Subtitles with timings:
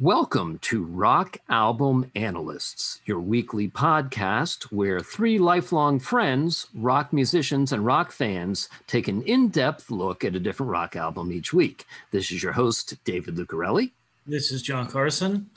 [0.00, 7.86] Welcome to Rock Album Analysts, your weekly podcast where three lifelong friends, rock musicians, and
[7.86, 11.86] rock fans take an in depth look at a different rock album each week.
[12.10, 13.92] This is your host, David Lucarelli.
[14.26, 15.48] This is John Carson.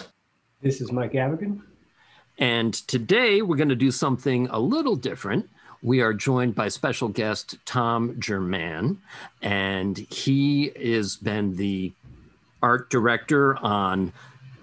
[0.62, 1.64] This is Mike Avigan.
[2.38, 5.50] And today we're going to do something a little different.
[5.82, 8.98] We are joined by special guest Tom Jermann,
[9.42, 11.94] and he has been the
[12.62, 14.14] art director on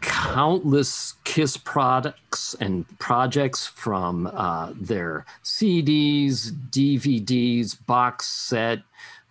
[0.05, 8.81] countless Kiss products and projects from uh, their CDs, DVDs, box set,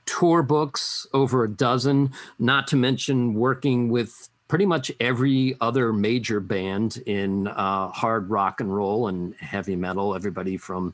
[0.05, 6.39] tour books, over a dozen, not to mention working with pretty much every other major
[6.39, 10.93] band in uh, hard rock and roll and heavy metal, everybody from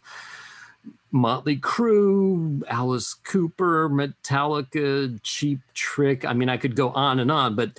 [1.11, 6.23] Motley Crue, Alice Cooper, Metallica, Cheap Trick.
[6.23, 7.71] I mean, I could go on and on, but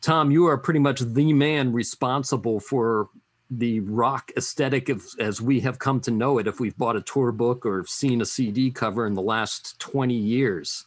[0.00, 3.08] Tom, you are pretty much the man responsible for
[3.50, 7.00] the rock aesthetic of, as we have come to know it if we've bought a
[7.00, 10.84] tour book or seen a CD cover in the last 20 years.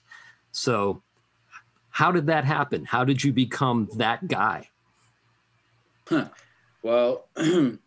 [0.52, 1.02] So,
[1.89, 2.86] how did that happen?
[2.86, 4.70] How did you become that guy?
[6.08, 6.30] Huh.
[6.84, 7.78] Well, I,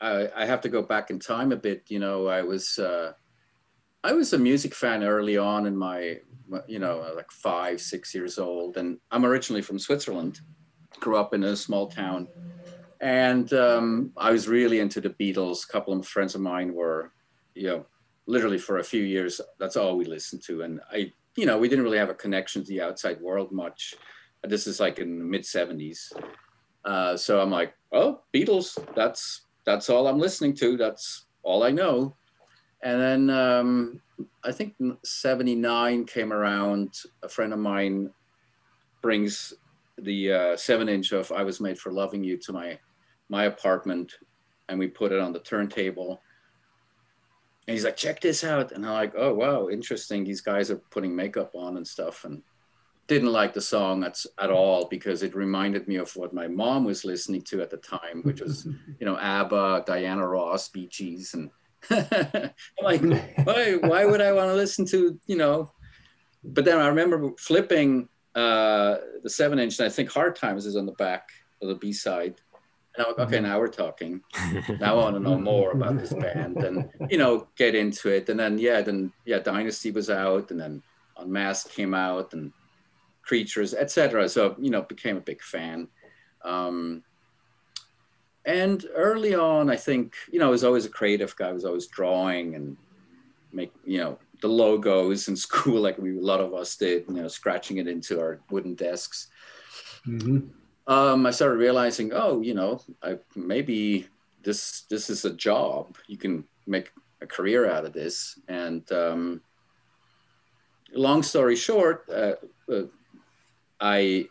[0.00, 1.84] I, have to go back in time a bit.
[1.88, 3.12] You know, I was uh,
[4.02, 6.20] I was a music fan early on in my
[6.66, 10.40] you know like five six years old, and I'm originally from Switzerland.
[10.98, 12.28] Grew up in a small town,
[13.00, 15.64] and um, I was really into the Beatles.
[15.64, 17.12] A couple of friends of mine were,
[17.54, 17.86] you know,
[18.26, 19.40] literally for a few years.
[19.58, 22.62] That's all we listened to, and I, you know, we didn't really have a connection
[22.62, 23.94] to the outside world much.
[24.42, 26.12] This is like in the mid '70s.
[26.84, 28.78] Uh, so I'm like, oh, Beatles.
[28.94, 30.76] That's that's all I'm listening to.
[30.76, 32.16] That's all I know.
[32.82, 34.00] And then um,
[34.44, 36.94] I think 79 came around.
[37.22, 38.10] A friend of mine
[39.02, 39.52] brings
[39.98, 42.78] the uh, seven inch of I Was Made for Loving You to my,
[43.28, 44.12] my apartment
[44.70, 46.20] and we put it on the turntable.
[47.66, 48.72] And he's like, check this out.
[48.72, 50.24] And I'm like, oh, wow, interesting.
[50.24, 52.24] These guys are putting makeup on and stuff.
[52.24, 52.42] And
[53.06, 56.84] didn't like the song at, at all because it reminded me of what my mom
[56.84, 58.66] was listening to at the time, which was,
[59.00, 61.50] you know, ABBA, Diana Ross, Bee Gees, and
[61.90, 62.52] I'm
[62.82, 63.02] like,
[63.44, 65.72] why, why would I want to listen to, you know?
[66.44, 70.76] But then I remember flipping uh, the seven inch, and I think Hard Times is
[70.76, 71.28] on the back
[71.62, 72.40] of the B side.
[72.96, 74.20] And I'm like, okay, now we're talking.
[74.80, 78.28] Now I want to know more about this band and, you know, get into it.
[78.28, 80.82] And then, yeah, then, yeah, Dynasty was out, and then
[81.16, 82.52] Unmasked came out, and
[83.22, 84.28] Creatures, etc.
[84.28, 85.86] So, you know, became a big fan.
[86.42, 87.04] Um,
[88.50, 91.48] and early on, I think, you know, I was always a creative guy.
[91.48, 92.76] I was always drawing and
[93.52, 97.14] make, you know, the logos in school, like we, a lot of us did, you
[97.14, 99.28] know, scratching it into our wooden desks.
[100.06, 100.48] Mm-hmm.
[100.86, 104.08] Um, I started realizing, oh, you know, I, maybe
[104.42, 105.96] this this is a job.
[106.08, 106.90] You can make
[107.20, 108.38] a career out of this.
[108.48, 109.42] And um,
[110.92, 112.34] long story short, uh,
[112.72, 112.84] uh,
[113.80, 114.26] I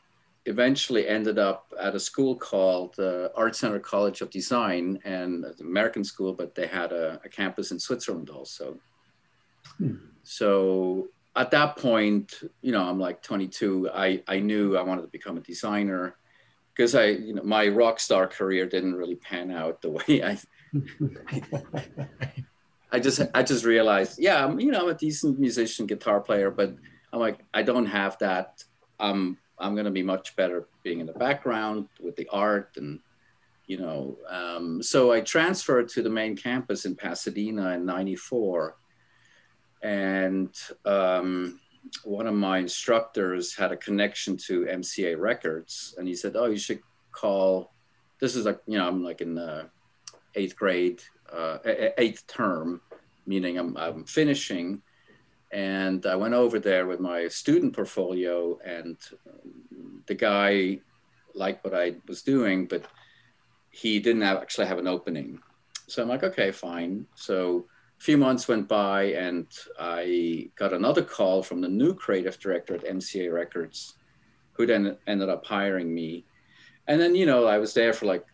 [0.50, 5.54] eventually ended up at a school called uh, Art Center College of Design, and an
[5.62, 8.78] American school, but they had a, a campus in Switzerland also.
[9.78, 9.96] Hmm.
[10.24, 13.90] So at that point, you know, I'm like 22.
[13.94, 16.16] I, I knew I wanted to become a designer
[16.76, 20.40] because I, you know, my rock star career didn't really pan out the way I.
[22.92, 26.50] I just I just realized, yeah, I'm, you know, I'm a decent musician, guitar player,
[26.50, 26.76] but
[27.14, 28.64] I'm like, I don't have that.
[29.00, 33.00] Um, I'm going to be much better being in the background with the art and
[33.70, 38.75] you know um, so i transferred to the main campus in pasadena in 94
[39.81, 40.53] and
[40.86, 41.59] um,
[42.03, 46.58] one of my instructors had a connection to mca records and he said oh you
[46.58, 46.81] should
[47.12, 47.74] call
[48.19, 49.69] this is like you know i'm like in the
[50.36, 51.59] eighth grade uh,
[51.98, 52.81] eighth term
[53.28, 54.81] meaning i'm, I'm finishing
[55.51, 58.98] and I went over there with my student portfolio, and
[60.06, 60.80] the guy
[61.34, 62.86] liked what I was doing, but
[63.72, 65.40] he didn't have, actually have an opening.
[65.88, 67.06] So I'm like, okay, fine.
[67.16, 67.66] So
[68.00, 69.48] a few months went by, and
[69.80, 73.96] I got another call from the new creative director at MCA Records,
[74.54, 76.25] who then ended up hiring me.
[76.88, 78.25] And then, you know, I was there for like,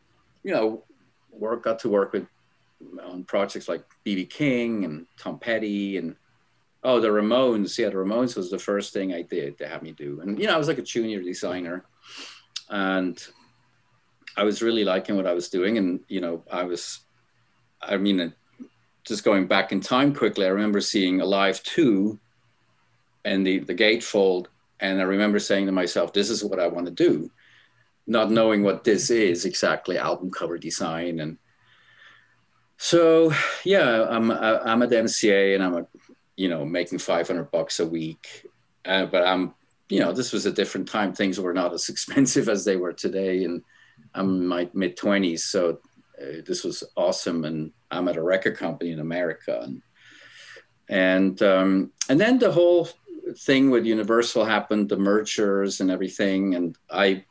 [0.44, 0.84] you know,
[1.32, 2.28] work, got to work with
[3.04, 6.16] on projects like BB King and Tom Petty and
[6.86, 7.78] oh, the Ramones.
[7.78, 10.22] Yeah, the Ramones was the first thing I did to have me do.
[10.22, 11.86] And, you know, I was like a junior designer
[12.70, 13.22] and
[14.38, 15.78] I was really liking what I was doing.
[15.78, 17.02] And, you know, I was,
[17.82, 18.34] I mean,
[19.04, 22.20] just going back in time quickly, I remember seeing Alive 2
[23.26, 24.48] and the, the gatefold.
[24.80, 27.32] And I remember saying to myself, this is what I want to do.
[28.08, 31.38] not knowing what this is exactly, album cover design, and
[32.78, 33.32] so
[33.64, 35.88] yeah, I'm I'm at MCA and I'm a,
[36.36, 38.46] you know making 500 bucks a week,
[38.86, 39.54] uh, but I'm
[39.90, 41.14] you know this was a different time.
[41.14, 43.64] Things were not as expensive as they were today, and
[44.14, 45.80] I'm in my mid 20s, so
[46.22, 47.46] uh, this was awesome.
[47.46, 49.82] And I'm at a record company in America, and
[50.90, 52.90] and um, and then the whole
[53.40, 57.26] thing with Universal happened, the mergers and everything, and I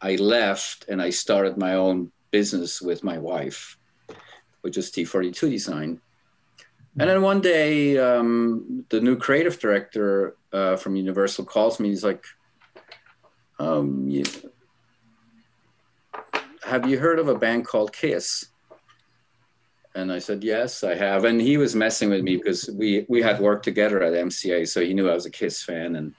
[0.00, 3.76] I left and I started my own business with my wife,
[4.60, 6.00] which is T42 Design.
[7.00, 11.90] And then one day, um, the new creative director uh, from Universal calls me.
[11.90, 12.24] He's like,
[13.60, 14.24] um, you,
[16.64, 18.46] "Have you heard of a band called Kiss?"
[19.94, 23.22] And I said, "Yes, I have." And he was messing with me because we we
[23.22, 26.14] had worked together at MCA, so he knew I was a Kiss fan, and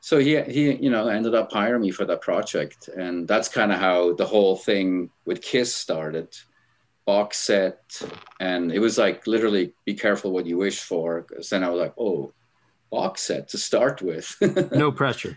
[0.00, 3.72] so he he you know ended up hiring me for that project, and that's kind
[3.72, 6.34] of how the whole thing with Kiss started
[7.06, 8.00] box set
[8.40, 11.78] and it was like literally be careful what you wish for because then i was
[11.78, 12.32] like oh
[12.94, 14.36] box set to start with.
[14.72, 15.36] No pressure.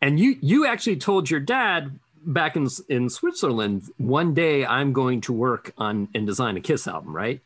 [0.00, 5.20] And you you actually told your dad back in in switzerland one day i'm going
[5.20, 7.40] to work on and design a kiss album right?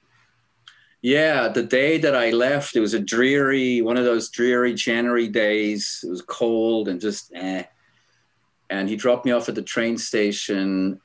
[1.03, 5.29] Yeah the day that i left it was a dreary one of those dreary january
[5.29, 6.03] days.
[6.07, 7.65] It was cold and just eh.
[8.69, 11.01] And he dropped me off at the train station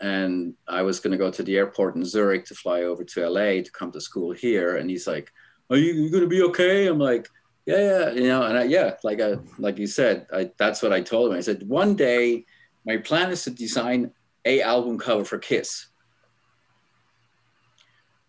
[0.00, 3.28] and I was going to go to the airport in Zurich to fly over to
[3.28, 4.76] LA to come to school here.
[4.76, 5.32] And he's like,
[5.70, 7.28] "Are you, you going to be okay?" I'm like,
[7.66, 10.92] "Yeah, yeah, you know." And I, yeah, like I, like you said, I, that's what
[10.92, 11.38] I told him.
[11.38, 12.44] I said, "One day,
[12.86, 14.12] my plan is to design
[14.44, 15.86] a album cover for Kiss."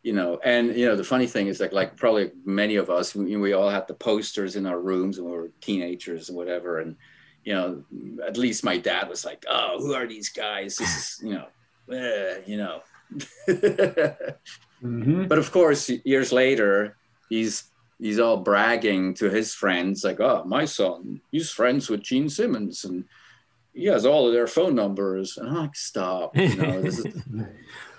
[0.02, 3.14] You know, and you know the funny thing is like like probably many of us,
[3.14, 6.80] we, we all had the posters in our rooms when we were teenagers and whatever,
[6.80, 6.96] and
[7.44, 7.84] you know,
[8.26, 10.78] at least my dad was like, "Oh, who are these guys?
[10.78, 11.48] This is, you know,
[11.92, 12.82] eh, you know.
[13.48, 15.26] mm-hmm.
[15.26, 16.96] But of course, years later,
[17.30, 22.30] he's he's all bragging to his friends, like, "Oh, my son, he's friends with Gene
[22.30, 23.06] Simmons, and
[23.74, 26.82] he has all of their phone numbers." And I'm like, "Stop!" You know,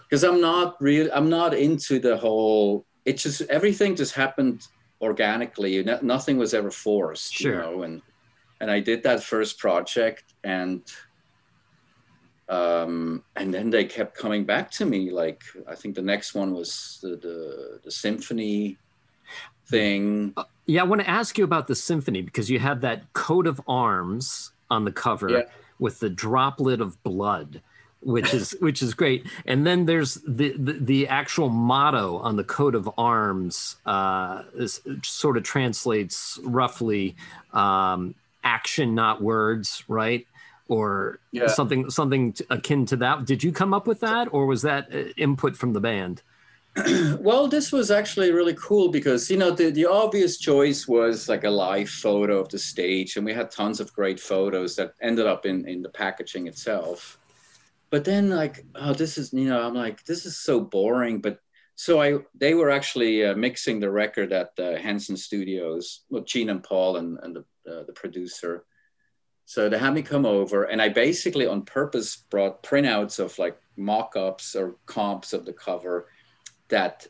[0.03, 1.09] because I'm not real.
[1.13, 2.87] I'm not into the whole.
[3.05, 4.67] It just everything just happened
[5.01, 5.83] organically.
[6.03, 7.33] Nothing was ever forced.
[7.35, 7.53] Sure.
[7.53, 8.03] You know, and
[8.61, 10.83] and I did that first project and
[12.51, 15.11] um, and then they kept coming back to me.
[15.11, 18.77] Like I think the next one was the the, the symphony
[19.67, 20.33] thing.
[20.37, 23.47] Uh, yeah, I want to ask you about the symphony because you have that coat
[23.47, 25.43] of arms on the cover yeah.
[25.79, 27.63] with the droplet of blood.
[28.03, 32.45] Which is which is great, and then there's the, the, the actual motto on the
[32.45, 33.77] coat of arms.
[33.85, 37.15] Uh, is, sort of translates roughly
[37.53, 40.27] um, "action, not words," right?
[40.71, 41.49] Or yeah.
[41.49, 43.27] something something akin to that.
[43.27, 46.23] Did you come up with that, or was that uh, input from the band?
[47.19, 51.43] well, this was actually really cool because you know the, the obvious choice was like
[51.43, 55.27] a live photo of the stage, and we had tons of great photos that ended
[55.27, 57.19] up in in the packaging itself.
[57.91, 61.21] But then, like, oh, this is you know, I'm like, this is so boring.
[61.21, 61.41] But
[61.75, 66.51] so I they were actually uh, mixing the record at the Henson Studios, well, Gene
[66.51, 68.65] and Paul and and the uh, the producer
[69.51, 73.59] so they had me come over, and I basically on purpose brought printouts of like
[73.77, 76.07] mock-ups or comps of the cover
[76.69, 77.09] that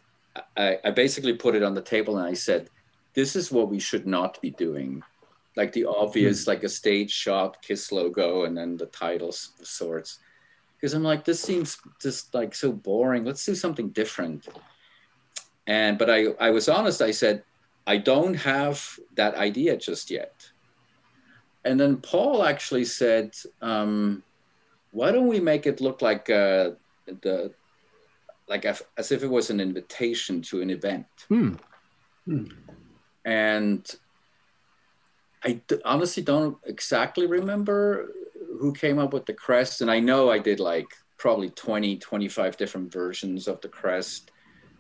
[0.57, 2.71] I, I basically put it on the table and I said,
[3.13, 5.03] this is what we should not be doing.
[5.55, 6.47] Like the obvious, mm.
[6.47, 10.21] like a stage shot, Kiss logo, and then the titles of sorts.
[10.77, 13.23] Because I'm like, this seems just like so boring.
[13.23, 14.49] Let's do something different.
[15.67, 17.43] And but I, I was honest, I said,
[17.87, 20.50] I don't have that idea just yet
[21.65, 24.23] and then Paul actually said, um,
[24.91, 26.71] "Why don't we make it look like uh,
[27.07, 27.53] the
[28.49, 31.55] like as if it was an invitation to an event?" Hmm.
[32.25, 32.45] Hmm.
[33.25, 33.95] And
[35.45, 38.13] I honestly don't exactly remember
[38.59, 40.89] who came up with the crest, and I know I did like
[41.19, 44.31] probably 20, 25 different versions of the crest.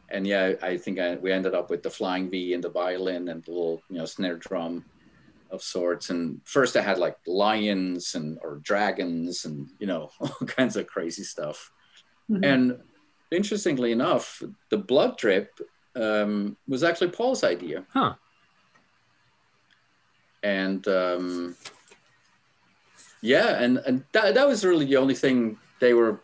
[0.09, 3.29] And yeah, I think I, we ended up with the flying V and the violin
[3.29, 4.85] and the little, you know, snare drum
[5.51, 6.11] of sorts.
[6.11, 10.87] And first I had like lions and or dragons and you know all kinds of
[10.87, 11.71] crazy stuff.
[12.31, 12.45] Mm-hmm.
[12.45, 12.79] And
[13.31, 15.61] interestingly enough, the blood drip
[15.97, 17.85] um, was actually Paul's idea.
[17.93, 18.15] Huh.
[20.43, 21.57] And um,
[23.21, 26.21] yeah, and and that, that was really the only thing they were,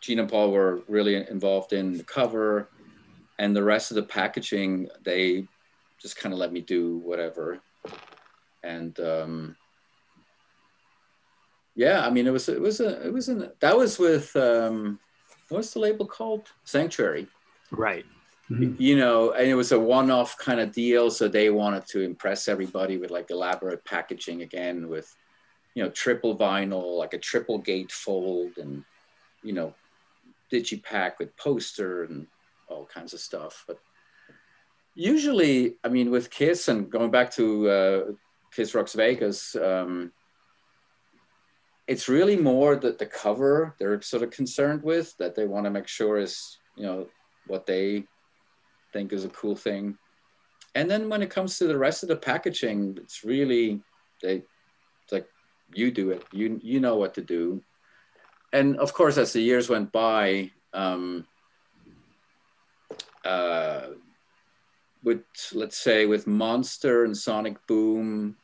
[0.00, 2.70] Gene and Paul were really involved in the cover,
[3.38, 5.46] and the rest of the packaging they
[6.00, 7.60] just kind of let me do whatever
[8.62, 9.56] and um,
[11.74, 14.98] yeah, I mean, it was it was a it was an that was with um,
[15.48, 16.48] what's the label called?
[16.64, 17.28] Sanctuary.
[17.70, 18.04] Right.
[18.50, 18.80] Mm-hmm.
[18.82, 22.48] You know, and it was a one-off kind of deal, so they wanted to impress
[22.48, 25.14] everybody with like elaborate packaging again, with
[25.74, 28.82] you know triple vinyl, like a triple gate fold, and
[29.42, 29.74] you know,
[30.52, 32.26] digipack with poster and
[32.68, 33.64] all kinds of stuff.
[33.66, 33.78] But
[34.94, 38.04] usually, I mean, with Kiss and going back to uh,
[38.54, 39.54] Kiss Rocks Vegas.
[39.56, 40.12] Um,
[41.88, 45.70] it's really more that the cover they're sort of concerned with that they want to
[45.70, 47.06] make sure is you know
[47.46, 48.04] what they
[48.92, 49.96] think is a cool thing
[50.74, 53.80] and then when it comes to the rest of the packaging it's really
[54.22, 54.42] they
[55.02, 55.26] it's like
[55.74, 57.62] you do it you you know what to do
[58.52, 61.26] and of course as the years went by um,
[63.24, 63.88] uh,
[65.04, 68.36] with let's say with monster and sonic boom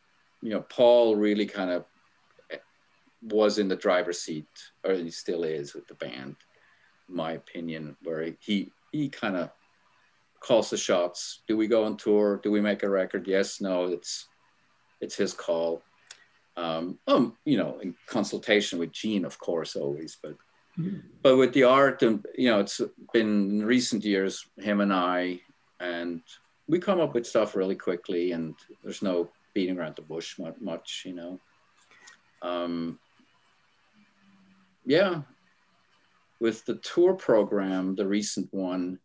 [0.42, 1.84] you know paul really kind of
[3.24, 4.46] was in the driver's seat,
[4.84, 6.36] or he still is with the band,
[7.08, 9.50] my opinion, where he he kind of
[10.40, 11.42] calls the shots.
[11.48, 12.40] Do we go on tour?
[12.42, 13.26] Do we make a record?
[13.26, 13.86] Yes, no.
[13.86, 14.28] It's
[15.00, 15.82] it's his call.
[16.56, 20.36] Um, um, you know, in consultation with Gene, of course, always, but
[20.78, 20.98] mm-hmm.
[21.22, 22.80] but with the art and you know, it's
[23.12, 25.40] been in recent years him and I,
[25.80, 26.20] and
[26.66, 31.02] we come up with stuff really quickly, and there's no beating around the bush much,
[31.04, 31.40] you know.
[32.42, 32.98] Um,
[34.84, 35.22] yeah,
[36.40, 38.98] with the tour program, the recent one,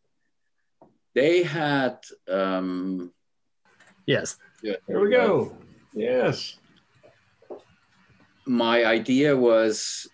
[1.16, 1.98] they had.
[2.30, 3.12] Um,
[4.06, 4.38] yes.
[4.62, 5.56] Yeah, there we go.
[5.94, 6.58] Yes.
[8.46, 10.08] My idea was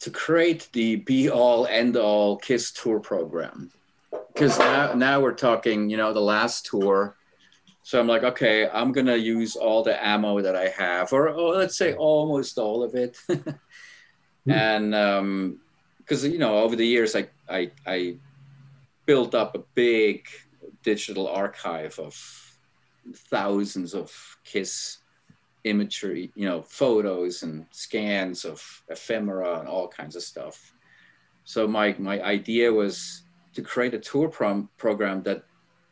[0.00, 3.70] to create the be all end all Kiss tour program.
[4.34, 7.16] Because now, now we're talking, you know, the last tour.
[7.84, 11.28] So I'm like, okay, I'm going to use all the ammo that I have, or,
[11.28, 13.16] or let's say almost all of it.
[14.44, 14.50] Hmm.
[14.50, 15.58] and
[15.98, 18.16] because um, you know over the years I, I I
[19.06, 20.26] built up a big
[20.82, 22.14] digital archive of
[23.30, 24.10] thousands of
[24.44, 24.98] Kiss
[25.64, 30.74] imagery, you know, photos and scans of ephemera and all kinds of stuff.
[31.44, 33.22] So my my idea was
[33.54, 35.44] to create a tour prom- program that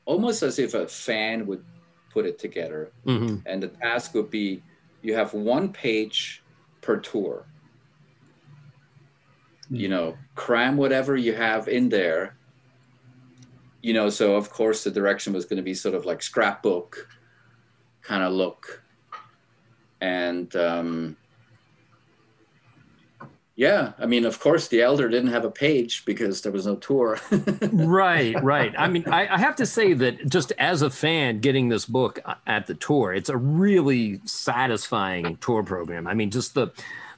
[0.05, 1.65] almost as if a fan would
[2.13, 3.37] put it together, mm-hmm.
[3.47, 4.63] and the task would be
[5.03, 6.43] you have one page
[6.81, 7.47] per tour.
[9.71, 12.37] You know cram whatever you have in there.
[13.81, 17.09] You know so of course the direction was going to be sort of like scrapbook
[18.03, 18.83] kind of look.
[20.01, 21.17] And um,
[23.55, 26.77] yeah i mean of course the elder didn't have a page because there was no
[26.77, 27.19] tour
[27.73, 31.69] right right i mean I, I, have to say that just as a fan getting
[31.69, 36.73] this book at the tour it's a really satisfying tour program i mean just the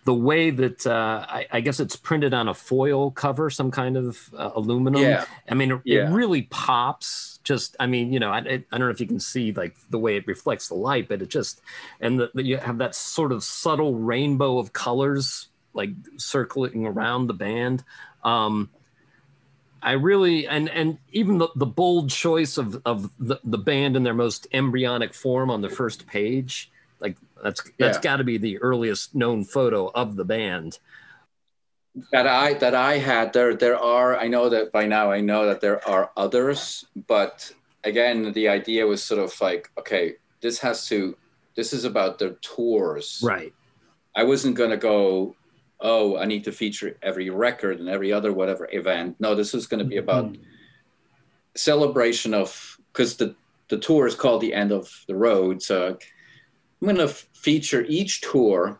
[0.04, 3.96] the way that uh, I, I, guess it's printed on a foil cover, some kind
[3.96, 5.00] of uh, aluminum.
[5.00, 5.24] Yeah.
[5.48, 6.10] I mean, it, yeah.
[6.10, 7.40] it, really pops.
[7.42, 9.98] Just, I mean, you know, I, I, don't know if you can see like the
[9.98, 11.62] way it reflects the light, but it just,
[12.00, 17.26] and the, the, you have that sort of subtle rainbow of colors like circling around
[17.26, 17.84] the band.
[18.22, 18.70] Um,
[19.82, 24.02] I really and and even the, the bold choice of of the, the band in
[24.02, 28.02] their most embryonic form on the first page like that's that's yeah.
[28.02, 30.78] got to be the earliest known photo of the band.
[32.12, 35.46] That I that I had there there are I know that by now I know
[35.46, 37.52] that there are others, but
[37.84, 41.16] again the idea was sort of like okay this has to
[41.54, 43.52] this is about their tours right
[44.16, 45.36] i wasn't going to go
[45.84, 49.68] oh i need to feature every record and every other whatever event no this is
[49.68, 50.42] going to be about mm-hmm.
[51.54, 53.34] celebration of because the
[53.68, 55.96] the tour is called the end of the road so
[56.84, 58.78] I'm going to feature each tour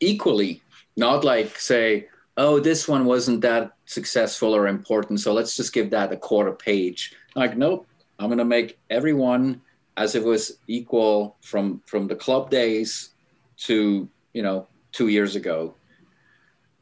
[0.00, 0.62] equally,
[0.96, 5.90] not like say, oh, this one wasn't that successful or important, so let's just give
[5.90, 7.14] that a quarter page.
[7.34, 7.86] Like, nope,
[8.18, 9.60] I'm going to make everyone
[9.98, 13.10] as if it was equal from from the club days
[13.58, 15.74] to you know two years ago,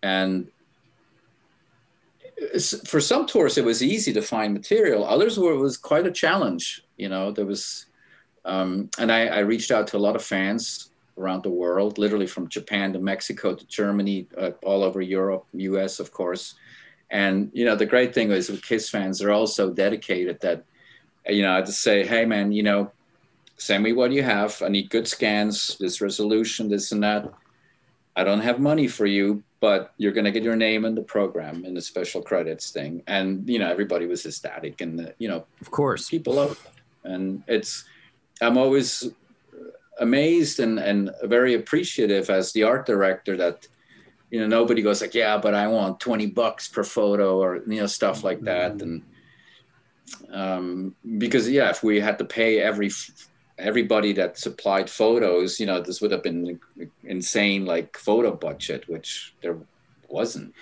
[0.03, 0.49] and
[2.87, 5.05] for some tours it was easy to find material.
[5.05, 6.83] Others were was quite a challenge.
[6.97, 7.87] You know, there was
[8.45, 12.27] um, and I, I, reached out to a lot of fans around the world, literally
[12.27, 16.55] from Japan to Mexico to Germany, uh, all over Europe, US, of course.
[17.11, 20.65] And, you know, the great thing is with KISS fans, they're all so dedicated that,
[21.27, 22.91] you know, I just say, hey, man, you know,
[23.57, 24.63] send me what you have.
[24.63, 27.31] I need good scans, this resolution, this and that.
[28.17, 31.03] I don't have money for you, but you're going to get your name in the
[31.03, 33.03] program in the special credits thing.
[33.07, 37.11] And, you know, everybody was ecstatic and, the, you know, of course, people love it.
[37.11, 37.85] And it's,
[38.41, 39.11] I'm always
[40.01, 43.69] amazed and, and very appreciative as the art director that
[44.31, 47.81] you know nobody goes like yeah but i want 20 bucks per photo or you
[47.81, 48.83] know stuff like that mm-hmm.
[48.83, 49.03] and
[50.33, 52.91] um, because yeah if we had to pay every
[53.61, 56.59] everybody that supplied photos you know this would have been
[57.05, 59.57] insane like photo budget which there
[60.09, 60.53] wasn't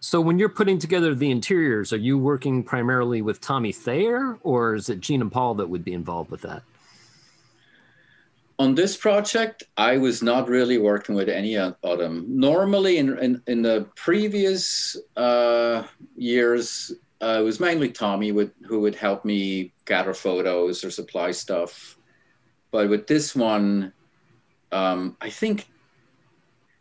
[0.00, 4.74] so when you're putting together the interiors are you working primarily with tommy thayer or
[4.74, 6.62] is it gene and paul that would be involved with that
[8.58, 12.26] on this project, I was not really working with any of them.
[12.28, 15.82] Normally, in in, in the previous uh,
[16.14, 21.30] years, uh, it was mainly Tommy would, who would help me gather photos or supply
[21.30, 21.96] stuff.
[22.72, 23.92] But with this one,
[24.72, 25.68] um, I think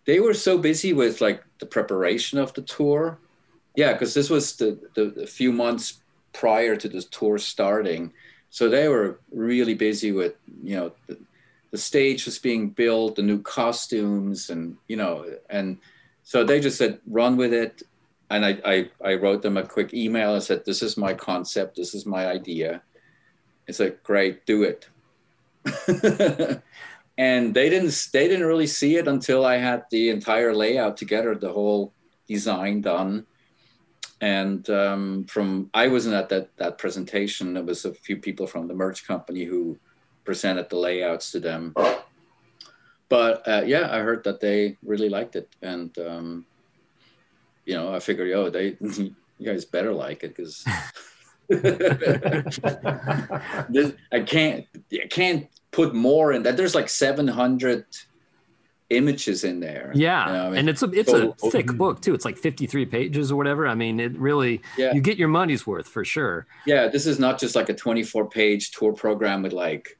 [0.05, 3.19] they were so busy with like the preparation of the tour.
[3.75, 6.01] Yeah, because this was the, the, the few months
[6.33, 8.13] prior to the tour starting.
[8.49, 10.33] So they were really busy with,
[10.63, 11.17] you know, the,
[11.71, 15.77] the stage was being built, the new costumes, and you know, and
[16.23, 17.83] so they just said, run with it.
[18.29, 21.75] And I, I, I wrote them a quick email and said, this is my concept,
[21.75, 22.81] this is my idea.
[23.67, 24.87] It's like, great, do it.
[27.17, 31.35] and they didn't they didn't really see it until I had the entire layout together,
[31.35, 31.93] the whole
[32.27, 33.25] design done.
[34.21, 37.53] And um, from I wasn't at that that presentation.
[37.53, 39.77] There was a few people from the merch company who
[40.23, 41.73] presented the layouts to them.
[43.09, 46.45] But uh, yeah, I heard that they really liked it, and um,
[47.65, 50.65] you know, I figured, oh, they you guys better like it because
[54.11, 56.57] I can't I can't put more in that.
[56.57, 57.85] There's like 700
[58.89, 59.91] images in there.
[59.95, 62.13] Yeah, you know, I mean, and it's a it's so, a thick book too.
[62.13, 63.67] It's like 53 pages or whatever.
[63.67, 64.93] I mean, it really yeah.
[64.93, 66.45] you get your money's worth for sure.
[66.65, 69.97] Yeah, this is not just like a 24 page tour program with like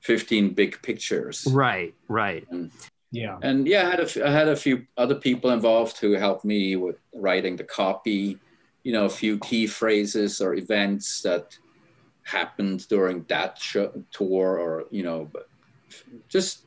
[0.00, 1.46] 15 big pictures.
[1.50, 2.46] Right, right.
[2.50, 2.70] And,
[3.10, 3.38] yeah.
[3.42, 6.76] And yeah, I had, a, I had a few other people involved who helped me
[6.76, 8.38] with writing the copy,
[8.88, 11.58] you know, a few key phrases or events that
[12.22, 15.46] happened during that show, tour or, you know, but
[16.26, 16.64] just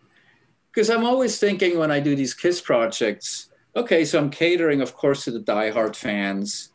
[0.70, 4.94] because I'm always thinking when I do these KISS projects, okay, so I'm catering, of
[4.94, 6.70] course, to the diehard fans.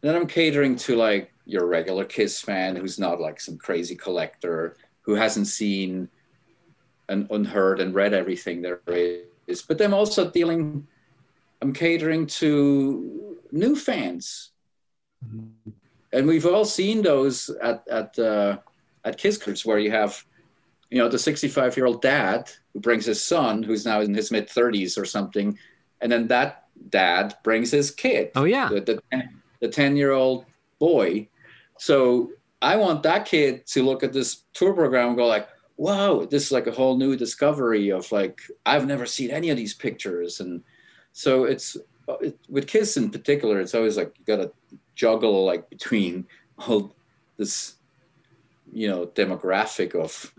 [0.00, 4.76] Then I'm catering to like your regular KISS fan who's not like some crazy collector
[5.02, 6.08] who hasn't seen
[7.08, 8.80] and unheard and read everything there
[9.46, 9.62] is.
[9.62, 10.88] But I'm also dealing,
[11.60, 14.48] I'm catering to new fans.
[16.12, 18.58] And we've all seen those at, at, uh,
[19.04, 20.24] at Kiskers where you have,
[20.90, 24.30] you know, the 65 year old dad who brings his son, who's now in his
[24.30, 25.58] mid 30s or something.
[26.00, 28.30] And then that dad brings his kid.
[28.34, 28.68] Oh, yeah.
[28.68, 29.00] The,
[29.60, 30.44] the 10 year old
[30.78, 31.28] boy.
[31.78, 36.24] So I want that kid to look at this tour program and go like, wow,
[36.24, 39.74] this is like a whole new discovery of like, I've never seen any of these
[39.74, 40.40] pictures.
[40.40, 40.62] And
[41.12, 41.76] so it's
[42.20, 44.52] it, with kids in particular, it's always like, you got to
[44.94, 46.26] juggle like between
[46.58, 46.94] all
[47.36, 47.76] this,
[48.72, 50.32] you know, demographic of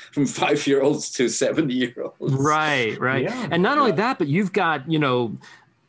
[0.12, 2.34] from five year olds to 70 year olds.
[2.34, 3.24] Right, right.
[3.24, 3.80] Yeah, and not yeah.
[3.80, 5.36] only that, but you've got, you know,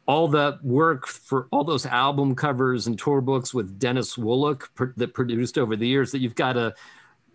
[0.08, 4.86] all the work for all those album covers and tour books with Dennis Woloch pr-
[4.98, 6.74] that produced over the years that you've got to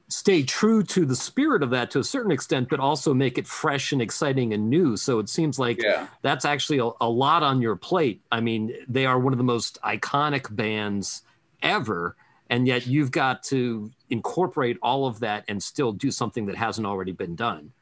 [0.09, 3.47] stay true to the spirit of that to a certain extent, but also make it
[3.47, 4.97] fresh and exciting and new.
[4.97, 6.07] So it seems like yeah.
[6.23, 8.23] that's actually a, a, lot on your plate.
[8.31, 11.23] I mean, they are one of the most iconic bands
[11.62, 12.16] ever.
[12.49, 16.87] And yet you've got to incorporate all of that and still do something that hasn't
[16.87, 17.73] already been done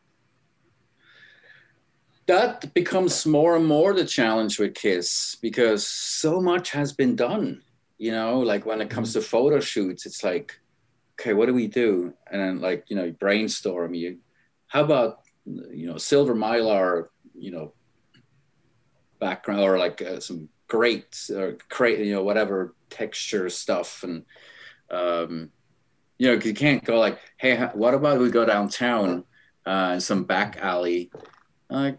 [2.26, 7.62] that becomes more and more the challenge with Kiss because so much has been done.
[7.98, 9.20] You know, like when it comes mm-hmm.
[9.20, 10.58] to photo shoots, it's like,
[11.18, 12.14] okay, what do we do?
[12.30, 13.94] And then like, you know, you brainstorm.
[13.94, 14.18] You,
[14.66, 17.72] how about, you know, silver mylar, you know,
[19.20, 24.24] background or like uh, some great or great, you know, whatever texture stuff and,
[24.90, 25.50] um,
[26.18, 29.24] you know, you can't go like, hey, what about we go downtown,
[29.66, 31.10] uh, in some back alley,
[31.68, 31.98] like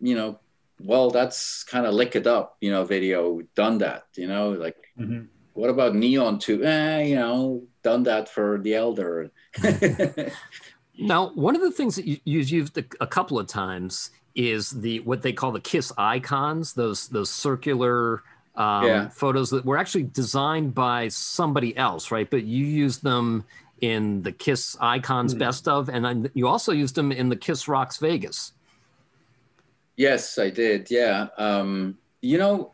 [0.00, 0.38] you know,
[0.80, 4.76] well, that's kind of lick it up, you know, video, done that, you know, like,
[4.98, 5.24] mm-hmm.
[5.56, 6.64] What about Neon too?
[6.64, 9.30] Eh, you know, done that for the Elder.
[10.98, 14.70] now, one of the things that you, you've used a, a couple of times is
[14.70, 18.22] the what they call the kiss icons those those circular
[18.54, 19.08] um, yeah.
[19.08, 23.42] photos that were actually designed by somebody else right but you use them
[23.80, 25.38] in the kiss icons mm-hmm.
[25.38, 28.52] best of and then you also used them in the kiss rocks vegas
[29.96, 30.90] Yes, I did.
[30.90, 31.28] Yeah.
[31.38, 32.72] Um, you know,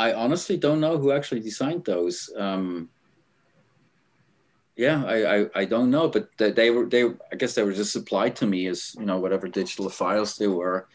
[0.00, 2.32] I honestly don't know who actually designed those.
[2.34, 2.88] Um,
[4.74, 7.74] yeah, I, I, I don't know, but they, they were they I guess they were
[7.74, 10.88] just supplied to me as you know whatever digital files they were,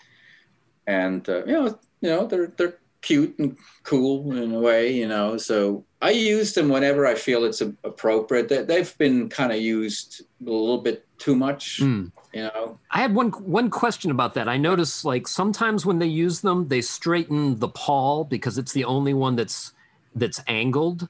[0.88, 5.08] and uh, you know you know they're they're cute and cool in a way, you
[5.08, 5.38] know.
[5.38, 8.50] So I use them whenever I feel it's appropriate.
[8.50, 12.12] They, have been kind of used a little bit too much, mm.
[12.34, 12.80] you know.
[12.92, 14.48] I had one one question about that.
[14.48, 18.86] I notice like sometimes when they use them, they straighten the Paul because it's the
[18.86, 19.74] only one that's
[20.14, 21.08] that's angled.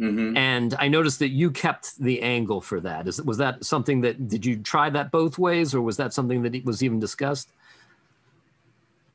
[0.00, 0.36] Mm-hmm.
[0.36, 3.06] And I noticed that you kept the angle for that.
[3.06, 6.42] Is was that something that did you try that both ways, or was that something
[6.42, 7.48] that was even discussed?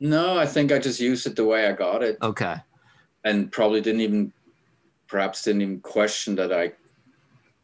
[0.00, 2.16] No, I think I just used it the way I got it.
[2.22, 2.56] Okay.
[3.22, 4.32] And probably didn't even,
[5.08, 6.72] perhaps didn't even question that I,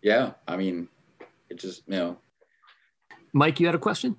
[0.02, 0.86] yeah, I mean,
[1.48, 2.18] it just, you know.
[3.36, 4.16] Mike, you had a question?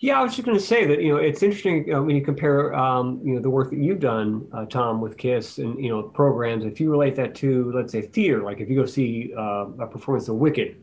[0.00, 2.22] Yeah, I was just going to say that you know it's interesting uh, when you
[2.22, 5.90] compare um, you know the work that you've done, uh, Tom, with Kiss and you
[5.90, 6.64] know programs.
[6.64, 9.86] If you relate that to let's say theater, like if you go see uh, a
[9.86, 10.82] performance of Wicked,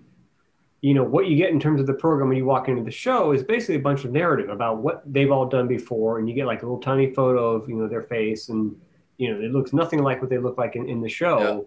[0.81, 2.91] you know what you get in terms of the program when you walk into the
[2.91, 6.35] show is basically a bunch of narrative about what they've all done before and you
[6.35, 8.79] get like a little tiny photo of you know their face and
[9.17, 11.59] you know it looks nothing like what they look like in, in the show yeah.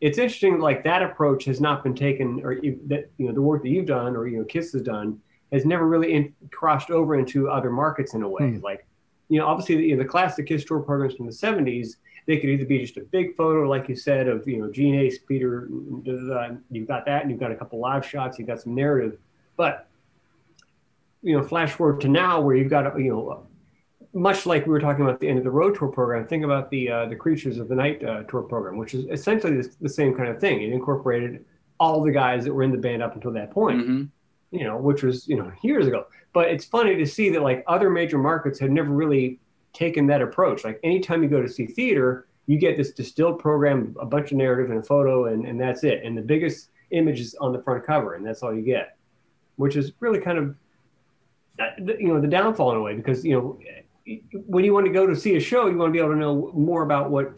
[0.00, 2.56] It's interesting like that approach has not been taken or
[2.86, 5.20] that you know the work that you've done or you know kiss has done
[5.52, 8.60] has never really in, crossed over into other markets in a way hmm.
[8.64, 8.86] like
[9.28, 11.96] you know obviously the, you know, the classic kiss tour programs from the 70s
[12.28, 14.94] they could either be just a big photo, like you said, of you know Gene
[14.94, 15.66] Ace, Peter.
[16.70, 18.38] You've got that, and you've got a couple live shots.
[18.38, 19.16] You've got some narrative,
[19.56, 19.88] but
[21.22, 23.46] you know, flash forward to now, where you've got you know,
[24.18, 26.26] much like we were talking about the end of the road tour program.
[26.26, 29.56] Think about the uh, the Creatures of the Night uh, tour program, which is essentially
[29.56, 30.62] the, the, same kind of thing.
[30.62, 31.44] It incorporated
[31.80, 33.80] all the guys that were in the band up until that point.
[33.80, 34.04] Mm-hmm.
[34.50, 36.06] You know, which was you know years ago.
[36.32, 39.38] But it's funny to see that like other major markets had never really
[39.72, 40.64] taken that approach.
[40.64, 44.38] Like anytime you go to see theater, you get this distilled program, a bunch of
[44.38, 46.02] narrative and a photo, and, and that's it.
[46.02, 48.96] And the biggest image is on the front cover, and that's all you get,
[49.56, 50.56] which is really kind of,
[52.00, 53.58] you know, the downfall in a way because, you know,
[54.32, 56.16] when you want to go to see a show, you want to be able to
[56.16, 57.32] know more about what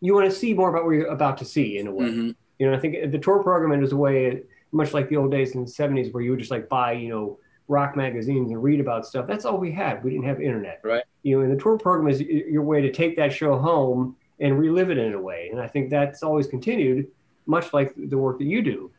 [0.00, 2.06] you want to see more about what you're about to see in a way.
[2.06, 2.30] Mm-hmm.
[2.58, 5.54] You know, I think the tour program is a way, much like the old days
[5.54, 7.38] in the 70s where you would just like buy, you know,
[7.68, 9.26] rock magazines and read about stuff.
[9.26, 10.02] That's all we had.
[10.02, 10.80] We didn't have internet.
[10.82, 11.04] Right.
[11.22, 14.58] You know, and the tour program is your way to take that show home and
[14.58, 15.48] relive it in a way.
[15.52, 17.06] And I think that's always continued,
[17.46, 18.90] much like the work that you do.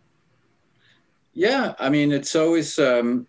[1.34, 3.28] Yeah, I mean, it's always, um,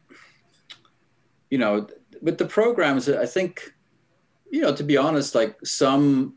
[1.50, 1.88] you know,
[2.24, 3.74] with the programs, I think,
[4.50, 6.34] you know, to be honest, like some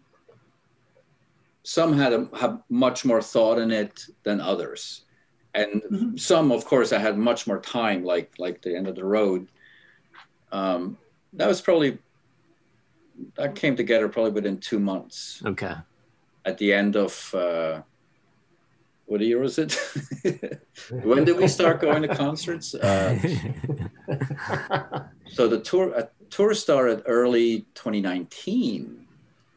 [1.64, 5.06] some had a, have much more thought in it than others.
[5.54, 6.18] And mm-hmm.
[6.18, 9.48] some of course i had much more time like like the end of the road.
[10.52, 10.98] Um,
[11.34, 11.98] that was probably
[13.36, 15.42] that came together probably within two months.
[15.46, 15.76] Okay.
[16.46, 17.82] At the end of uh,
[19.08, 19.74] what year was it
[21.04, 23.18] when did we start going to concerts uh,
[25.28, 29.06] so the tour uh, tour started early 2019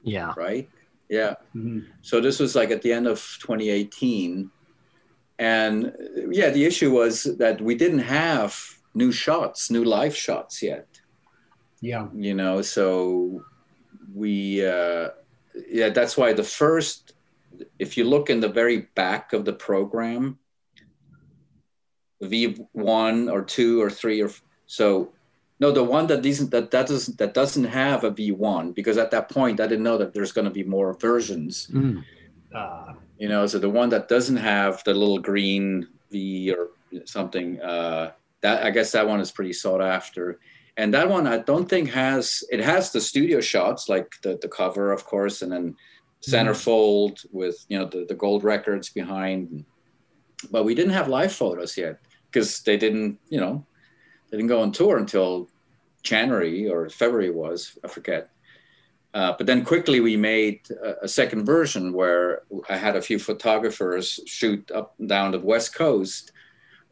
[0.03, 0.69] yeah right
[1.09, 1.81] yeah mm-hmm.
[2.01, 4.51] so this was like at the end of 2018
[5.41, 5.97] and
[6.31, 8.55] yeah, the issue was that we didn't have
[8.93, 11.01] new shots, new live shots yet.
[11.81, 12.09] Yeah.
[12.15, 13.43] You know, so
[14.15, 15.09] we, uh,
[15.67, 17.15] yeah, that's why the first,
[17.79, 20.39] if you look in the very back of the program,
[22.23, 24.31] V1 or two or three or
[24.67, 25.13] so
[25.59, 29.11] no, the one that doesn't that that doesn't that doesn't have a V1 because at
[29.11, 31.69] that point I didn't know that there's going to be more versions.
[31.73, 32.03] Mm.
[32.55, 36.71] Uh, you know so the one that doesn't have the little green v or
[37.05, 38.11] something uh,
[38.41, 40.41] that i guess that one is pretty sought after
[40.77, 44.49] and that one i don't think has it has the studio shots like the, the
[44.49, 45.77] cover of course and then
[46.23, 47.39] centerfold mm-hmm.
[47.39, 49.65] with you know the, the gold records behind
[50.51, 53.65] but we didn't have live photos yet because they didn't you know
[54.31, 55.49] they didn't go on tour until
[56.03, 58.31] january or february was i forget
[59.13, 63.19] uh, but then quickly we made a, a, second version where I had a few
[63.19, 66.31] photographers shoot up and down the West Coast,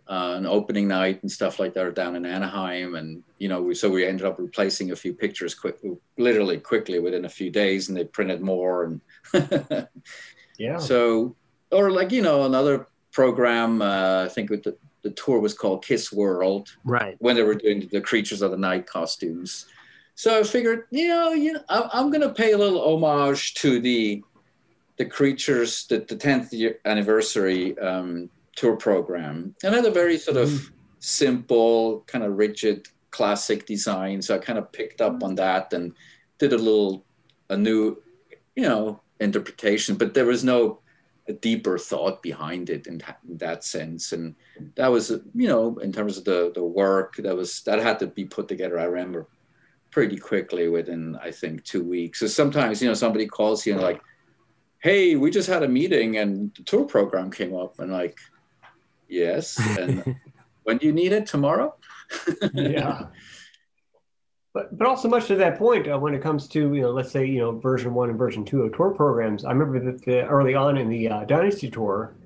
[0.09, 2.95] uh, an opening night and stuff like that down in Anaheim.
[2.95, 5.79] And, you know, we, so we ended up replacing a few pictures quick,
[6.17, 8.85] literally quickly within a few days and they printed more.
[8.85, 9.01] And
[10.59, 10.79] yeah.
[10.79, 11.37] So,
[11.71, 16.13] or like, you know, another program, uh, I think the, the tour was called Kiss
[16.13, 16.75] World.
[16.85, 17.17] Right.
[17.19, 19.67] When they were doing the Creatures of the Night costumes
[20.19, 23.55] so I figured, you know, you know, I'm, I'm going to pay a little homage
[23.55, 24.21] to the
[24.97, 30.37] the creatures, the, the 10th year anniversary um, tour program, and had a very sort
[30.37, 30.71] of mm.
[30.99, 34.21] simple, kind of rigid, classic design.
[34.21, 35.95] So I kind of picked up on that and
[36.39, 37.05] did a little,
[37.51, 38.03] a new,
[38.57, 39.97] you know, interpretation.
[39.97, 40.81] But there was no
[41.29, 44.13] a deeper thought behind it in, in, that sense.
[44.13, 44.35] And
[44.75, 48.07] that was, you know, in terms of the, the work that was, that had to
[48.07, 48.79] be put together.
[48.79, 49.29] I remember
[49.91, 52.21] pretty quickly within, I think, two weeks.
[52.21, 54.01] So sometimes, you know, somebody calls you and like,
[54.81, 58.19] Hey, we just had a meeting and the tour program came up and like,
[59.09, 59.59] yes.
[59.79, 60.17] And
[60.65, 61.75] when do you need it tomorrow?
[62.55, 63.07] yeah.
[64.55, 67.13] But, but also much to that point, uh, when it comes to you know, let's
[67.13, 70.27] say you know version one and version two of tour programs, I remember that the,
[70.27, 72.17] early on in the uh, Dynasty tour,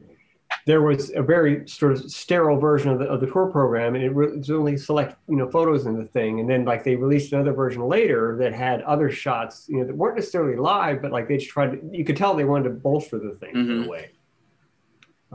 [0.67, 4.05] there was a very sort of sterile version of the, of the tour program, and
[4.05, 7.33] it was only select you know photos in the thing, and then like they released
[7.33, 11.29] another version later that had other shots you know that weren't necessarily live, but like
[11.29, 11.73] they just tried.
[11.73, 13.71] To, you could tell they wanted to bolster the thing mm-hmm.
[13.71, 14.11] in a way,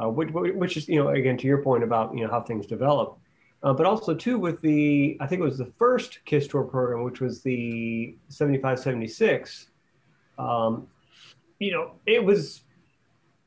[0.01, 2.65] uh, which, which is you know again to your point about you know how things
[2.65, 3.17] develop.
[3.63, 7.03] Uh, but also too with the I think it was the first Kiss tour program,
[7.03, 9.67] which was the 75 76.
[10.37, 10.87] Um,
[11.59, 12.61] you know, it was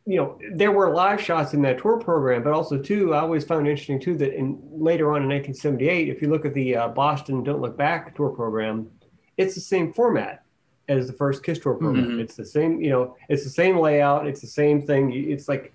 [0.06, 3.44] you know there were live shots in that tour program, but also too I always
[3.44, 6.88] found interesting too that in later on in 1978, if you look at the uh,
[6.88, 8.90] Boston Don't Look Back tour program,
[9.36, 10.44] it's the same format
[10.88, 12.04] as the first Kiss tour program.
[12.04, 12.20] Mm-hmm.
[12.20, 15.12] It's the same, you know, it's the same layout, it's the same thing.
[15.12, 15.72] It's like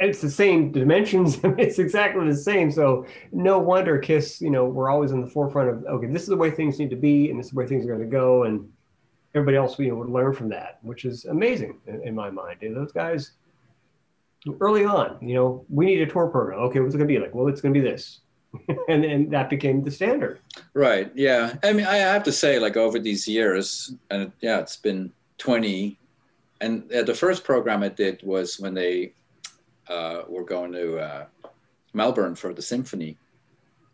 [0.00, 1.38] it's the same dimensions.
[1.44, 2.70] it's exactly the same.
[2.70, 6.28] So no wonder Kiss, you know, we're always in the forefront of okay, this is
[6.28, 8.44] the way things need to be, and this is way things are going to go,
[8.44, 8.68] and
[9.34, 12.58] everybody else you know would learn from that, which is amazing in, in my mind.
[12.60, 13.32] Those guys
[14.60, 16.60] early on, you know, we need a tour program.
[16.60, 17.34] Okay, what's it going to be like?
[17.34, 18.20] Well, it's going to be this.
[18.88, 20.40] and and that became the standard.
[20.74, 21.10] Right.
[21.14, 21.54] Yeah.
[21.62, 25.98] I mean, I have to say, like over these years, and yeah, it's been twenty.
[26.60, 29.12] And uh, the first program I did was when they
[29.88, 31.26] uh, were going to uh,
[31.92, 33.16] Melbourne for the symphony,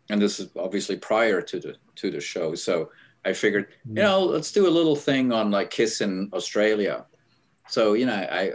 [0.09, 2.55] and this is obviously prior to the to the show.
[2.55, 2.91] So
[3.25, 4.03] I figured, you mm.
[4.03, 7.05] know, let's do a little thing on like Kiss in Australia.
[7.67, 8.51] So you know, I,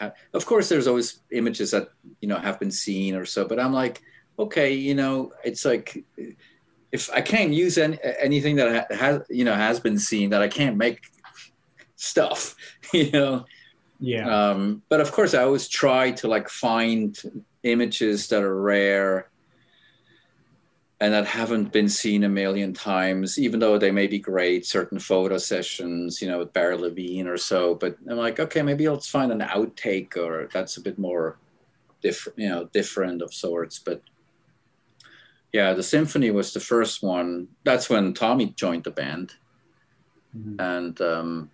[0.00, 1.88] I of course there's always images that
[2.20, 4.02] you know have been seen or so, but I'm like,
[4.38, 6.04] okay, you know, it's like
[6.92, 10.48] if I can't use any, anything that has you know has been seen, that I
[10.48, 11.00] can't make
[11.96, 12.54] stuff,
[12.92, 13.44] you know.
[14.00, 14.28] Yeah.
[14.28, 17.16] Um, but of course, I always try to like find
[17.62, 19.28] images that are rare
[21.00, 24.98] and that haven't been seen a million times, even though they may be great, certain
[24.98, 27.74] photo sessions, you know, with Barry Levine or so.
[27.74, 31.38] But I'm like, okay, maybe I'll find an outtake or that's a bit more
[32.02, 33.78] different, you know, different of sorts.
[33.78, 34.00] But
[35.52, 37.48] yeah, the symphony was the first one.
[37.64, 39.34] That's when Tommy joined the band.
[40.34, 40.60] Mm-hmm.
[40.60, 41.50] And um,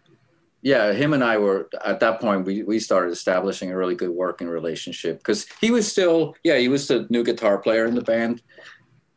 [0.62, 2.46] yeah, him and I were at that point.
[2.46, 6.68] We we started establishing a really good working relationship because he was still yeah he
[6.68, 8.42] was the new guitar player in the band,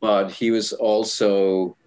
[0.02, 1.78] but he was also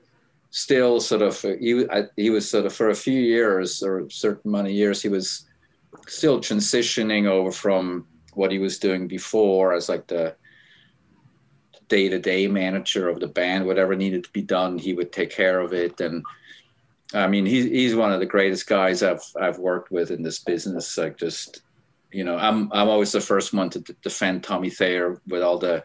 [0.51, 1.85] still sort of he
[2.16, 5.09] he was sort of for a few years or a certain amount of years he
[5.09, 5.47] was
[6.07, 10.35] still transitioning over from what he was doing before as like the
[11.88, 15.73] day-to-day manager of the band whatever needed to be done he would take care of
[15.73, 16.25] it and
[17.14, 20.40] I mean, he's he's one of the greatest guys I've I've worked with in this
[20.40, 20.97] business.
[20.99, 21.62] Like, just
[22.12, 25.83] you know, I'm I'm always the first one to defend Tommy Thayer with all the,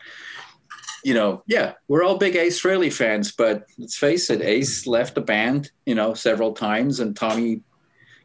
[1.03, 5.15] you know, yeah, we're all big Ace Frehley fans, but let's face it, Ace left
[5.15, 7.61] the band, you know, several times, and Tommy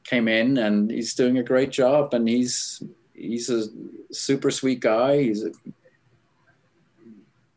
[0.05, 2.83] came in, and he's doing a great job, and he's
[3.15, 3.67] he's a
[4.11, 5.23] super sweet guy.
[5.23, 5.53] He's a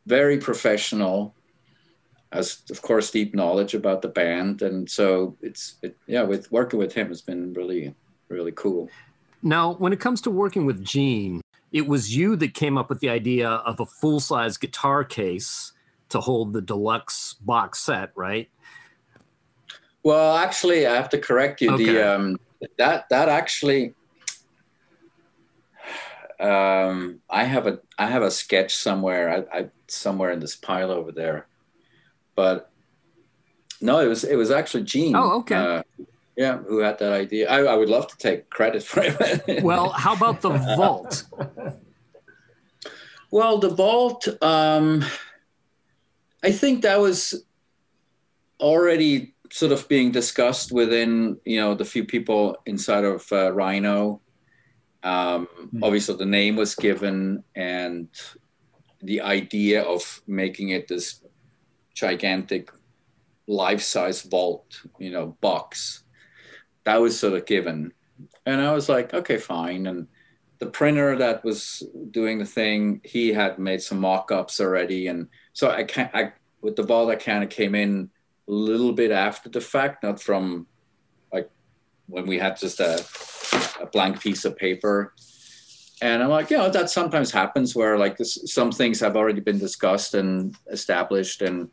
[0.06, 1.34] very professional
[2.32, 4.62] has of course deep knowledge about the band.
[4.62, 7.94] And so it's it, yeah with working with him has been really
[8.30, 8.90] really cool.
[9.44, 11.42] Now when it comes to working with gene
[11.72, 15.72] it was you that came up with the idea of a full-size guitar case
[16.10, 18.50] to hold the deluxe box set right?
[20.04, 21.72] Well actually i have to correct you.
[21.72, 21.86] Okay.
[21.86, 22.38] the um
[22.78, 23.94] that that actually
[26.40, 29.46] um i have a i have a sketch somewhere.
[29.54, 31.48] I, I somewhere in this pile over there
[32.36, 32.72] but
[33.82, 35.16] no, it was it was actually Gene.
[35.16, 35.56] Oh, okay.
[35.56, 35.84] Uh,
[36.38, 37.50] yeah, who had that idea?
[37.50, 39.64] I, I would love to take credit for it.
[39.64, 41.26] well, how about the vault?
[43.32, 44.28] well, the vault.
[44.42, 45.04] Um,
[46.44, 47.44] I think that was
[48.60, 54.22] already sort of being discussed within you know the few people inside of uh, Rhino.
[55.04, 55.84] Um, mm-hmm.
[55.84, 58.08] Obviously, the name was given, and
[59.02, 61.21] the idea of making it this
[61.94, 62.72] gigantic
[63.48, 66.04] life-size vault, you know, box.
[66.84, 67.92] That was sort of given.
[68.46, 69.88] And I was like, okay, fine.
[69.88, 70.08] And
[70.60, 75.08] the printer that was doing the thing, he had made some mock-ups already.
[75.08, 78.10] And so I can't I with the vault I kind of came in
[78.48, 80.68] a little bit after the fact, not from
[81.34, 81.50] like
[82.08, 83.04] when we had just a,
[83.82, 85.14] a blank piece of paper.
[86.02, 89.40] and I'm like, you know, that sometimes happens where like this, some things have already
[89.42, 91.42] been discussed and established.
[91.42, 91.70] And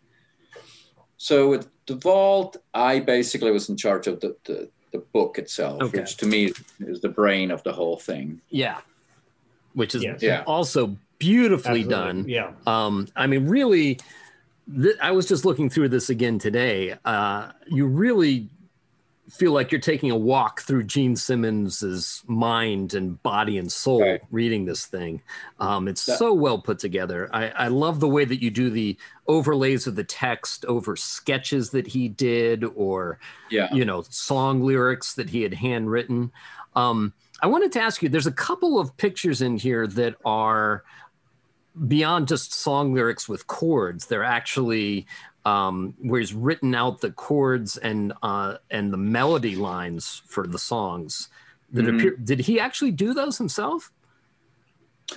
[1.19, 5.83] so with the vault, I basically was in charge of the, the, the book itself,
[5.83, 6.01] Okay.
[6.01, 8.41] which to me is the brain of the whole thing.
[8.49, 8.79] Yeah.
[9.75, 10.23] Which is Yes.
[10.23, 10.45] Yeah.
[10.47, 12.23] also beautifully Absolutely.
[12.23, 12.29] done.
[12.29, 12.53] Yeah.
[12.67, 13.99] Um, I mean, really,
[14.83, 16.97] th- I was just looking through this again today.
[17.05, 18.49] Uh, you really
[19.31, 24.21] feel like you're taking a walk through Gene Simmons's mind and body and soul Right.
[24.31, 25.21] reading this thing.
[25.61, 27.29] Um, it's That- so well put together.
[27.33, 31.71] I, I love the way that you do the overlays of the text over sketches
[31.71, 33.19] that he did or
[33.51, 33.69] Yeah.
[33.75, 36.33] you know song lyrics that he had handwritten
[36.75, 37.13] um,
[37.43, 40.83] i wanted to ask you there's a couple of pictures in here that are
[41.87, 45.07] beyond just song lyrics with chords they're actually
[45.45, 50.59] um, where he's written out the chords and uh, and the melody lines for the
[50.59, 51.29] songs
[51.73, 51.97] that Mhm.
[51.99, 53.91] appear did he actually do those himself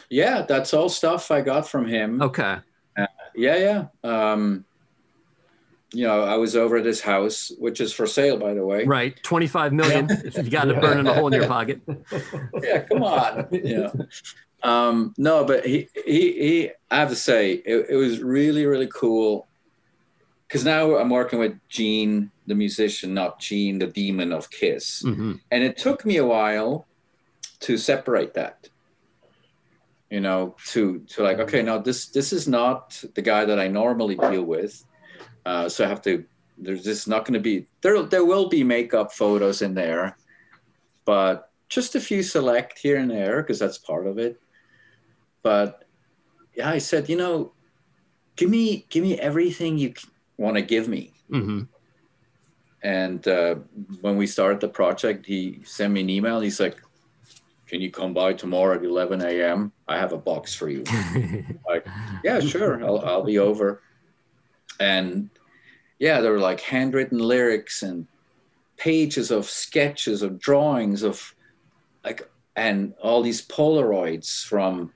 [0.09, 0.43] Yeah.
[0.47, 2.21] That's all stuff I got from him.
[2.21, 2.57] okay
[3.35, 3.85] Yeah, yeah.
[4.03, 4.65] Um,
[5.93, 8.85] you know, I was over at his house, which is for sale, by the way.
[8.85, 11.81] right 25 million if you got to burn in a hole in your pocket
[12.63, 13.47] Yeah, come on.
[13.51, 13.91] know.
[14.63, 18.87] Um, no, but he, he, he, I have to say, it, it was really, really
[18.93, 19.47] cool.
[20.51, 25.01] Because now I'm working with Gene, the musician, not Gene, the demon of Kiss.
[25.01, 25.39] Mhm.
[25.49, 26.87] And it took me a while
[27.61, 28.67] to separate that.
[30.09, 33.69] You know, to to like, okay, now this this is not the guy that I
[33.69, 34.83] normally deal with.
[35.45, 36.25] Uh, so I have to.
[36.57, 38.03] There's just not going to be there.
[38.03, 40.17] There will be makeup photos in there,
[41.05, 44.37] but just a few select here and there because that's part of it.
[45.43, 45.85] But
[46.53, 47.53] yeah, I said, you know,
[48.35, 49.93] give me give me everything you
[50.41, 51.13] want to give me.
[51.29, 51.67] Mhm.
[52.83, 53.55] And uh,
[54.01, 56.39] when we started the project, he sent me an email.
[56.39, 56.77] He's like,
[57.67, 59.71] "Can you come by tomorrow at 11 a.m.?
[59.87, 60.83] I have a box for you."
[61.69, 61.85] like,
[62.23, 63.81] yeah, sure, I'll, I'll be over.
[64.79, 65.29] And
[65.99, 68.07] yeah, there were like handwritten lyrics and
[68.77, 71.35] pages of sketches of drawings of
[72.03, 74.91] like, and all these Polaroids from,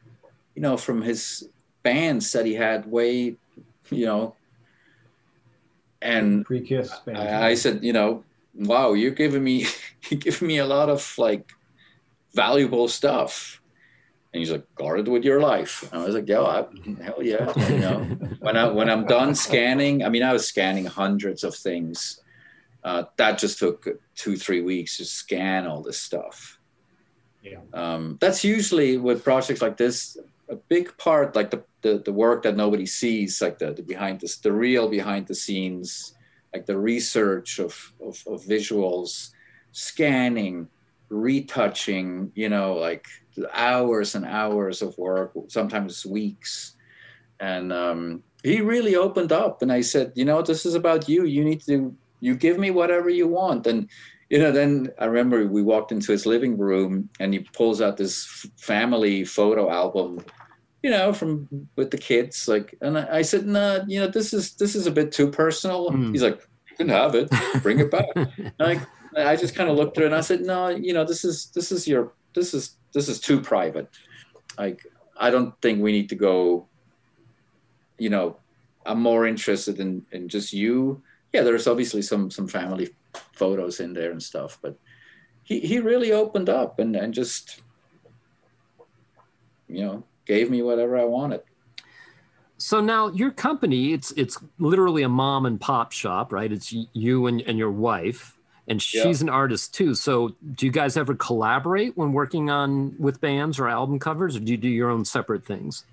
[0.56, 1.48] you know, from his
[1.84, 3.36] bands that he had way,
[3.92, 4.36] you know.
[6.06, 6.92] And Pre-kiss.
[7.08, 9.66] I, I said, you know, wow, you're giving me,
[10.10, 11.52] you're giving me a lot of like
[12.34, 13.62] valuable stuff.
[14.34, 15.90] And he's like, guard it with your life.
[15.92, 16.66] And I was like, yeah, I,
[17.02, 17.54] hell yeah.
[17.70, 18.00] You know,
[18.40, 22.22] when I when I'm done scanning, I mean, I was scanning hundreds of things.
[22.84, 26.60] Uh, that just took two three weeks to scan all this stuff.
[27.42, 27.62] Yeah.
[27.74, 30.18] Um, that's usually with projects like this.
[30.50, 34.22] A big part, like the, the, the work that nobody sees, like the, the behind
[34.22, 36.14] this, the real behind the scenes,
[36.54, 39.32] like the research of, of, of visuals,
[39.72, 40.68] scanning,
[41.10, 43.08] retouching, you know, like
[43.54, 46.76] hours and hours of work, sometimes weeks.
[47.40, 49.62] And um, he really opened up.
[49.62, 51.26] And I said, you know, this is about you.
[51.26, 53.68] You need to, you give me whatever you want.
[53.68, 53.90] And,
[54.36, 57.96] you know, then I remember we walked into his living room and he pulls out
[57.96, 60.26] this family photo album,
[60.84, 62.46] you know, from with the kids.
[62.46, 65.32] Like, and I, I said, no, you know, this is, this is a bit too
[65.32, 65.90] personal.
[65.90, 66.12] Mm.
[66.12, 67.32] He's like, you can have it,
[67.64, 68.10] bring it back.
[68.60, 68.82] I,
[69.16, 71.46] I just kind of looked at it and I said, no, you know, this is
[71.56, 73.88] this is your this is this is too private.
[74.58, 76.68] Like, I don't think we need to go.
[77.98, 78.36] You know,
[78.86, 81.02] I'm more interested in in just you.
[81.32, 82.90] Yeah, there's obviously some some family
[83.34, 84.78] photos in there and stuff, but
[85.44, 87.62] he he really opened up and and just
[89.68, 91.42] you know gave me whatever I wanted.
[92.58, 96.52] So now your company, it's it's literally a mom and pop shop, right?
[96.52, 99.94] It's you and, and your wife, and she's an artist too.
[99.94, 104.40] So do you guys ever collaborate when working on with bands or album covers, or
[104.40, 105.84] do you do your own separate things?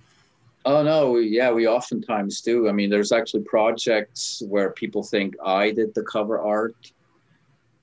[0.64, 2.68] Oh no, we, yeah, we oftentimes do.
[2.68, 6.92] I mean, there's actually projects where people think I did the cover art,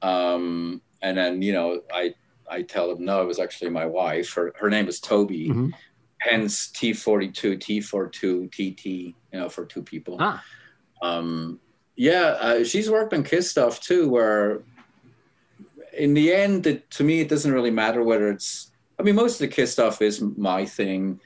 [0.02, 2.14] um, and then you know I
[2.50, 4.34] I tell them no, it was actually my wife.
[4.34, 5.74] Her her name is Toby, Mhm.
[6.20, 8.86] hence T42, T42, TT,
[9.32, 10.18] you know, for two people.
[10.20, 10.44] Ah,
[11.02, 11.60] Um,
[11.96, 14.64] yeah, uh, she's worked on Kiss stuff too, where
[15.98, 18.72] in the end, it, to me, it doesn't really matter whether it's.
[19.00, 21.20] I mean, most of the Kiss stuff is my thing,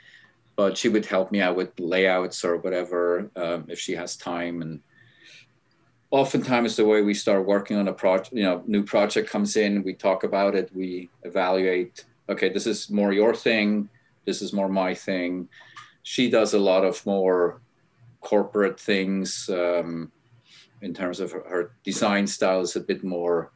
[0.55, 4.61] but she would help me out with layouts or whatever um, if she has time.
[4.61, 4.81] And
[6.13, 9.83] oftentimes, the way we start working on a project, you know, new project comes in,
[9.83, 12.05] we talk about it, we evaluate.
[12.29, 13.89] Okay, this is more your thing.
[14.25, 15.49] This is more my thing.
[16.03, 17.61] She does a lot of more
[18.21, 20.11] corporate things um,
[20.81, 23.51] in terms of her, her design style is a bit more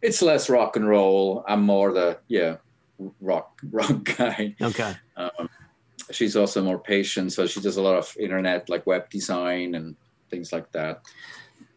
[0.00, 2.56] it's less rock and roll i'm more the yeah
[3.20, 4.54] rock rock guy.
[4.60, 4.94] Okay.
[5.16, 5.48] Um,
[6.10, 9.96] she's also more patient, so she does a lot of internet like web design and
[10.30, 11.02] things like that.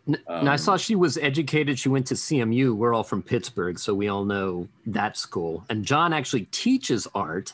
[0.08, 1.78] Um, now I saw she was educated.
[1.78, 2.76] She went to CMU.
[2.76, 5.64] We're all from Pittsburgh, so we all know that school.
[5.70, 7.54] And John actually teaches art,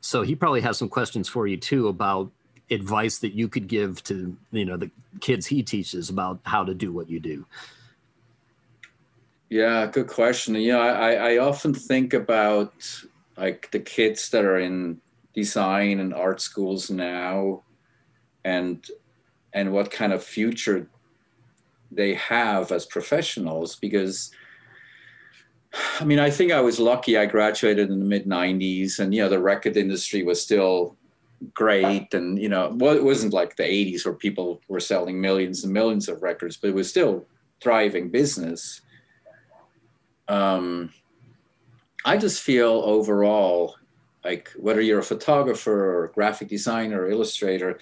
[0.00, 2.30] so he probably has some questions for you too about
[2.70, 4.90] advice that you could give to you know the
[5.20, 7.44] kids he teaches about how to do what you do.
[9.48, 10.56] Yeah, good question.
[10.56, 12.74] You know, I, I often think about
[13.36, 15.00] like the kids that are in
[15.34, 17.62] design and art schools now
[18.44, 18.84] and
[19.52, 20.88] and what kind of future
[21.96, 24.30] they have as professionals because
[26.00, 27.18] I mean, I think I was lucky.
[27.18, 30.96] I graduated in the mid '90s, and you know, the record industry was still
[31.54, 35.64] great, and you know, well, it wasn't like the '80s where people were selling millions
[35.64, 37.26] and millions of records, but it was still
[37.62, 38.80] thriving business.
[40.28, 40.92] Um,
[42.04, 43.76] I just feel overall,
[44.24, 47.78] like whether you're a photographer or graphic designer or illustrator,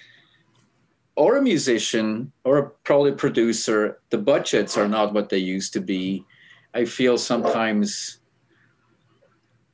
[1.15, 5.73] or a musician or a, probably a producer, the budgets are not what they used
[5.73, 6.25] to be.
[6.73, 8.19] I feel sometimes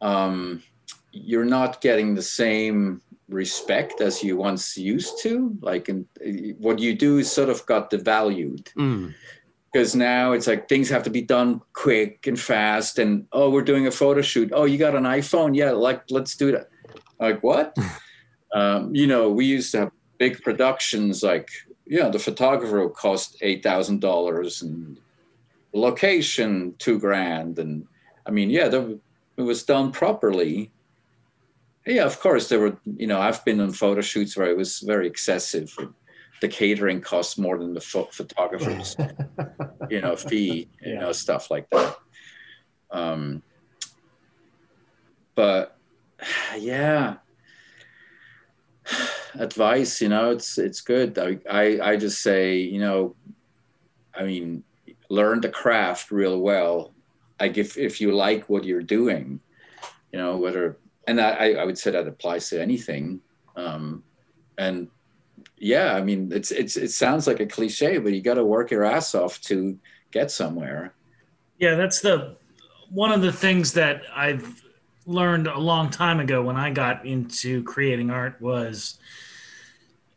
[0.01, 0.61] um,
[1.11, 5.57] you're not getting the same respect as you once used to.
[5.61, 6.07] Like, in,
[6.59, 8.71] what you do is sort of got devalued.
[8.73, 9.13] Mm.
[9.71, 13.61] Because now it's like things have to be done quick and fast, and oh, we're
[13.61, 14.51] doing a photo shoot.
[14.53, 15.55] Oh, you got an iPhone?
[15.55, 16.67] Yeah, like let's do that.
[17.21, 17.77] Like what?
[18.53, 19.91] um, you know, we used to have
[20.22, 21.49] big productions like
[21.88, 24.99] yeah the photographer will cost eight thousand dollars and
[25.74, 27.57] location two grand.
[27.57, 27.88] And
[28.28, 28.99] i mean yeah the,
[29.38, 30.72] it was done properly.
[31.88, 34.82] Yeah of course there were you know i've been on photo shoots where it was
[34.82, 35.76] very excessive.
[36.39, 38.95] The catering costs more than the ph- photographers
[39.89, 40.99] you know fee you yeah.
[40.99, 41.95] know stuff like that.
[42.91, 43.41] Um
[45.34, 45.80] but
[46.59, 47.15] yeah
[49.36, 51.17] advice you know it's it's good.
[51.17, 53.15] I, I i just say you know
[54.13, 54.63] i mean
[55.09, 56.93] learn the craft real well.
[57.39, 59.39] Like if if you like what you're doing
[60.11, 60.77] you know whether
[61.07, 63.21] and i i would say that applies to anything.
[63.55, 64.03] Um
[64.57, 64.88] and
[65.57, 68.71] yeah i mean it's it's it sounds like a cliche but you got to work
[68.71, 69.77] your ass off to
[70.11, 70.93] get somewhere.
[71.57, 72.36] Yeah that's the
[72.89, 74.61] one of the things that i've
[75.06, 78.99] learned a long time ago when I got into creating art was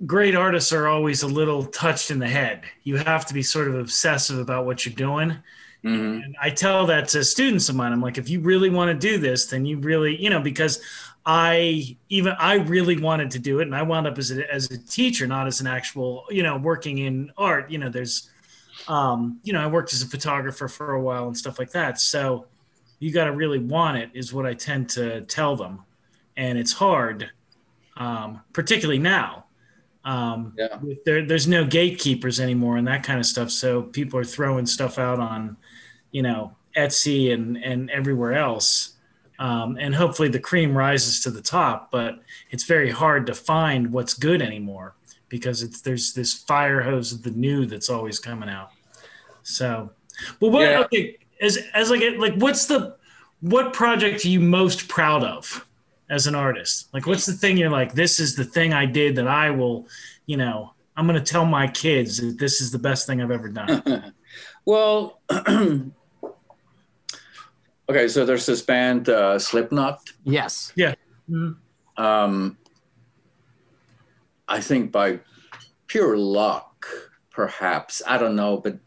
[0.06, 2.62] great artists are always a little touched in the head.
[2.82, 5.30] You have to be sort of obsessive about what you're doing.
[5.84, 6.22] Mm-hmm.
[6.22, 7.92] And I tell that to students of mine.
[7.92, 10.80] I'm like, if you really want to do this, then you really, you know, because
[11.26, 14.70] I even I really wanted to do it, and I wound up as a, as
[14.70, 17.70] a teacher, not as an actual, you know, working in art.
[17.70, 18.30] You know, there's,
[18.88, 21.98] um, you know, I worked as a photographer for a while and stuff like that.
[22.00, 22.46] So
[22.98, 25.80] you got to really want it is what I tend to tell them,
[26.36, 27.30] and it's hard,
[27.96, 29.44] um, particularly now.
[30.04, 30.78] Um, yeah.
[31.06, 33.50] there, there's no gatekeepers anymore and that kind of stuff.
[33.50, 35.56] So people are throwing stuff out on,
[36.10, 38.96] you know, Etsy and and everywhere else.
[39.38, 41.90] Um, and hopefully the cream rises to the top.
[41.90, 42.20] But
[42.50, 44.94] it's very hard to find what's good anymore
[45.28, 48.70] because it's there's this fire hose of the new that's always coming out.
[49.42, 49.90] So,
[50.38, 50.62] but what?
[50.62, 50.80] Yeah.
[50.80, 52.96] Okay, as as like like what's the
[53.40, 55.66] what project are you most proud of
[56.10, 56.88] as an artist?
[56.92, 59.86] Like what's the thing you're like this is the thing I did that I will,
[60.26, 63.30] you know, I'm going to tell my kids that this is the best thing I've
[63.30, 64.14] ever done.
[64.64, 65.92] well, okay,
[68.08, 70.00] so there's this band uh, Slipknot.
[70.24, 70.72] Yes.
[70.76, 70.94] Yeah.
[71.28, 72.02] Mm-hmm.
[72.02, 72.58] Um,
[74.46, 75.20] I think by
[75.86, 76.86] pure luck,
[77.30, 78.78] perhaps I don't know, but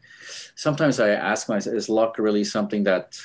[0.58, 3.18] sometimes I ask myself, is luck really something that,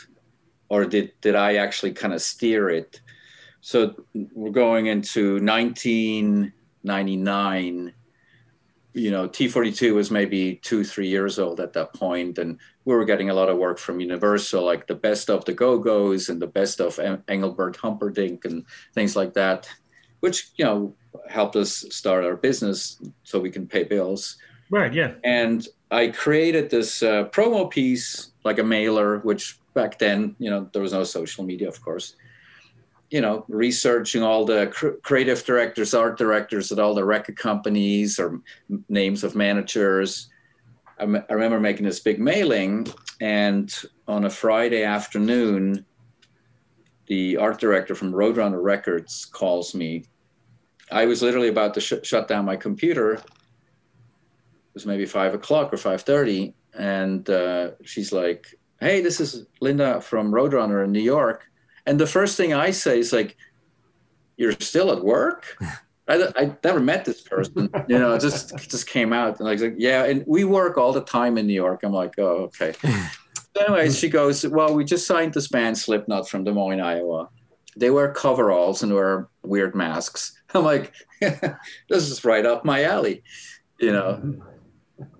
[0.68, 3.00] or did did I actually kind of steer it?
[3.60, 7.92] So we're going into 1999.
[8.94, 13.06] You know, T42 was maybe two, three years old at that point, and we were
[13.06, 16.42] getting a lot of work from Universal, like the best of the Go Go's and
[16.42, 19.66] the best of Engelbert Humperdinck and things like that,
[20.20, 20.94] which you know
[21.30, 24.36] helped us start our business so we can pay bills.
[24.72, 24.94] Right.
[24.94, 25.12] Yeah.
[25.22, 30.70] And I created this uh, promo piece, like a mailer, which back then, you know,
[30.72, 32.16] there was no social media, of course.
[33.10, 38.18] You know, researching all the cr- creative directors, art directors at all the record companies
[38.18, 40.30] or m- names of managers.
[40.98, 42.86] I, m- I remember making this big mailing,
[43.20, 43.70] and
[44.08, 45.84] on a Friday afternoon,
[47.08, 50.06] the art director from Roadrunner Records calls me.
[50.90, 53.20] I was literally about to sh- shut down my computer
[54.74, 58.46] was maybe five o'clock or five thirty, and uh, she's like,
[58.80, 61.50] "Hey, this is Linda from Roadrunner in New York,
[61.86, 63.36] And the first thing I say is like,
[64.36, 65.56] "You're still at work."
[66.08, 69.62] I, I never met this person, you know, just just came out and I was
[69.62, 71.80] like, yeah, and we work all the time in New York.
[71.84, 72.72] I'm like, oh, okay.
[72.82, 77.28] so anyways, she goes, well, we just signed this band Slipknot from Des Moines, Iowa.
[77.76, 80.36] They wear coveralls and wear weird masks.
[80.54, 83.22] I'm like, this is right up my alley,
[83.78, 84.42] you know.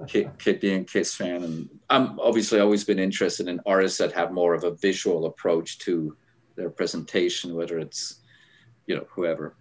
[0.07, 4.33] Kid, kid being Kiss fan, and I'm obviously always been interested in artists that have
[4.33, 6.17] more of a visual approach to
[6.57, 8.21] their presentation, whether it's
[8.87, 9.55] you know whoever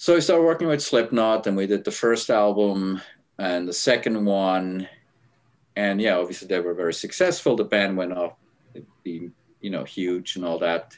[0.00, 3.02] so I started working with Slipknot, and we did the first album
[3.36, 4.88] and the second one,
[5.74, 7.56] and yeah, obviously they were very successful.
[7.56, 8.34] The band went off,
[9.02, 10.96] being you know huge and all that.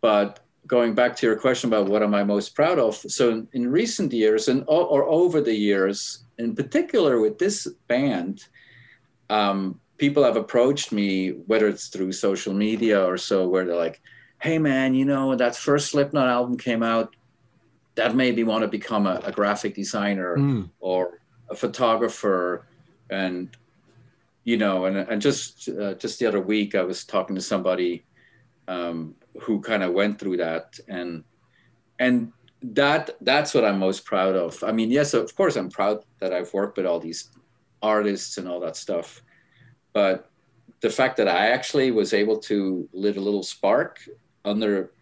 [0.00, 3.48] But going back to your question about what am I most proud of, so in,
[3.52, 8.46] in recent years and or over the years, in particular with this band,
[9.28, 14.00] um, people have approached me, whether it's through social media or so, where they're like,
[14.40, 17.14] "Hey man, you know that first Slipknot album came out."
[18.00, 20.70] that made me want to become a, a graphic designer mm.
[20.80, 21.20] or
[21.50, 22.66] a photographer
[23.10, 23.56] and
[24.44, 28.04] you know and, and just uh, just the other week i was talking to somebody
[28.68, 31.24] um, who kind of went through that and
[31.98, 32.32] and
[32.62, 36.32] that that's what i'm most proud of i mean yes of course i'm proud that
[36.32, 37.30] i've worked with all these
[37.82, 39.22] artists and all that stuff
[39.92, 40.30] but
[40.80, 43.98] the fact that i actually was able to lit a little spark
[44.44, 44.92] under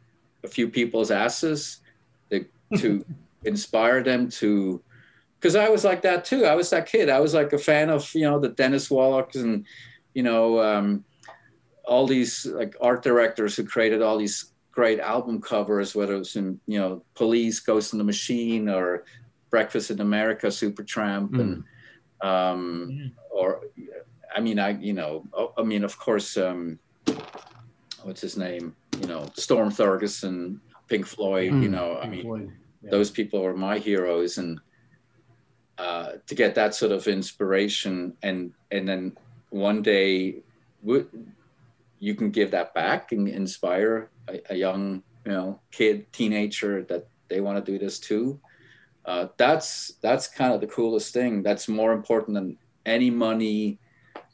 [0.44, 1.80] a few people's asses
[2.76, 3.04] to
[3.44, 4.82] inspire them to
[5.38, 6.44] because I was like that too.
[6.44, 7.08] I was that kid.
[7.08, 9.64] I was like a fan of you know the Dennis Wolochs and
[10.14, 11.04] you know um,
[11.84, 16.60] all these like art directors who created all these great album covers, whether it's in
[16.68, 19.04] you know Police, Ghost in the Machine, or
[19.50, 21.40] Breakfast in America, Supertramp, mm.
[21.40, 21.52] and
[22.30, 23.08] um, yeah.
[23.32, 23.62] or
[24.32, 25.24] I mean I you know
[25.58, 26.78] I mean of course um,
[28.04, 32.52] what's his name you know Storm Thorgerson Pink Floyd, mm, you know, I mean,
[32.82, 32.90] yeah.
[32.90, 34.60] those people are my heroes, and
[35.76, 39.16] uh, to get that sort of inspiration, and and then
[39.50, 40.36] one day,
[41.98, 47.08] you can give that back and inspire a, a young, you know, kid, teenager that
[47.28, 48.40] they want to do this too.
[49.04, 51.42] Uh, that's that's kind of the coolest thing.
[51.42, 53.78] That's more important than any money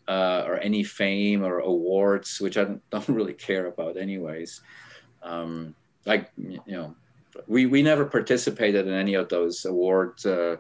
[0.08, 4.60] uh, or any fame or awards, which I don't, don't really care about, anyways.
[5.22, 5.74] Um,
[6.06, 6.94] like you know
[7.46, 10.56] we we never participated in any of those award uh,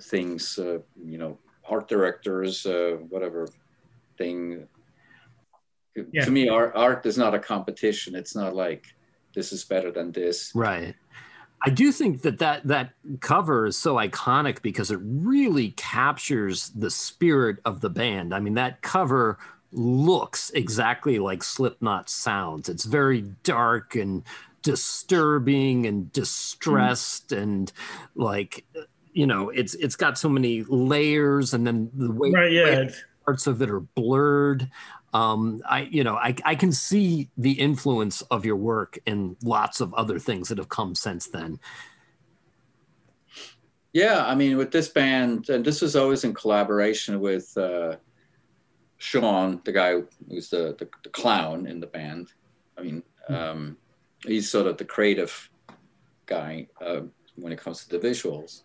[0.00, 3.48] things uh, you know art directors uh, whatever
[4.18, 4.66] thing
[6.12, 6.24] yeah.
[6.24, 8.86] to me art art is not a competition it's not like
[9.34, 10.94] this is better than this right
[11.64, 12.90] I do think that, that that
[13.20, 18.34] cover is so iconic because it really captures the spirit of the band.
[18.34, 19.38] I mean, that cover
[19.70, 22.68] looks exactly like Slipknot sounds.
[22.68, 24.24] It's very dark and
[24.62, 27.42] disturbing and distressed mm.
[27.42, 27.72] and
[28.14, 28.64] like
[29.12, 32.64] you know it's it's got so many layers and then the way, right, yeah.
[32.64, 32.90] way
[33.24, 34.70] parts of it are blurred
[35.12, 39.80] um i you know I, I can see the influence of your work in lots
[39.80, 41.58] of other things that have come since then
[43.92, 47.96] yeah i mean with this band and this was always in collaboration with uh
[49.02, 49.96] Shawn, the guy
[50.30, 52.28] who's the, the, the clown in the band.
[52.78, 53.34] I mean, hmm.
[53.34, 53.76] um,
[54.24, 55.50] he's sort of the creative
[56.26, 57.00] guy uh,
[57.34, 58.62] when it comes to the visuals.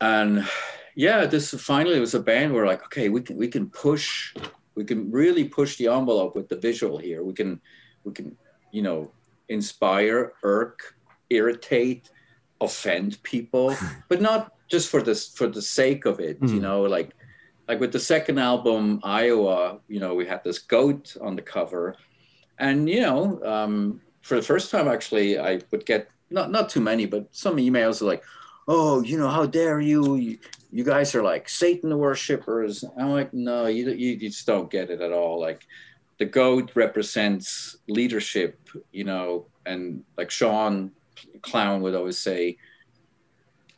[0.00, 0.48] And
[0.94, 4.34] yeah, this finally was a band where like, okay, we can we can push,
[4.74, 7.22] we can really push the envelope with the visual here.
[7.22, 7.60] We can
[8.04, 8.36] we can
[8.70, 9.10] you know
[9.48, 10.94] inspire, irk,
[11.30, 12.10] irritate,
[12.60, 13.76] offend people,
[14.08, 16.40] but not just for this for the sake of it.
[16.40, 16.48] Mm.
[16.48, 16.62] You hmm.
[16.62, 17.12] know, like
[17.68, 21.96] like with the second album iowa you know we had this goat on the cover
[22.58, 26.80] and you know um, for the first time actually i would get not not too
[26.80, 28.22] many but some emails like
[28.68, 30.38] oh you know how dare you
[30.72, 34.90] you, guys are like satan worshippers i'm like no you, you, you just don't get
[34.90, 35.66] it at all like
[36.18, 38.58] the goat represents leadership
[38.92, 40.90] you know and like shawn
[41.42, 42.56] clown would always say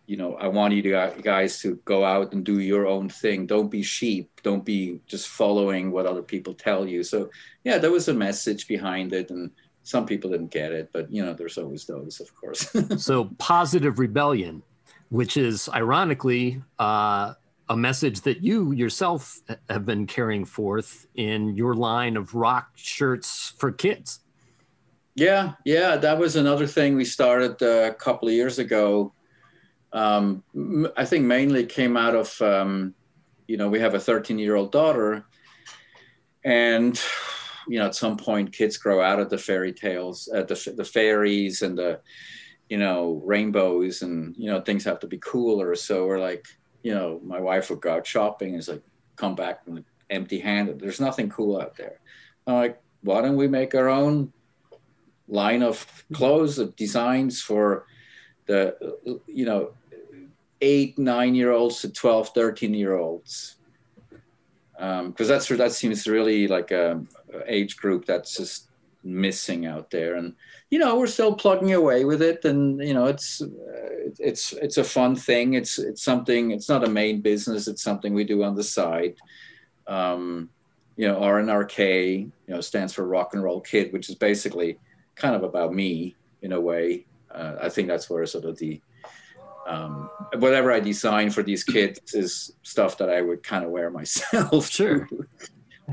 [0.06, 0.82] you know, I want you
[1.22, 3.46] guys to go out and do your own thing.
[3.46, 4.30] Don't be sheep.
[4.42, 7.02] Don't be just following what other people tell you.
[7.02, 7.30] So,
[7.64, 9.50] yeah, there was a message behind it, and
[9.82, 12.70] some people didn't get it, but you know, there's always those, of course.
[13.02, 14.62] so, positive rebellion,
[15.08, 17.34] which is ironically uh,
[17.68, 23.54] a message that you yourself have been carrying forth in your line of rock shirts
[23.58, 24.20] for kids.
[25.14, 29.12] Yeah, yeah, that was another thing we started uh, a couple of years ago
[29.94, 30.42] um,
[30.96, 32.94] I think mainly came out of, um,
[33.46, 35.24] you know, we have a 13 year old daughter.
[36.44, 37.00] And
[37.66, 40.84] you know, at some point, kids grow out of the fairy tales, uh, the the
[40.84, 42.00] fairies and the,
[42.68, 45.74] you know, rainbows, and you know, things have to be cooler.
[45.74, 46.46] So we're like,
[46.82, 48.82] you know, my wife would go out shopping and it's like,
[49.16, 49.60] come back
[50.10, 50.80] empty handed.
[50.80, 52.00] There's nothing cool out there.
[52.46, 54.32] I'm like, why don't we make our own
[55.28, 57.86] line of clothes, of designs for
[58.46, 58.76] the,
[59.26, 59.72] you know,
[60.60, 63.56] eight, nine year olds to 12, 13 year olds.
[64.72, 67.02] Because um, that's that seems really like a
[67.46, 68.68] age group that's just
[69.04, 70.34] missing out there, and
[70.70, 74.78] you know we're still plugging away with it, and you know it's uh, it's it's
[74.78, 75.54] a fun thing.
[75.54, 76.50] It's it's something.
[76.50, 77.68] It's not a main business.
[77.68, 79.16] It's something we do on the side.
[79.86, 80.50] Um,
[80.96, 84.78] you know, RNRK, you know, stands for Rock and Roll Kid, which is basically
[85.16, 87.04] kind of about me in a way.
[87.30, 88.80] Uh, I think that's where sort of the
[89.66, 93.90] um, whatever I design for these kids is stuff that I would kind of wear
[94.00, 94.68] myself.
[94.68, 95.08] Sure.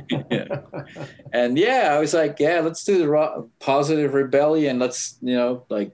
[0.09, 0.61] Yeah.
[1.33, 4.79] And yeah, I was like, yeah, let's do the ro- positive rebellion.
[4.79, 5.93] Let's, you know, like,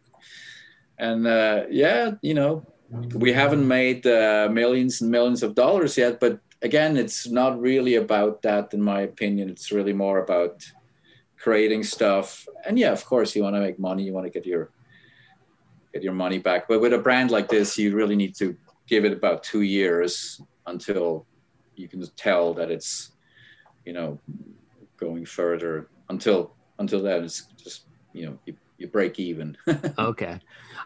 [0.97, 2.65] and uh, yeah, you know,
[3.13, 7.95] we haven't made uh, millions and millions of dollars yet, but again, it's not really
[7.95, 9.49] about that, in my opinion.
[9.49, 10.65] It's really more about
[11.37, 12.47] creating stuff.
[12.65, 14.03] And yeah, of course, you want to make money.
[14.03, 14.71] You want to get your
[15.93, 16.67] get your money back.
[16.67, 18.55] But with a brand like this, you really need to
[18.87, 21.25] give it about two years until
[21.75, 23.11] you can tell that it's,
[23.87, 24.19] you know,
[24.97, 25.87] going further.
[26.09, 29.57] Until until then, it's just you know you, you break even.
[29.97, 30.39] okay.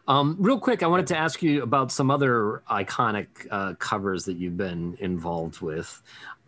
[0.08, 4.38] Um, real quick, I wanted to ask you about some other iconic uh, covers that
[4.38, 6.02] you've been involved with.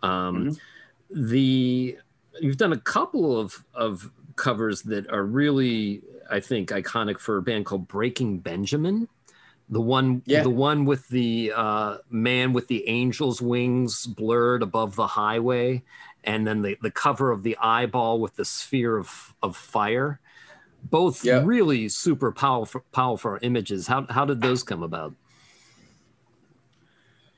[0.04, 1.30] Um, mm-hmm.
[1.30, 1.97] The
[2.39, 7.41] you've done a couple of of covers that are really, I think, iconic for a
[7.41, 9.08] band called Breaking Benjamin.
[9.70, 10.43] The one, yeah.
[10.43, 15.84] the one with the uh, man with the angel's wings blurred above the highway,
[16.24, 20.20] and then the, the cover of the eyeball with the sphere of, of fire.
[20.84, 21.42] Both yeah.
[21.44, 23.88] really super powerful powerful images.
[23.88, 25.14] How, how did those come about?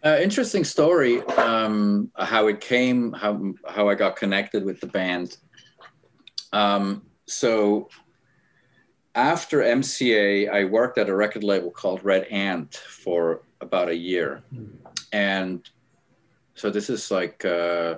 [0.04, 5.38] Uh, interesting story um, how it came how how i got connected with the band.
[6.54, 7.90] Um, so
[9.16, 14.44] after mca i worked at a record label called red ant for about a year.
[15.12, 15.68] And
[16.56, 17.96] so this is like uh,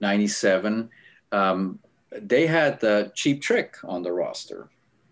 [0.00, 0.90] 97
[1.32, 1.78] um,
[2.12, 4.68] they had the Cheap Trick on the roster.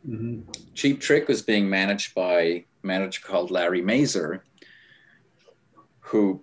[0.09, 0.51] Mm-hmm.
[0.75, 4.45] Cheap Trick was being managed by a manager called Larry Mazer,
[6.01, 6.43] who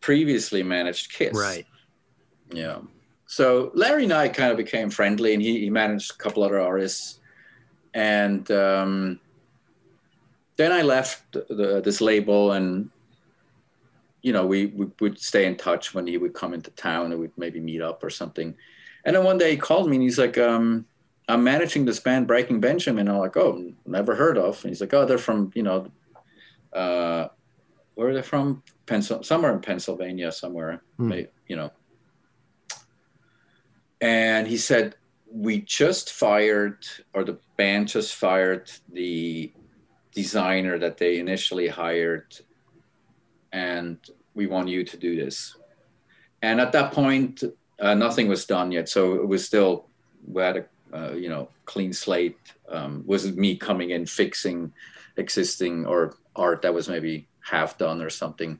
[0.00, 1.36] previously managed Kiss.
[1.36, 1.66] Right.
[2.52, 2.78] Yeah.
[3.26, 6.60] So Larry and I kind of became friendly, and he, he managed a couple other
[6.60, 7.20] artists.
[7.94, 9.20] And um,
[10.56, 12.90] then I left the, this label, and
[14.22, 17.20] you know, we, we would stay in touch when he would come into town, and
[17.20, 18.54] we'd maybe meet up or something.
[19.04, 20.84] And then one day he called me and he's like, um,
[21.28, 23.06] I'm managing this band Breaking Benjamin.
[23.06, 24.62] And I'm like, oh, never heard of.
[24.64, 25.90] And he's like, oh, they're from, you know,
[26.72, 27.28] uh,
[27.94, 28.62] where are they from?
[28.86, 31.10] Pencil, somewhere in Pennsylvania, somewhere, hmm.
[31.10, 31.70] they, you know.
[34.00, 34.94] And he said,
[35.30, 39.52] we just fired, or the band just fired the
[40.12, 42.38] designer that they initially hired,
[43.52, 43.98] and
[44.34, 45.56] we want you to do this.
[46.42, 47.42] And at that point,
[47.80, 49.86] uh, nothing was done yet, so it was still
[50.26, 50.64] we had a
[50.96, 52.38] uh, you know clean slate.
[52.68, 54.72] Um, was me coming in fixing
[55.16, 58.58] existing or art that was maybe half done or something?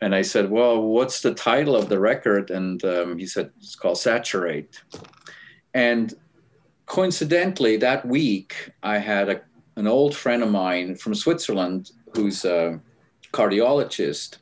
[0.00, 3.76] And I said, "Well, what's the title of the record?" And um, he said, "It's
[3.76, 4.82] called Saturate."
[5.74, 6.14] And
[6.86, 9.40] coincidentally, that week I had a,
[9.76, 12.80] an old friend of mine from Switzerland who's a
[13.32, 14.38] cardiologist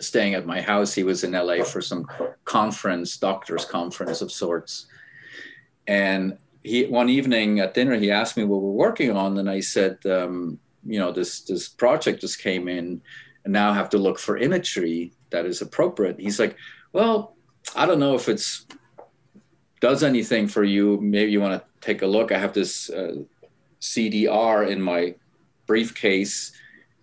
[0.00, 0.94] staying at my house.
[0.94, 2.06] He was in LA for some
[2.44, 4.86] conference, doctor's conference of sorts.
[5.86, 9.60] And he one evening at dinner, he asked me what we're working on, and I
[9.60, 13.02] said, um, you know, this this project just came in,
[13.44, 16.20] and now I have to look for imagery that is appropriate.
[16.20, 16.56] He's like,
[16.92, 17.36] well,
[17.74, 18.66] I don't know if it's
[19.80, 21.00] does anything for you.
[21.00, 22.30] Maybe you want to take a look.
[22.30, 23.16] I have this uh,
[23.80, 25.16] CDR in my
[25.66, 26.52] briefcase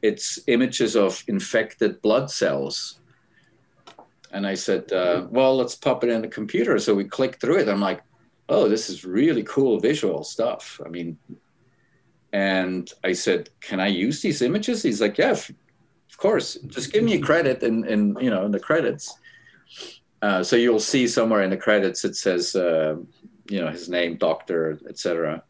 [0.01, 2.99] it's images of infected blood cells.
[4.31, 6.77] And I said, uh, well, let's pop it in the computer.
[6.79, 7.67] So we clicked through it.
[7.67, 8.01] I'm like,
[8.47, 10.79] oh, this is really cool visual stuff.
[10.85, 11.17] I mean,
[12.31, 14.83] and I said, can I use these images?
[14.83, 16.55] He's like, yeah, of course.
[16.67, 19.13] Just give me credit and, and you know, in the credits.
[20.21, 22.95] Uh, so you'll see somewhere in the credits, it says, uh,
[23.49, 25.43] you know, his name, doctor, etc.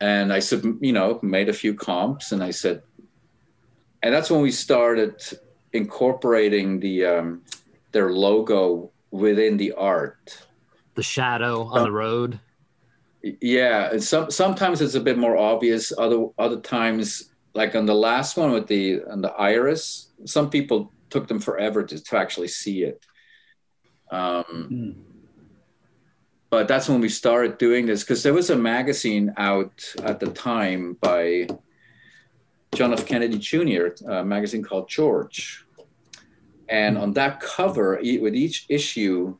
[0.00, 2.82] And I said, you know, made a few comps and I said,
[4.02, 5.14] and that's when we started
[5.72, 7.42] incorporating the um,
[7.92, 10.38] their logo within the art.
[10.94, 12.38] the shadow on the road.
[13.40, 15.92] Yeah, and some sometimes it's a bit more obvious.
[15.96, 20.92] Other other times, like on the last one with the on the iris, some people
[21.10, 23.04] took them forever to, to actually see it.
[24.10, 24.90] Um, Hmm.
[26.50, 29.72] but that's when we started doing this because there was a magazine out
[30.02, 31.48] at the time by
[32.74, 33.06] John F.
[33.06, 35.66] Kennedy Jr., a magazine called George.
[36.70, 39.36] And on that cover, with each issue,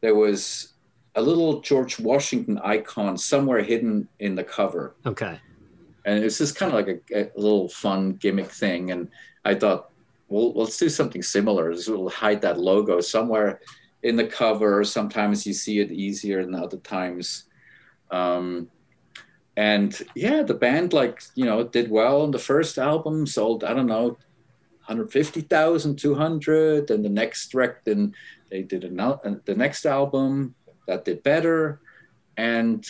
[0.00, 0.74] there was
[1.16, 4.94] a little George Washington icon somewhere hidden in the cover.
[5.04, 5.40] Okay.
[6.04, 8.92] And it was just kind of like a, a little fun gimmick thing.
[8.92, 9.08] And
[9.44, 9.90] I thought,
[10.28, 11.72] well, let's do something similar.
[11.72, 13.60] Just we'll hide that logo somewhere
[14.04, 14.84] in the cover.
[14.84, 17.44] Sometimes you see it easier than other times.
[18.12, 18.70] Um,
[19.58, 23.74] and yeah, the band like you know did well on the first album, sold I
[23.74, 24.16] don't know,
[24.86, 28.14] 150,000, 200, and the next record then
[28.50, 30.54] they did another, the next album
[30.86, 31.80] that did better,
[32.36, 32.86] and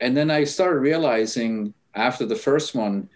[0.00, 3.08] and then I started realizing after the first one,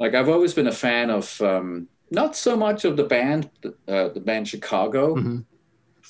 [0.00, 3.50] like I've always been a fan of um, not so much of the band,
[3.86, 5.44] uh, the band Chicago, Mhm.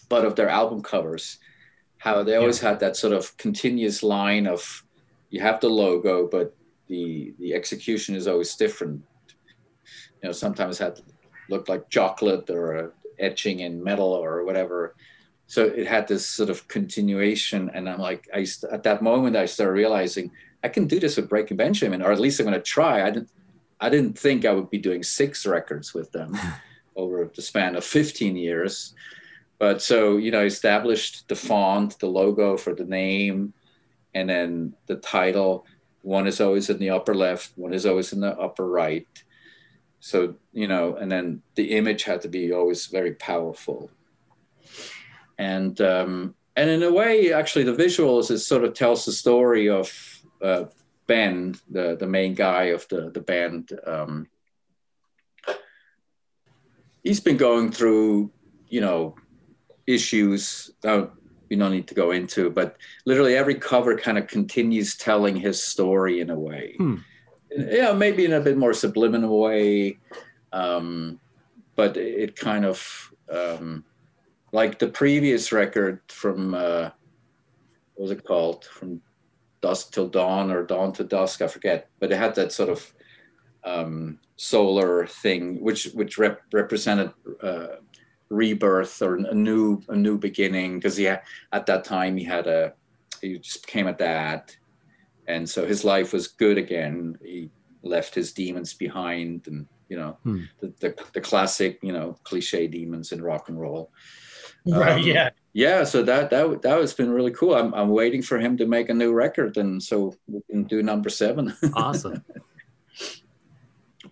[0.08, 1.38] but of their album covers.
[1.98, 4.84] How they always had that sort of continuous line of
[5.30, 6.54] you have the logo, but
[6.88, 9.02] the the execution is always different.
[10.22, 11.00] You know, sometimes had
[11.48, 14.94] looked like chocolate or etching in metal or whatever.
[15.46, 19.36] So it had this sort of continuation, and I'm like, I st- at that moment
[19.36, 20.30] I started realizing
[20.62, 23.06] I can do this with Breaking Benjamin, or at least I'm going to try.
[23.06, 23.30] I didn't,
[23.80, 26.36] I didn't think I would be doing six records with them
[26.96, 28.94] over the span of 15 years.
[29.58, 33.54] But so you know, established the font, the logo for the name,
[34.18, 35.66] and then the title.
[36.02, 39.06] One is always in the upper left, one is always in the upper right.
[40.00, 43.90] So you know, and then the image had to be always very powerful.
[45.38, 49.68] And um, and in a way, actually, the visuals it sort of tells the story
[49.68, 49.92] of
[50.42, 50.64] uh,
[51.06, 53.70] Ben, the the main guy of the the band.
[53.86, 54.28] Um,
[57.02, 58.30] he's been going through,
[58.68, 59.14] you know,
[59.86, 60.70] issues.
[60.84, 61.06] Uh,
[61.48, 65.62] we don't need to go into, but literally every cover kind of continues telling his
[65.62, 66.74] story in a way.
[66.76, 66.96] Hmm.
[67.50, 69.98] Yeah, maybe in a bit more subliminal way,
[70.52, 71.18] um,
[71.76, 73.84] but it kind of um,
[74.52, 76.90] like the previous record from uh,
[77.94, 78.64] what was it called?
[78.64, 79.00] From
[79.60, 81.88] dusk till dawn or dawn to dusk, I forget.
[81.98, 82.92] But it had that sort of
[83.64, 87.76] um, solar thing, which which rep- represented uh,
[88.30, 90.78] rebirth or a new a new beginning.
[90.78, 91.22] Because he had,
[91.52, 92.72] at that time he had a
[93.20, 94.52] he just became a dad,
[95.26, 97.18] and so his life was good again.
[97.22, 97.50] He
[97.82, 100.42] left his demons behind, and you know Hmm.
[100.60, 103.90] the, the the classic you know cliche demons in rock and roll.
[104.66, 104.98] Right.
[104.98, 105.30] Um, yeah.
[105.54, 108.66] yeah so that that that has been really cool i'm, I'm waiting for him to
[108.66, 112.22] make a new record and so we can do number seven Awesome.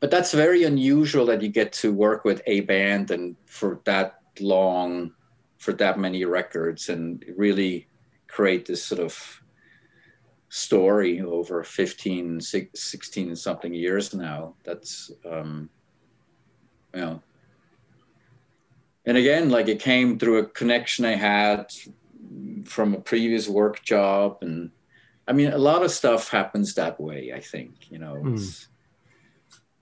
[0.00, 4.20] But that's very unusual that you get to work with a band and for that
[4.40, 5.12] long
[5.58, 7.88] for that many records and really
[8.28, 9.42] create this sort of
[10.48, 15.68] story over 15 16 something years now that's um
[16.94, 17.22] you know
[19.04, 21.66] and again like it came through a connection i had
[22.64, 24.70] from a previous work job and
[25.26, 28.36] i mean a lot of stuff happens that way i think you know Hmm.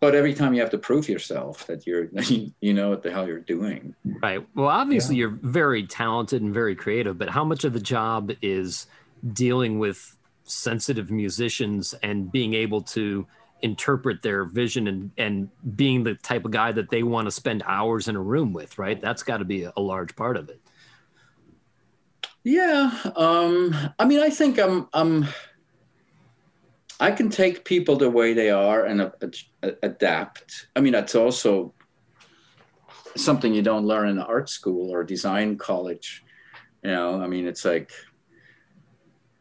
[0.00, 2.08] But every time you have to prove yourself that you're
[2.60, 4.46] you know what the hell you're doing Right.
[4.54, 8.86] Well, obviously, you're very talented and very creative, but how much of the job is
[9.32, 13.26] dealing with sensitive musicians and being able to
[13.62, 17.62] interpret their vision and, and being the type of guy that they want to spend
[17.66, 19.00] hours in a room with, right?
[19.00, 20.60] That's got to be a, a large part of it.
[22.42, 25.26] Yeah, um, I mean, I think I'm, I'm,
[27.00, 29.10] I can take people the way they are and
[29.82, 30.68] adapt.
[30.76, 31.74] I mean, that's also
[33.16, 36.24] something you don't learn in art school or design college.
[36.82, 37.90] You know, I mean, it's like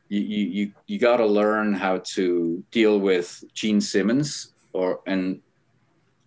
[0.09, 5.41] you you you, you got to learn how to deal with Gene Simmons or and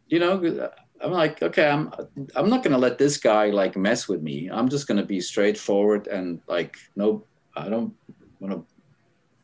[0.08, 0.70] you know.
[0.98, 1.92] I'm like, okay, I'm
[2.34, 4.48] I'm not gonna let this guy like mess with me.
[4.50, 7.24] I'm just gonna be straightforward and like, no,
[7.54, 7.92] I don't
[8.40, 8.64] want to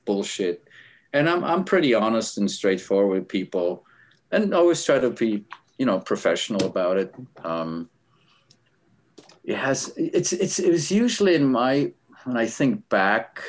[0.07, 0.67] bullshit.
[1.13, 3.85] And I'm I'm pretty honest and straightforward with people,
[4.31, 5.45] and always try to be,
[5.79, 7.15] you know, professional about it.
[7.45, 7.91] Um,
[9.45, 11.93] it has it's it's it was usually in my
[12.25, 13.43] when I think back,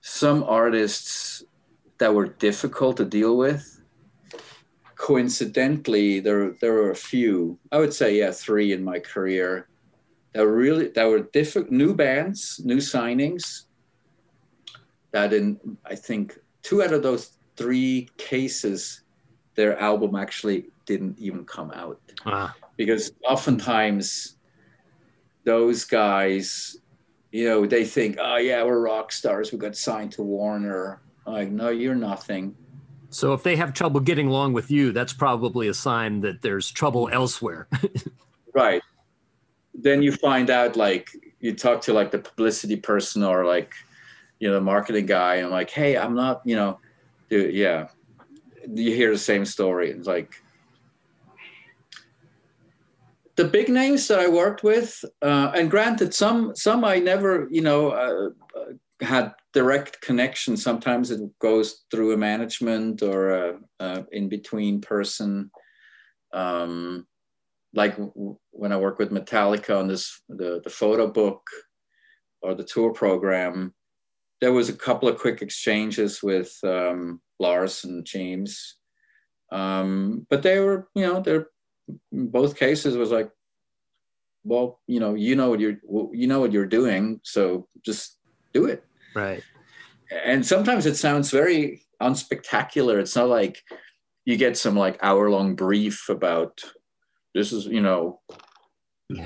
[0.00, 1.44] some artists
[1.98, 3.74] that were difficult to deal with
[4.94, 9.68] coincidentally there there were a few i would say yeah three in my career
[10.32, 13.64] that were really that were different new bands, new signings.
[15.12, 19.02] That in I think two out of those three cases,
[19.54, 24.36] their album actually didn't even come out Ah, because oftentimes
[25.44, 26.76] those guys,
[27.32, 29.52] you know, they think, oh yeah, we're rock stars.
[29.52, 31.00] We got signed to Warner.
[31.26, 32.54] I'm like, no, you're nothing.
[33.10, 36.70] so if they have trouble getting along with you, that's probably a sign that there's
[36.70, 37.68] trouble elsewhere.
[38.54, 38.82] Right.
[39.72, 43.72] Then you find out like you talk to like the publicity person or like,
[44.40, 46.78] you know, the marketing guy and I'm like, hey, I'm not, you know,
[47.28, 47.88] dude, yeah.
[48.70, 49.90] You hear the same story.
[49.90, 50.42] It's like
[53.38, 57.62] the big names that I worked with, uh, and granted, some some I never, you
[57.62, 60.56] know, uh, uh, had direct connection.
[60.56, 65.50] Sometimes it goes through a management or a, a in between person.
[66.32, 67.06] Um,
[67.74, 67.96] like
[68.50, 71.42] when I work with Metallica on this the the photo book
[72.42, 73.72] or the tour program,
[74.40, 78.76] there was a couple of quick exchanges with um, Lars and James,
[79.50, 81.48] um, but they were you know they're
[82.12, 83.30] in both cases was like,
[84.44, 85.78] well you know you know what you're
[86.12, 88.18] you know what you're doing, so just
[88.52, 88.84] do it.
[89.14, 89.42] right.
[90.10, 92.98] And sometimes it sounds very unspectacular.
[92.98, 93.62] It's not like
[94.24, 96.60] you get some like hour long brief about
[97.34, 98.20] this is you know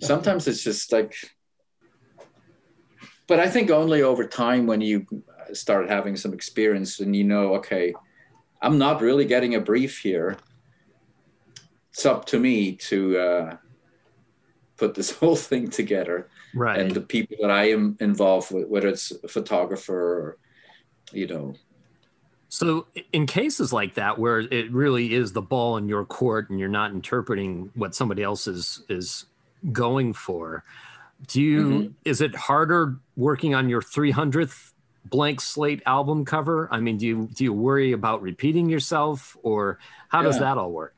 [0.00, 1.14] sometimes it's just like
[3.26, 5.06] but i think only over time when you
[5.52, 7.94] start having some experience and you know okay
[8.62, 10.36] i'm not really getting a brief here.
[11.90, 13.56] It's up to me to uh,
[14.76, 16.28] put this whole thing together.
[16.56, 16.78] Right.
[16.78, 20.38] and the people that i am involved with whether it's a photographer or
[21.12, 21.54] you know.
[22.48, 26.60] So, in cases like that, where it really is the ball in your court and
[26.60, 29.26] you're not interpreting what somebody else is is
[29.72, 30.62] going for,
[31.26, 31.92] do you Mm-hmm.
[32.04, 34.72] is it harder working on your 300th
[35.04, 36.68] blank slate album cover?
[36.70, 40.72] I mean, do you do you worry about repeating yourself, or how does that all
[40.72, 40.94] work?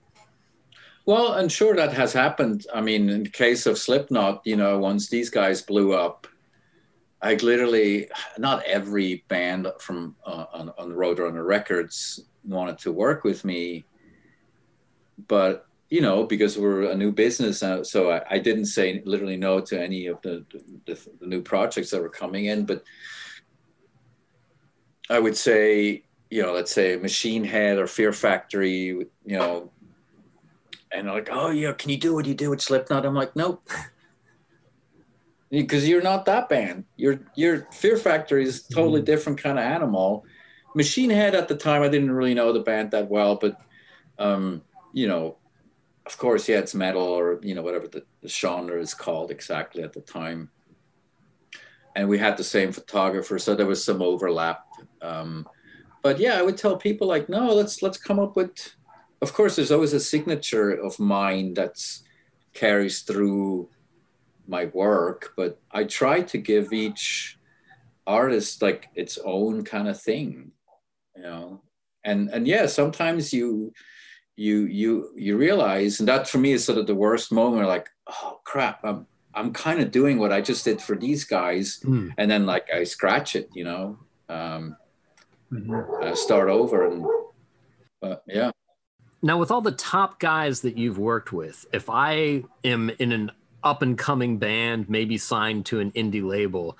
[1.04, 2.66] Well, and sure that has happened.
[2.74, 6.26] I mean, in the case of Slipknot, you know, once these guys blew up,
[7.22, 8.08] I literally
[8.38, 13.84] not every band from uh, on on Roadrunner Records wanted to work with me,
[15.28, 19.36] but you know, because we're a new business, uh, so I, I didn't say literally
[19.36, 20.44] no to any of the,
[20.84, 22.66] the the new projects that were coming in.
[22.66, 22.82] But
[25.08, 29.70] I would say, you know, let's say Machine Head or Fear Factory, you know,
[30.90, 33.06] and they're like, oh yeah, can you do what you do with Slipknot?
[33.06, 33.68] I'm like, nope.
[35.48, 36.84] Because you're not that band.
[36.96, 40.24] Your your Fear Factory is a totally different kind of animal.
[40.74, 43.56] Machine Head at the time, I didn't really know the band that well, but
[44.18, 44.60] um,
[44.92, 45.36] you know,
[46.06, 49.82] of course, yeah, it's metal or you know whatever the, the genre is called exactly
[49.82, 50.50] at the time.
[51.96, 54.64] And we had the same photographer, so there was some overlap.
[55.00, 55.48] Um,
[56.02, 58.76] but yeah, I would tell people like, no, let's let's come up with
[59.22, 62.02] of course there's always a signature of mine that's
[62.54, 63.68] carries through
[64.46, 67.38] my work but i try to give each
[68.06, 70.52] artist like its own kind of thing
[71.16, 71.60] you know
[72.04, 73.72] and and yeah sometimes you
[74.36, 77.88] you you you realize and that for me is sort of the worst moment like
[78.08, 82.10] oh crap i'm i'm kind of doing what i just did for these guys Hmm.
[82.18, 84.76] and then like i scratch it you know um
[85.52, 86.02] Mhm.
[86.04, 87.06] I start over and
[88.00, 88.50] but yeah
[89.22, 93.30] Now, with all the top guys that you've worked with, if I am in an
[93.62, 96.76] up and coming band, maybe signed to an indie label,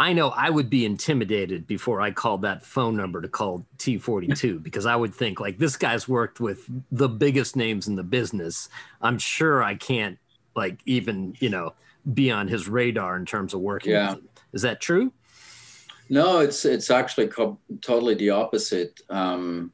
[0.00, 4.62] I know I would be intimidated before I called that phone number to call T42
[4.62, 8.68] because I would think, like, this guy's worked with the biggest names in the business.
[9.02, 10.16] I'm sure I can't,
[10.54, 11.74] like, even, you know,
[12.14, 14.10] be on his radar in terms of working Yeah.
[14.14, 14.28] with him.
[14.52, 15.12] Is that true?
[16.08, 19.70] No, it's it's actually co- totally the opposite, um,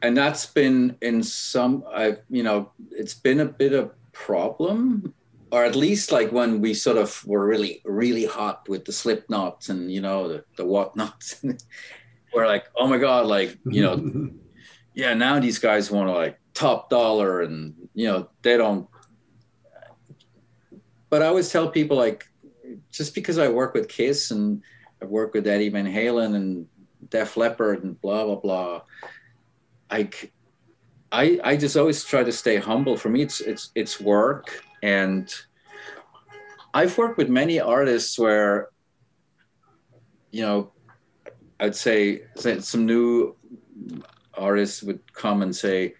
[0.00, 1.84] and that's been in some.
[1.92, 5.12] I you know it's been a bit of problem,
[5.54, 9.68] or at least like when we sort of were really really hot with the Slipknots
[9.68, 11.44] and you know the the whatnots.
[12.34, 14.30] we're like, oh my god, like you know,
[14.94, 15.14] yeah.
[15.14, 18.88] Now these guys want to like top dollar, and you know they don't.
[21.08, 22.26] But I always tell people like,
[22.90, 24.60] just because I work with Kiss and
[25.00, 26.66] I've worked with Eddie Van Halen and
[27.10, 28.80] Def Leppard and blah blah blah.
[29.88, 30.10] i
[31.12, 32.96] i just always try to stay humble.
[32.96, 35.34] For me, it's it's it's work, and
[36.74, 38.68] I've worked with many artists where,
[40.30, 40.72] you know,
[41.58, 43.34] I'd say some new
[44.34, 45.94] artists would come and say,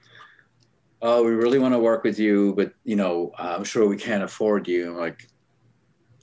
[1.00, 4.22] oh, we really want to work with you, but you know, I'm sure we can't
[4.22, 4.90] afford you.
[4.90, 5.30] I'm like,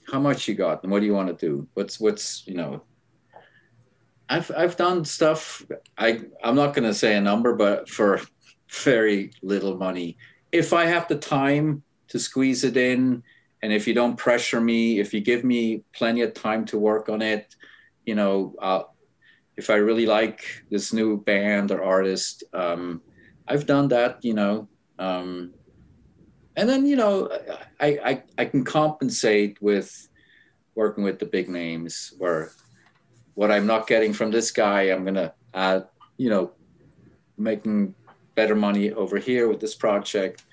[0.06, 1.66] how much you got, and what do you want to do?
[1.74, 2.84] What's what's you know?
[4.28, 5.66] I've I've done stuff.
[5.98, 8.20] I I'm not going to say a number, but for
[8.84, 10.16] very little money,
[10.52, 11.82] if I have the time
[12.12, 13.22] to squeeze it in,
[13.62, 17.08] and if you don't pressure me, if you give me plenty of time to work
[17.08, 17.56] on it,
[18.06, 18.54] you know,
[19.56, 23.02] if I really like this new band or artist, um,
[23.48, 25.54] I've done that, you know, um,
[26.56, 27.30] and then you know
[27.80, 30.08] I, I I can compensate with
[30.74, 32.52] working with the big names where
[33.34, 35.88] what I'm not getting from this guy I'm gonna add
[36.18, 36.52] you know
[37.38, 37.94] making
[38.34, 40.44] better money over here with this project.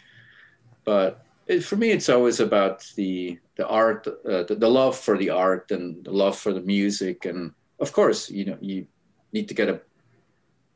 [0.85, 5.17] But it, for me it's always about the the art uh, the, the love for
[5.17, 7.25] the art and the love for the music.
[7.25, 8.87] And of course you know you
[9.33, 9.81] need to get a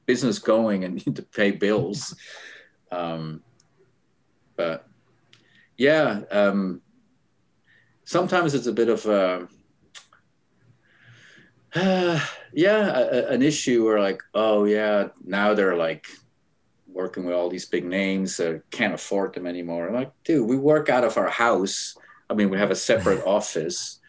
[0.05, 2.15] business going and need to pay bills.
[2.91, 3.43] Um,
[4.55, 4.87] but
[5.77, 6.81] yeah, um,
[8.03, 9.47] sometimes it's a bit of a,
[11.75, 12.19] uh,
[12.53, 16.07] yeah, a, an issue where like, oh yeah, now they're like
[16.93, 19.87] working with all these big names, uh, can't afford them anymore.
[19.87, 21.95] I'm like, dude, we work out of our house.
[22.29, 23.99] I mean, we have a separate office.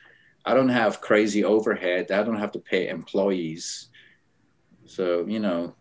[0.45, 2.11] I don't have crazy overhead.
[2.11, 3.89] I don't have to pay employees.
[4.87, 5.75] So you know,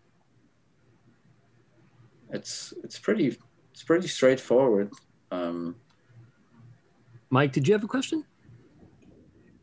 [2.29, 3.37] it's it's pretty
[3.71, 4.91] it's pretty straightforward.
[5.31, 5.75] Um,
[7.29, 8.23] Mike, did you have a question?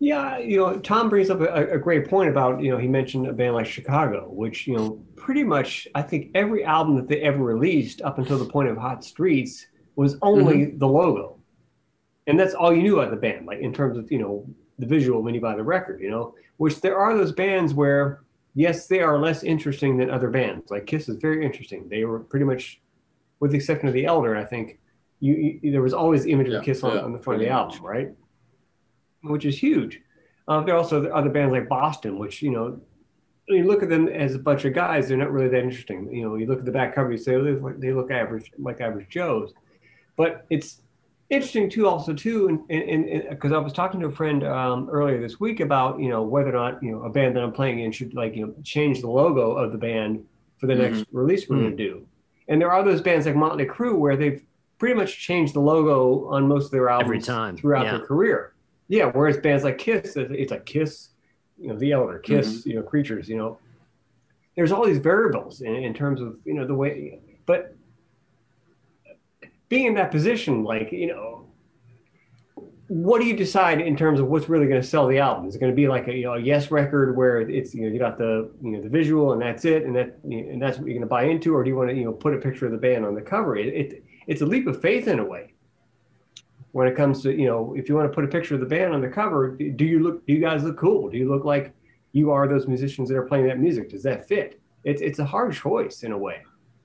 [0.03, 3.27] Yeah, you know, Tom brings up a, a, great point about, you know, he mentioned
[3.27, 7.21] a band like Chicago, which, you know, pretty much I think every album that they
[7.21, 10.79] ever released up until the point of Hot Streets was only mm-hmm.
[10.79, 11.39] the logo.
[12.27, 14.47] And that's all you knew about the band, like in terms of, you know,
[14.79, 18.23] the visual when you buy the record, you know, which there are those bands where,
[18.55, 20.71] yes, they are less interesting than other bands.
[20.71, 21.91] Like Kiss is very interesting.
[21.91, 22.81] They were pretty much
[23.41, 24.79] with the exception of the Elder, I think
[25.19, 27.47] you, you there was always the image of Kiss on, yeah, on, the front of
[27.47, 28.09] the album, right?
[29.23, 30.01] Which is huge.
[30.49, 32.81] Uh, there are also other bands like Boston, which you know,
[33.49, 36.13] you look at them as a bunch of guys, they're not really that interesting.
[36.13, 38.11] You know, you look at the back cover, you say oh, they, look, they look
[38.11, 39.53] average, like average Joes.
[40.17, 40.81] But it's
[41.31, 45.39] interesting too, also too, and because I was talking to a friend um, earlier this
[45.39, 47.93] week about you know whether or not you know a band that I'm playing in
[47.93, 50.25] should like you know change the logo of the band
[50.59, 50.95] for the mm-hmm.
[50.95, 51.65] next release we're mm-hmm.
[51.67, 52.07] going to do.
[52.49, 54.43] And there are those bands like Motley Crue where they've
[54.79, 57.99] pretty much changed the logo on most of their albums every time throughout yeah.
[57.99, 58.50] their career.
[58.91, 61.11] Yeah, whereas bands like Kiss, it's like Kiss,
[61.57, 62.71] you know, The Elder, Kiss, mm-hmm.
[62.71, 63.57] you know, Creatures, you know.
[64.57, 67.77] There's all these variables in, in terms of you know the way, but
[69.69, 71.47] being in that position, like you know,
[72.89, 75.47] what do you decide in terms of what's really going to sell the album?
[75.47, 77.83] Is it going to be like a, you know, a yes record where it's you
[77.83, 80.79] know you got the you know the visual and that's it and that and that's
[80.79, 82.39] what you're going to buy into, or do you want to you know put a
[82.39, 83.57] picture of the band on the cover?
[83.57, 85.53] It, it it's a leap of faith in a way.
[86.73, 88.67] When it comes to you know if you want to put a picture of the
[88.67, 91.11] band on the cover, do you look do you guys look cool?
[91.11, 91.75] Do you look like
[92.13, 93.91] you are those musicians that are playing that music?
[93.91, 94.61] Does that fit?
[94.85, 96.43] It's it's a hard choice in a way.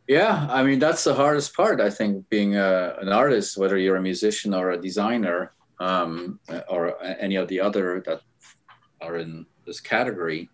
[0.08, 1.82] Yeah, I mean that's the hardest part.
[1.82, 7.02] I think being a, an artist, whether you're a musician or a designer um, or
[7.04, 8.22] any of the other that
[9.02, 10.50] are in this category,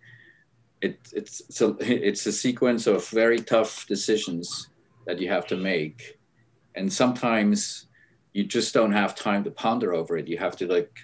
[0.82, 4.70] it, it's it's a, it's a sequence of very tough decisions
[5.06, 6.20] that you have to make,
[6.76, 7.88] and sometimes
[8.34, 10.28] you just don't have time to ponder over it.
[10.28, 11.00] You have to like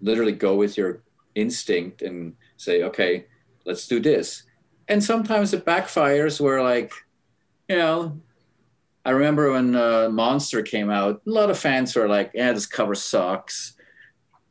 [0.00, 1.02] literally go with your
[1.34, 3.26] instinct and say, okay,
[3.64, 4.44] let's do this.
[4.88, 6.92] And sometimes it backfires where like,
[7.68, 8.20] you know,
[9.04, 12.64] I remember when uh, Monster came out, a lot of fans were like, "Yeah, this
[12.66, 13.74] cover sucks."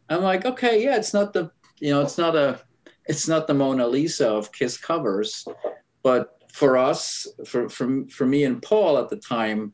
[0.10, 2.62] I'm like, "Okay, yeah, it's not the you know, it's not a,
[3.06, 5.46] it's not the Mona Lisa of Kiss covers,
[6.04, 9.74] but for us, for for for me and Paul at the time,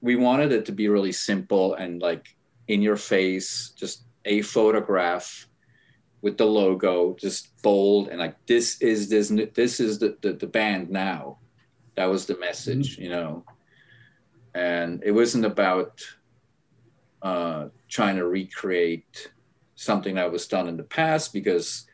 [0.00, 2.36] we wanted it to be really simple and like
[2.68, 5.48] in your face, just a photograph
[6.20, 10.46] with the logo, just bold and like this is this this is the the, the
[10.46, 11.38] band now.
[11.96, 13.02] That was the message, mm-hmm.
[13.02, 13.44] you know
[14.58, 16.02] and it wasn't about
[17.22, 19.30] uh, trying to recreate
[19.76, 21.86] something that was done in the past because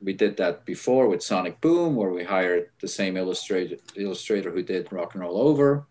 [0.00, 4.62] we did that before with Sonic Boom, where we hired the same illustrator illustrator who
[4.62, 5.86] did Rock and Roll Over,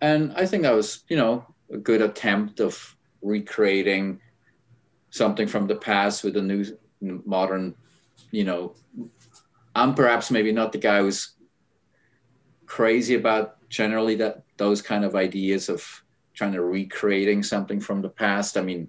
[0.00, 4.20] and I think that was you know a good attempt of recreating
[5.10, 6.64] something from the past with a new
[7.00, 7.74] modern,
[8.30, 8.74] you know.
[9.74, 11.34] I'm perhaps maybe not the guy who's
[12.66, 15.84] crazy about generally that those kind of ideas of
[16.34, 18.56] trying to recreating something from the past.
[18.56, 18.88] I mean,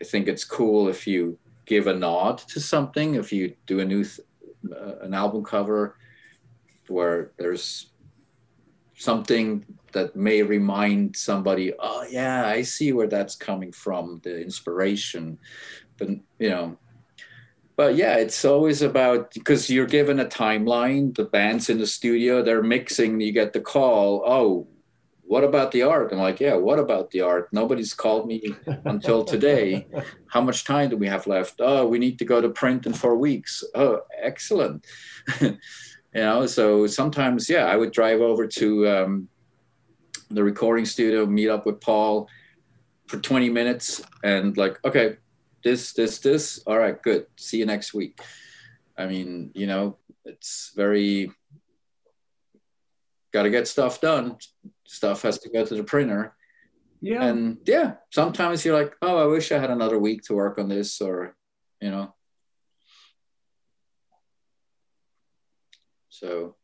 [0.00, 3.84] I think it's cool if you give a nod to something, if you do a
[3.84, 4.20] new th-
[4.70, 5.96] uh, an album cover
[6.88, 7.90] where there's
[8.96, 9.64] something
[9.94, 15.38] that may remind somebody, oh yeah, I see where that's coming from, the inspiration.
[15.96, 16.78] But you know,
[17.76, 21.14] but yeah, it's always about because you're given a timeline.
[21.14, 23.20] The band's in the studio, they're mixing.
[23.20, 24.22] You get the call.
[24.26, 24.68] Oh,
[25.26, 26.12] what about the art?
[26.12, 27.48] I'm like, yeah, what about the art?
[27.52, 29.86] Nobody's called me until today.
[30.26, 31.56] How much time do we have left?
[31.60, 33.64] Oh, we need to go to print in four weeks.
[33.74, 34.84] Oh, excellent.
[35.40, 35.56] you
[36.14, 39.28] know, so sometimes, yeah, I would drive over to um,
[40.30, 42.28] the recording studio, meet up with Paul
[43.06, 45.16] for 20 minutes, and like, okay,
[45.62, 46.62] this, this, this.
[46.66, 47.26] All right, good.
[47.36, 48.20] See you next week.
[48.96, 51.30] I mean, you know, it's very
[53.32, 54.36] got to get stuff done.
[54.86, 56.36] Stuff has to go to the printer.
[57.00, 57.24] Yeah.
[57.24, 60.68] And yeah, sometimes you're like, oh, I wish I had another week to work on
[60.68, 61.36] this, or,
[61.80, 62.14] you know.
[66.08, 66.54] So.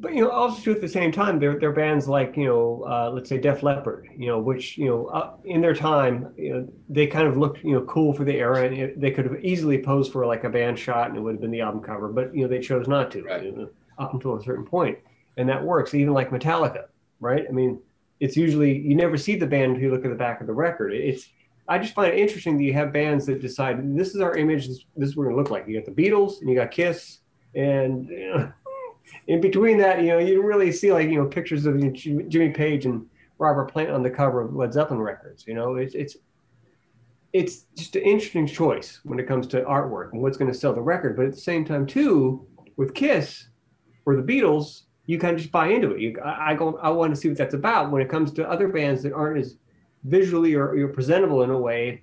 [0.00, 2.84] But you know, also at the same time, there there are bands like you know,
[2.86, 6.52] uh, let's say Def Leppard, you know, which you know, uh, in their time, you
[6.52, 9.24] know, they kind of looked you know cool for the era, and it, they could
[9.24, 11.82] have easily posed for like a band shot, and it would have been the album
[11.82, 13.22] cover, but you know, they chose not to.
[13.22, 13.44] Right.
[13.44, 13.68] You know?
[13.98, 14.98] up until a certain point,
[15.36, 15.94] and that works.
[15.94, 16.84] Even like Metallica,
[17.20, 17.44] right?
[17.48, 17.80] I mean,
[18.20, 20.52] it's usually you never see the band until you look at the back of the
[20.52, 20.92] record.
[20.92, 21.28] It's
[21.68, 24.68] I just find it interesting that you have bands that decide this is our image.
[24.68, 25.66] This, this is what we're gonna look like.
[25.66, 27.18] You got the Beatles and you got Kiss,
[27.54, 28.52] and you know,
[29.28, 32.86] in between that, you know, you really see like you know pictures of Jimmy Page
[32.86, 33.06] and
[33.38, 35.46] Robert Plant on the cover of Led Zeppelin records.
[35.46, 36.16] You know, it's it's
[37.34, 40.72] it's just an interesting choice when it comes to artwork and what's going to sell
[40.72, 41.14] the record.
[41.14, 43.48] But at the same time, too, with Kiss,
[44.06, 46.00] or the Beatles, you kind of just buy into it.
[46.00, 47.90] You, I, I go, I want to see what that's about.
[47.90, 49.56] When it comes to other bands that aren't as
[50.04, 52.02] visually or, or presentable in a way,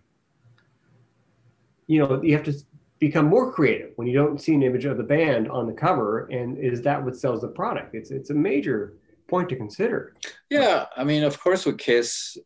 [1.88, 2.54] you know, you have to
[3.00, 6.28] become more creative when you don't see an image of the band on the cover.
[6.28, 7.96] And is that what sells the product?
[7.96, 8.94] It's it's a major
[9.28, 10.16] point to consider.
[10.50, 12.38] Yeah, I mean, of course, with Kiss,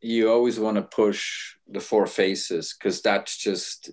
[0.00, 3.90] you always want to push the four faces because that's just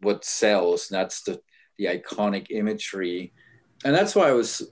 [0.00, 0.88] what sells.
[0.88, 1.40] That's the
[1.78, 3.32] the iconic imagery
[3.84, 4.62] and that's why I was,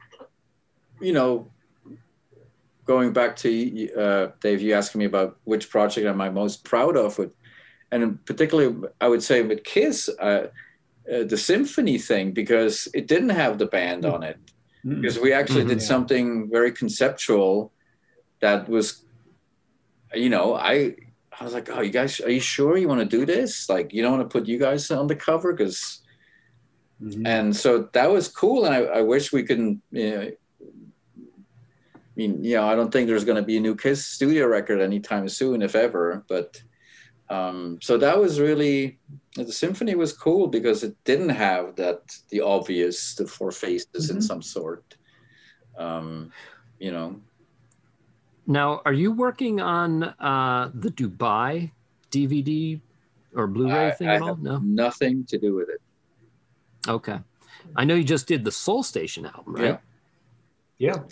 [1.01, 1.51] you know,
[2.85, 6.97] going back to uh, Dave, you asking me about which project am I most proud
[6.97, 7.35] of, with,
[7.91, 10.49] and particularly I would say with Kiss, uh,
[11.13, 14.39] uh, the symphony thing because it didn't have the band on it
[14.85, 15.01] mm.
[15.01, 15.87] because we actually mm-hmm, did yeah.
[15.87, 17.73] something very conceptual
[18.41, 19.05] that was,
[20.15, 20.97] you know, I.
[21.41, 23.69] I was like, "Oh, you guys, are you sure you want to do this?
[23.69, 26.03] Like, you don't want to put you guys on the cover because
[27.03, 27.27] Mm-hmm.
[27.27, 28.65] And so that was cool.
[28.65, 29.81] And I, I wish we could, you
[30.11, 30.33] know, I
[32.17, 34.81] mean, you know, I don't think there's going to be a new Kiss studio record
[34.81, 36.25] anytime soon, if ever.
[36.29, 36.61] But
[37.31, 38.99] um, so that was really
[39.37, 42.01] the symphony was cool because it didn't have that
[42.31, 44.17] the obvious the four faces mm-hmm.
[44.17, 44.97] in some sort.
[45.77, 46.33] Um,
[46.79, 47.21] you know.
[48.47, 51.71] Now, are you working on uh, the Dubai
[52.11, 52.81] DVD
[53.35, 54.37] or Blu-ray I, thing I at all?
[54.37, 55.83] No, nothing to do with it.
[56.89, 57.19] Okay.
[57.77, 59.81] I know you just did the Soul Station album, right?
[60.79, 60.95] Yeah.
[60.97, 61.03] yeah.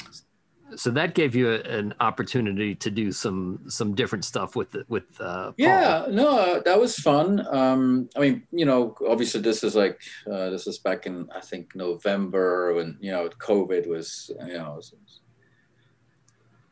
[0.74, 5.04] So that gave you a, an opportunity to do some some different stuff with with
[5.20, 7.46] uh, yeah no uh, that was fun.
[7.54, 10.00] Um, I mean you know obviously this is like
[10.30, 14.74] uh, this is back in I think November when you know COVID was you know
[14.76, 14.92] was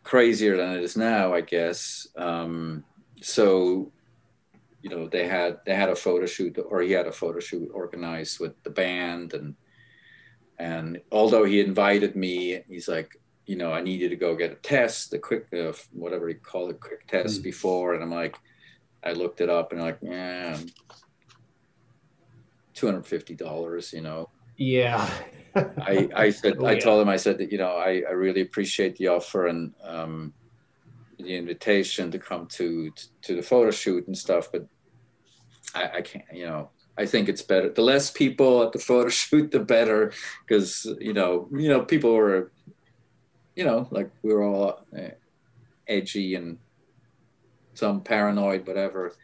[0.02, 2.08] crazier than it is now I guess.
[2.16, 2.84] Um,
[3.22, 3.92] so
[4.82, 7.70] you know they had they had a photo shoot or he had a photo shoot
[7.72, 9.54] organized with the band and
[10.58, 14.56] and although he invited me he's like you know i needed to go get a
[14.56, 17.44] test the quick uh, whatever he called it quick test mm.
[17.44, 18.36] before and i'm like
[19.04, 20.58] i looked it up and I'm like yeah
[22.74, 25.08] $250 you know yeah
[25.54, 28.40] i i said oh, i told him i said that you know i i really
[28.40, 30.32] appreciate the offer and um
[31.18, 32.90] the invitation to come to
[33.22, 34.66] to the photo shoot and stuff but
[35.74, 37.68] I, I can't, you know, I think it's better.
[37.70, 40.12] The less people at the photo shoot, the better,
[40.46, 42.52] because you know, you know, people were,
[43.56, 45.08] you know, like we were all uh,
[45.88, 46.58] edgy and
[47.74, 49.14] some paranoid, whatever.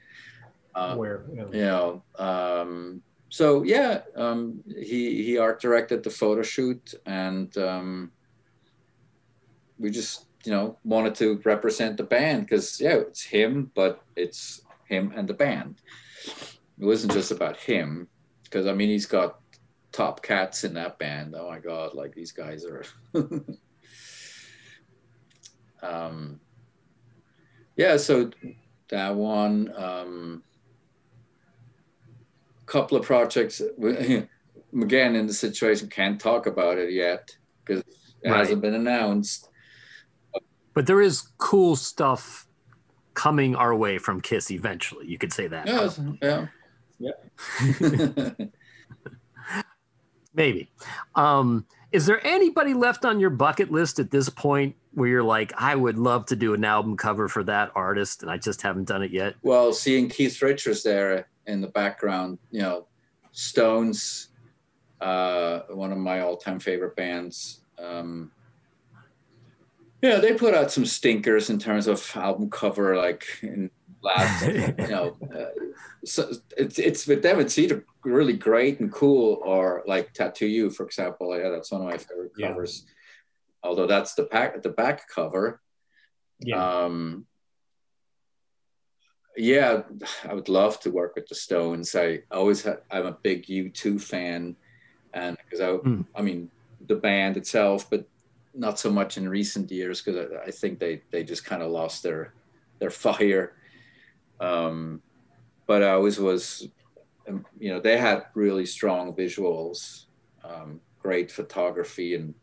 [0.75, 6.11] Um, Where you know, you know um, so yeah, um, he he art directed the
[6.11, 8.13] photo shoot, and um,
[9.79, 14.63] we just you know wanted to represent the band because yeah, it's him, but it's
[14.89, 15.81] him and the band
[16.81, 18.09] it wasn't just about him
[18.45, 19.39] because I mean he's got
[19.93, 21.35] top cats in that band.
[21.37, 22.85] Oh my god, like these guys are.
[25.83, 26.41] um,
[27.77, 28.31] yeah, so
[28.91, 29.73] that one.
[29.77, 30.43] Um,
[32.67, 33.61] couple of projects
[34.81, 37.29] again in the situation can't talk about it yet
[37.65, 37.83] because
[38.23, 38.39] it right.
[38.39, 39.49] hasn't been announced
[40.75, 42.47] but there is cool stuff
[43.15, 45.07] coming our way from Kiss eventually.
[45.07, 45.67] You could say that.
[45.67, 46.47] Yeah,
[46.99, 47.11] yeah,
[48.39, 48.47] yeah.
[50.35, 50.71] Maybe.
[51.15, 55.53] Um, is there anybody left on your bucket list at this point where you're like,
[55.57, 58.89] I would love to do an album cover for that artist, and I just haven't
[58.89, 59.35] done it yet?
[59.43, 62.87] Well, seeing Keith Richards there in the background, you know,
[63.33, 64.29] Stones,
[65.01, 67.63] uh, one of my all-time favorite bands.
[67.79, 68.33] Um,
[70.03, 73.71] yeah, they put out some stinkers in terms of album cover, like in
[74.03, 75.45] last, you know, uh,
[76.05, 77.39] so it's it's with them.
[77.39, 81.39] It's either really great and cool, or like Tattoo You, for example.
[81.39, 82.55] Yeah, that's one of my favorite Yeah.
[83.63, 85.61] Although that's the back the back cover.
[86.41, 86.85] Yeah.
[86.85, 87.27] Um,
[89.37, 89.83] yeah,
[90.29, 91.95] I would love to work with the Stones.
[91.95, 94.57] I always ha- I'm a big U2 fan,
[95.15, 96.03] and because I, Hmm.
[96.15, 96.51] I mean,
[96.87, 98.07] the band itself, but
[98.55, 101.71] not so much in recent years because I, I think they they just kind of
[101.71, 102.35] lost their
[102.79, 103.57] their fire.
[104.41, 105.03] Um,
[105.67, 106.67] but I always was,
[107.29, 110.07] um, you know, they had really strong visuals,
[110.43, 112.35] um, great photography, and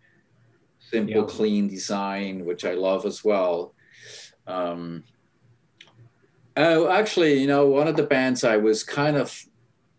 [0.90, 1.28] simple, Yeah.
[1.28, 3.74] clean design, which I love as well.
[4.46, 5.04] Um,
[6.56, 9.44] oh, actually, you know, one of the bands I was kind of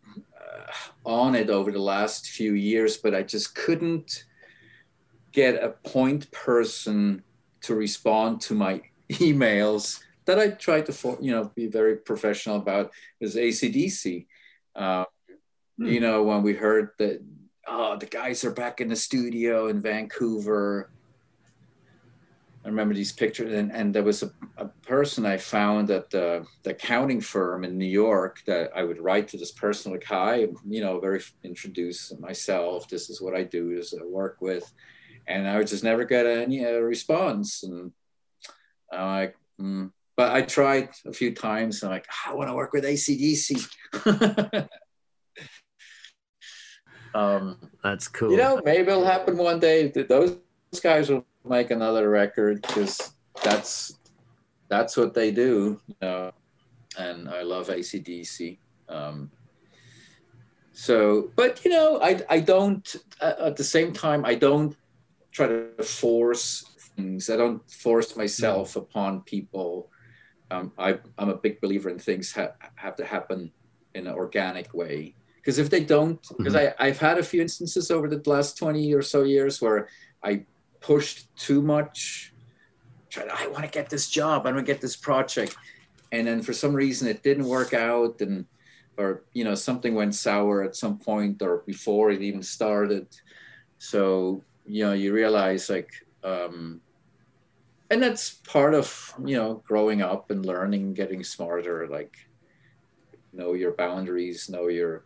[0.06, 0.72] uh,
[1.04, 4.24] on it over the last few years, but I just couldn't
[5.32, 7.22] get a point person
[7.62, 8.80] to respond to my
[9.12, 14.26] emails that I tried to, you know, be very professional about is ACDC.
[14.74, 15.04] Uh,
[15.78, 15.86] Hmm.
[15.86, 17.22] You know, when we heard that,
[17.68, 20.90] oh, the guys are back in the studio in Vancouver.
[22.64, 26.44] I remember these pictures, and, and there was a, a person I found at the,
[26.64, 30.48] the accounting firm in New York that I would write to this person like, "Hi,
[30.68, 32.88] you know, very introduce myself.
[32.88, 33.70] This is what I do.
[33.70, 34.70] Is I work with,"
[35.26, 37.62] and I would just never get any uh, response.
[37.62, 37.92] And
[38.92, 39.92] I'm like, mm.
[40.16, 41.82] but I tried a few times.
[41.82, 44.68] And I'm like, I want to work with ACDC.
[47.18, 48.30] um, That's cool.
[48.30, 49.88] you know, maybe it'll happen one day.
[49.88, 50.38] Those
[50.82, 53.12] guys will make another record because
[53.42, 53.98] that's
[54.68, 55.80] that's what they do.
[55.88, 56.32] You know?
[56.96, 58.58] And I love ACDC.
[58.88, 59.30] Um,
[60.72, 62.86] so, but you know, I I don't
[63.20, 64.76] uh, at the same time I don't
[65.32, 66.64] try to force
[66.96, 67.30] things.
[67.30, 69.90] I don't force myself upon people.
[70.50, 73.52] Um, I, I'm a big believer in things ha- have to happen
[73.94, 75.14] in an organic way
[75.48, 78.92] because if they don't because I, i've had a few instances over the last 20
[78.92, 79.88] or so years where
[80.22, 80.44] i
[80.80, 82.34] pushed too much
[83.08, 85.56] tried i want to get this job i want to get this project
[86.12, 88.44] and then for some reason it didn't work out and
[88.98, 93.06] or you know something went sour at some point or before it even started.
[93.78, 95.90] So you know you realize like
[96.24, 96.80] um
[97.90, 102.16] and that's part of you know growing up and learning getting smarter like
[103.32, 105.04] know your boundaries know your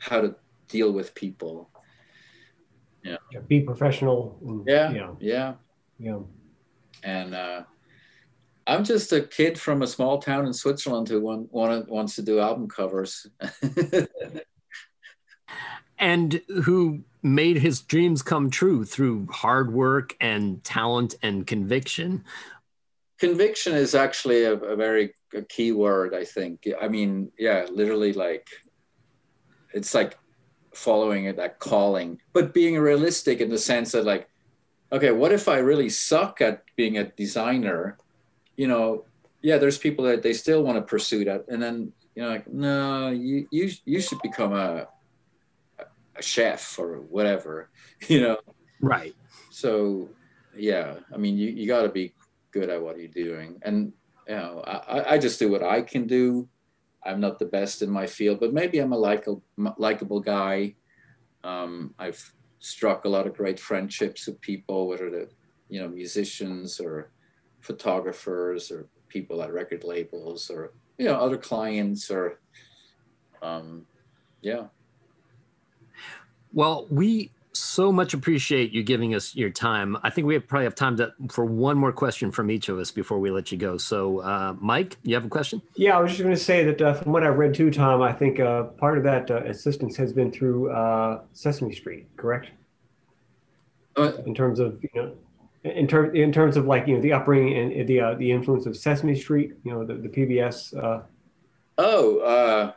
[0.00, 0.34] how to
[0.68, 1.70] deal with people
[3.02, 3.16] yeah.
[3.48, 4.38] Be professional.
[4.44, 5.12] and- yeah Yeah.
[5.20, 5.54] yeah
[5.98, 6.18] Yeah.
[7.02, 7.62] and uh
[8.66, 12.22] i'm just a kid from a small town in switzerland who want, want, wants to
[12.22, 13.26] do album covers
[15.98, 22.24] and who made his dreams come true through hard work and talent and conviction.
[23.18, 28.12] conviction is actually a, a very a key word i think i mean yeah literally
[28.12, 28.46] like
[29.72, 30.18] it's like
[30.74, 34.28] following it that calling but being realistic in the sense that like
[34.92, 37.98] okay what if i really suck at being a designer
[38.56, 39.04] you know
[39.42, 42.46] yeah there's people that they still want to pursue that and then you know like
[42.52, 44.86] no you you, you should become a
[46.16, 47.70] a chef or whatever
[48.08, 48.36] you know
[48.80, 49.14] Right.
[49.50, 50.08] so
[50.56, 52.14] yeah i mean you, you got to be
[52.52, 53.92] good at what you're doing and
[54.28, 56.48] you know I, I just do what i can do
[57.04, 59.42] i'm not the best in my field but maybe i'm a likable
[59.78, 60.74] likable guy.
[61.44, 65.28] Um, i've struck a lot of great friendships with people whether they're
[65.68, 67.10] you know musicians or
[67.60, 72.40] photographers or people at record labels or you know other clients or
[73.42, 73.86] um,
[74.42, 74.66] yeah.
[76.52, 79.96] Well, we so much appreciate you giving us your time.
[80.02, 82.78] I think we have probably have time to, for one more question from each of
[82.78, 83.76] us before we let you go.
[83.76, 85.60] So, uh, Mike, you have a question?
[85.74, 88.02] Yeah, I was just going to say that uh, from what I read too, Tom,
[88.02, 92.48] I think uh, part of that uh, assistance has been through uh, Sesame Street, correct?
[93.96, 95.12] Uh, In terms of you know,
[95.64, 98.66] in terms in terms of like you know the upbringing and the uh, the influence
[98.66, 100.76] of Sesame Street, you know the the PBS.
[100.76, 101.02] Uh,
[101.78, 102.72] oh uh,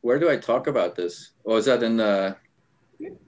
[0.00, 2.36] where do i talk about this was that in the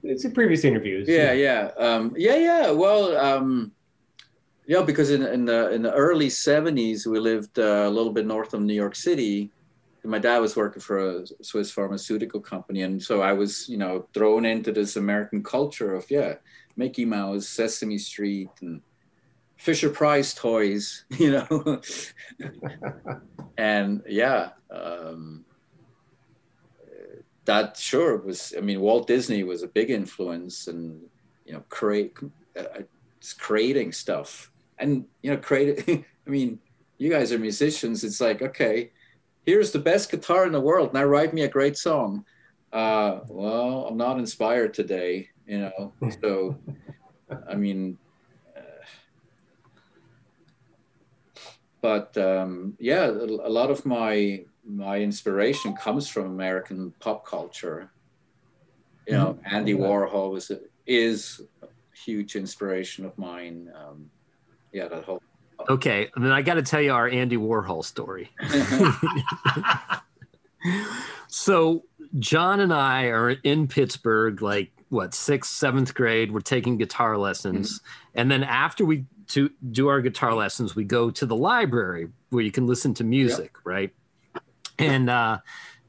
[0.03, 1.09] it's in previous interviews.
[1.09, 3.73] yeah yeah um, yeah yeah well um,
[4.71, 8.25] Yeah, because in, in the in the early '70s, we lived uh, a little bit
[8.25, 9.51] north of New York City.
[10.05, 14.07] My dad was working for a Swiss pharmaceutical company, and so I was, you know,
[14.15, 16.35] thrown into this American culture of yeah,
[16.77, 18.81] Mickey Mouse, Sesame Street, and
[19.57, 21.83] Fisher Price toys, you know.
[23.59, 25.45] and yeah, um,
[27.45, 28.55] that sure was.
[28.57, 31.01] I mean, Walt Disney was a big influence, and
[31.45, 32.17] you know, create
[32.57, 32.83] uh,
[33.39, 35.89] creating stuff, and you know, create.
[36.27, 36.59] I mean,
[36.99, 38.05] you guys are musicians.
[38.05, 38.91] It's like okay,
[39.45, 40.95] here's the best guitar in the world.
[40.95, 42.25] Now write me a great song.
[42.73, 45.93] Uh, well, I'm not inspired today, you know.
[46.23, 46.57] So,
[47.49, 47.99] I mean,
[51.81, 54.45] but um, yeah, a lot of my
[54.77, 57.91] my inspiration comes from American pop culture.
[59.07, 59.55] You know, mm-hmm.
[59.55, 63.71] Andy Warhol was a, is a huge inspiration of mine.
[63.75, 64.11] Um,
[64.73, 65.23] yeah, that whole.
[65.69, 68.31] Okay, then I got to tell you our Andy Warhol story.
[71.29, 71.85] so
[72.19, 76.33] John and I are in Pittsburgh, like what sixth, seventh grade.
[76.33, 78.21] We're taking guitar lessons, mm-hmm.
[78.21, 82.43] and then after we to do our guitar lessons, we go to the library where
[82.43, 83.65] you can listen to music, yep.
[83.65, 83.95] right?
[84.81, 85.39] And uh,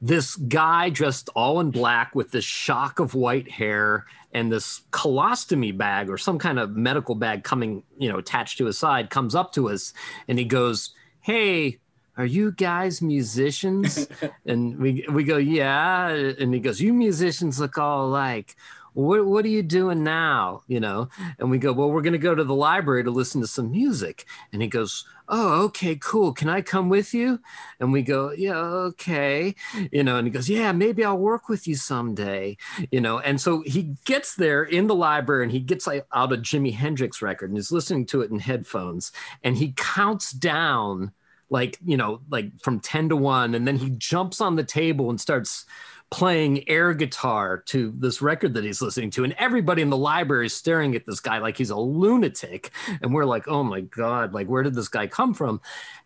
[0.01, 5.76] this guy dressed all in black with this shock of white hair and this colostomy
[5.77, 9.35] bag or some kind of medical bag coming, you know, attached to his side comes
[9.35, 9.93] up to us
[10.27, 11.77] and he goes, Hey,
[12.18, 14.07] are you guys musicians?
[14.45, 16.09] and we, we go, Yeah.
[16.09, 18.55] And he goes, You musicians look all alike
[18.93, 20.63] what, what are you doing now?
[20.68, 21.09] You know,
[21.39, 23.72] and we go, well, we're going to go to the library to listen to some
[23.72, 24.26] music.
[24.51, 26.34] And he goes, oh, okay, cool.
[26.34, 27.39] Can I come with you?
[27.80, 29.55] And we go, yeah, okay.
[29.91, 32.57] You know, and he goes, yeah, maybe I'll work with you someday.
[32.91, 36.38] You know, and so he gets there in the library and he gets out a
[36.38, 39.11] Jimi Hendrix record and is listening to it in headphones.
[39.43, 41.13] And he counts down
[41.49, 43.55] like, you know, like from 10 to 1.
[43.55, 45.65] And then he jumps on the table and starts
[46.11, 50.45] playing air guitar to this record that he's listening to and everybody in the library
[50.45, 52.69] is staring at this guy like he's a lunatic
[53.01, 55.61] and we're like oh my god like where did this guy come from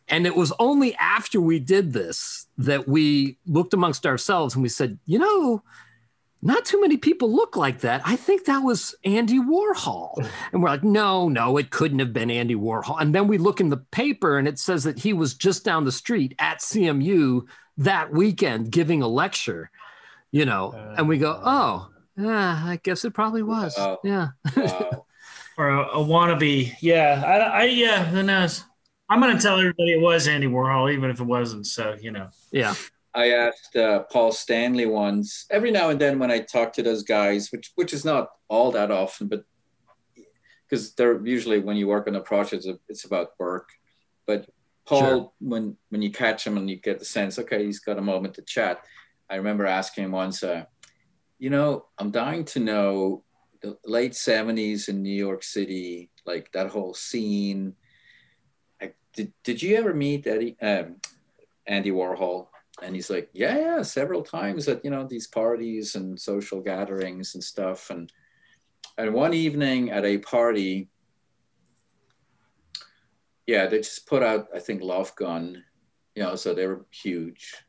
[0.07, 4.69] and it was only after we did this that we looked amongst ourselves and we
[4.69, 5.63] said you know
[6.41, 8.03] not too many people look like that.
[8.05, 10.29] I think that was Andy Warhol.
[10.53, 13.01] And we're like, no, no, it couldn't have been Andy Warhol.
[13.01, 15.85] And then we look in the paper and it says that he was just down
[15.85, 19.71] the street at CMU that weekend giving a lecture
[20.35, 21.87] you know, uh, and we go, oh,
[22.17, 23.73] yeah, I guess it probably was.
[23.77, 23.99] Wow.
[24.03, 24.27] Yeah.
[24.57, 25.05] Wow.
[25.57, 26.73] or a, a, wannabe.
[26.81, 27.23] Yeah.
[27.25, 28.65] I, I, yeah, who knows?
[29.09, 31.67] I'm going to tell everybody it was Andy Warhol, even if it wasn't.
[31.67, 32.27] So, you know.
[32.51, 32.75] Yeah.
[33.13, 37.03] I asked uh, Paul Stanley once, every now and then when I talk to those
[37.03, 39.45] guys, which which is not all that often, but
[40.67, 43.69] because they're usually when you work on a project, it's about work.
[44.27, 44.49] But
[44.85, 45.31] Paul, sure.
[45.39, 48.33] when when you catch him and you get the sense, okay, he's got a moment
[48.33, 48.81] to chat,
[49.29, 50.65] I remember asking him once, uh,
[51.39, 53.23] you know, I'm dying to know
[53.61, 57.75] the late 70s in New York City, like that whole scene.
[58.81, 60.97] I, did, did you ever meet Eddie, um,
[61.65, 62.47] Andy Warhol?
[62.83, 67.33] And he's like, yeah, yeah, several times at, you know, these parties and social gatherings
[67.33, 67.89] and stuff.
[67.89, 68.11] And,
[68.97, 70.89] and one evening at a party,
[73.47, 75.63] yeah, they just put out, I think, Love Gun,
[76.15, 77.64] you know, so they were huge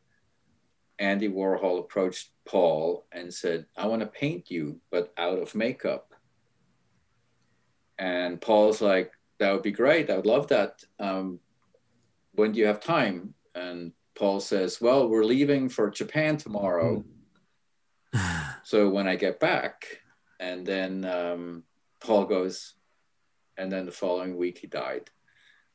[0.99, 6.15] Andy Warhol approached Paul and said, I want to paint you, but out of makeup.
[7.99, 10.11] And Paul's like, that would be great.
[10.11, 10.83] I would love that.
[10.99, 11.41] Um,
[12.33, 13.35] when do you have time?
[13.55, 17.05] And Paul says, well, we're leaving for Japan tomorrow.
[18.65, 19.87] so when I get back,
[20.41, 21.63] and then um,
[22.01, 22.75] Paul goes,
[23.57, 25.11] and then the following week he died.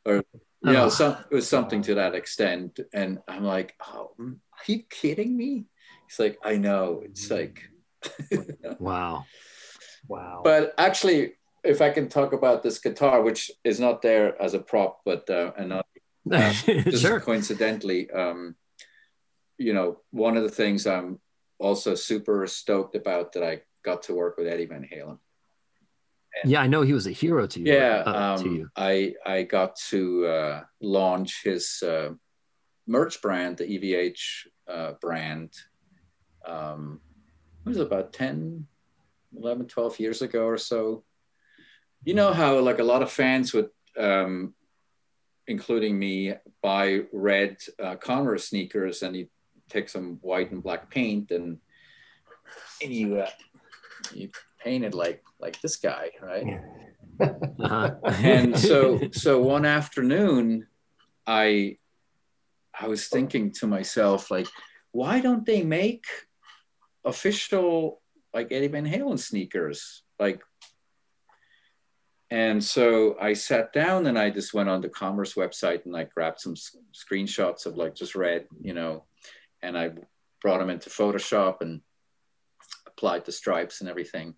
[0.06, 0.24] Or
[0.64, 2.80] you know, some, it was something to that extent.
[2.94, 5.66] And I'm like, oh, mm, are you kidding me?
[6.08, 7.02] He's like, I know.
[7.04, 7.70] It's like,
[8.80, 9.26] wow.
[10.08, 10.42] Wow.
[10.44, 11.34] But actually,
[11.64, 15.30] if I can talk about this guitar, which is not there as a prop, but
[15.30, 15.86] uh, and not
[16.32, 17.20] uh, just sure.
[17.20, 18.56] coincidentally, um,
[19.58, 21.20] you know, one of the things I'm
[21.60, 25.20] also super stoked about that I got to work with Eddie Van Halen.
[26.42, 27.74] And yeah, I know he was a hero to you.
[27.74, 28.70] Yeah, uh, um, to you.
[28.76, 32.12] I I got to uh, launch his uh,
[32.88, 35.52] merch brand, the EVH uh, brand.
[36.46, 37.02] Um,
[37.66, 38.66] it was about 10,
[39.38, 41.04] 11, 12 years ago or so.
[42.04, 44.56] You know how like a lot of fans would, um,
[45.48, 46.34] including me,
[46.64, 49.28] buy red uh, Converse sneakers and you
[49.70, 51.60] take some white and black paint and
[52.82, 53.30] and you uh,
[54.14, 54.30] you
[54.64, 56.62] painted like like this guy, right?
[57.22, 57.96] uh-huh.
[58.06, 60.68] and so so one afternoon,
[61.26, 61.78] I
[62.78, 64.48] I was thinking to myself like,
[64.92, 66.06] why don't they make
[67.04, 68.02] official
[68.34, 70.04] like Eddie Van Halen sneakers?
[70.20, 70.42] Like
[72.32, 76.06] and so I sat down and I just went on the Converse website and I
[76.06, 79.04] grabbed some screenshots of like just red, you know,
[79.62, 79.92] and I
[80.42, 81.82] brought them into Photoshop and
[82.88, 84.36] applied the stripes and everything.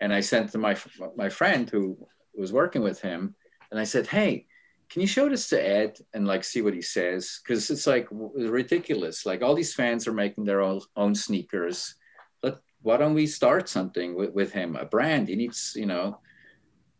[0.00, 0.76] And I sent to my
[1.16, 1.96] my friend who
[2.34, 3.34] was working with him,
[3.70, 4.46] and I said, "Hey,
[4.90, 7.40] can you show this to Ed and like see what he says?
[7.42, 9.24] Because it's like ridiculous.
[9.24, 11.94] Like all these fans are making their own own sneakers.
[12.42, 14.76] But why don't we start something with, with him?
[14.76, 15.28] A brand.
[15.28, 16.20] He needs, you know."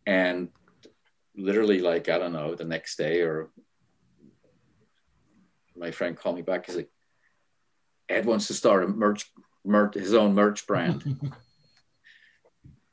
[0.05, 0.49] And
[1.35, 3.51] literally, like, I don't know, the next day or
[5.77, 6.65] my friend called me back.
[6.65, 6.89] He's like,
[8.09, 9.31] Ed wants to start a merch,
[9.63, 11.33] merch his own merch brand.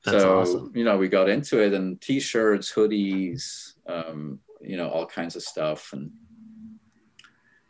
[0.05, 0.73] so, awesome.
[0.75, 5.37] you know, we got into it and t shirts, hoodies, um, you know, all kinds
[5.37, 5.93] of stuff.
[5.93, 6.11] And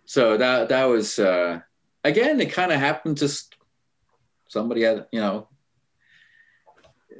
[0.05, 1.61] so that, that was, uh,
[2.03, 3.57] again, it kind of happened just
[4.49, 5.49] somebody had, you know,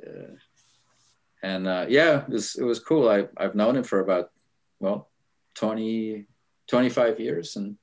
[0.05, 0.35] uh,
[1.43, 3.09] and uh, yeah, it was, it was cool.
[3.09, 4.31] I, I've known him for about,
[4.81, 5.11] well,
[5.55, 6.27] 20,
[6.67, 7.77] 25 years and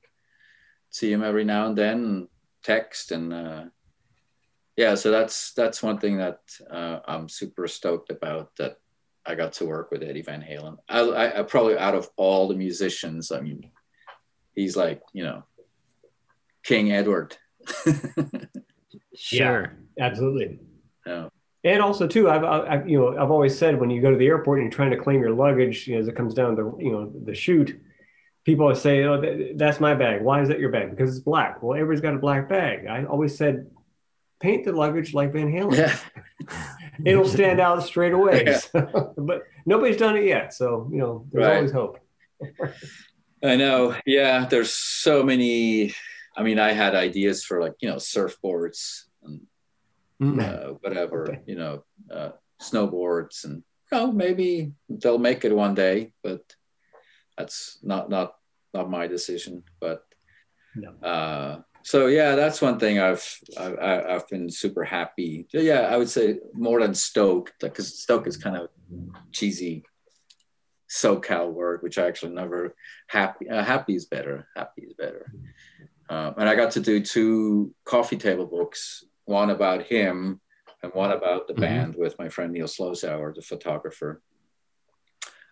[0.90, 2.28] see him every now and then and
[2.62, 3.12] text.
[3.12, 3.64] And uh,
[4.76, 6.38] yeah, so that's, that's one thing that
[6.70, 8.76] uh, I'm super stoked about that
[9.24, 10.76] I got to work with Eddie Van Halen.
[10.88, 13.70] I, I, I probably out of all the musicians, I mean,
[14.54, 15.44] he's like, you know,
[16.64, 17.36] King Edward.
[19.16, 19.76] sure.
[19.96, 20.58] Yeah, absolutely.
[21.06, 21.28] Yeah.
[21.64, 24.26] And also too, I've, I've, you know I've always said when you go to the
[24.26, 26.74] airport and you're trying to claim your luggage, you know, as it comes down the
[26.78, 27.80] you know the chute,
[28.44, 29.22] people say, "Oh,
[29.54, 30.22] that's my bag.
[30.22, 30.90] Why is that your bag?
[30.90, 32.86] Because it's black." Well, everybody's got a black bag.
[32.86, 33.70] I always said,
[34.42, 35.76] paint the luggage like Van Halen.
[35.76, 35.96] Yeah.
[37.04, 38.44] It'll stand out straight away.
[38.46, 38.58] Yeah.
[38.58, 41.56] So, but nobody's done it yet, so you know there's right.
[41.56, 41.98] always hope.
[43.44, 43.96] I know.
[44.04, 45.94] Yeah, there's so many.
[46.36, 49.04] I mean, I had ideas for like you know surfboards
[50.22, 50.40] mm.
[50.40, 51.40] uh, whatever, okay.
[51.46, 56.40] you know, uh, snowboards, and you know, maybe they'll make it one day, but
[57.36, 58.34] that's not not
[58.72, 59.64] not my decision.
[59.80, 60.04] But
[60.76, 60.90] no.
[61.02, 63.24] uh, so yeah, that's one thing I've,
[63.58, 65.46] I've I've been super happy.
[65.52, 68.68] Yeah, I would say more than stoked because stoked is kind of
[69.32, 69.84] cheesy
[70.90, 72.74] SoCal word, which I actually never
[73.08, 73.48] happy.
[73.48, 74.48] Uh, happy is better.
[74.54, 75.32] Happy is better.
[76.10, 80.40] Um, and I got to do two coffee table books one about him
[80.82, 81.62] and one about the mm-hmm.
[81.62, 84.20] band with my friend Neil Zlozower, the photographer.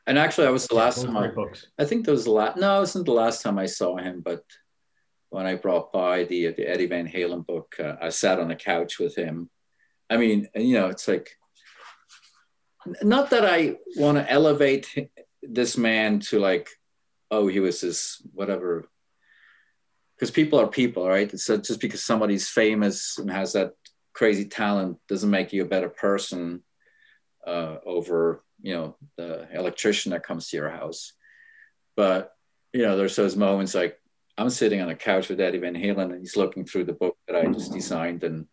[0.06, 1.16] And actually, I was the last time.
[1.16, 1.68] I, books.
[1.78, 2.56] I think that was the last.
[2.56, 4.44] No, it wasn't the last time I saw him, but
[5.30, 8.56] when I brought by the the Eddie Van Halen book, uh, I sat on a
[8.56, 9.48] couch with him.
[10.10, 11.36] I mean, you know, it's like
[13.02, 15.08] not that I want to elevate
[15.42, 16.68] this man to like,
[17.30, 18.88] oh, he was this whatever
[20.16, 21.38] because people are people, right?
[21.38, 23.72] So just because somebody's famous and has that
[24.12, 26.62] crazy talent doesn't make you a better person
[27.46, 31.12] uh, over, you know, the electrician that comes to your house.
[31.96, 32.32] But
[32.72, 33.99] you know, there's those moments like
[34.40, 37.18] I'm sitting on a couch with Eddie Van Halen, and he's looking through the book
[37.28, 38.46] that I just designed, and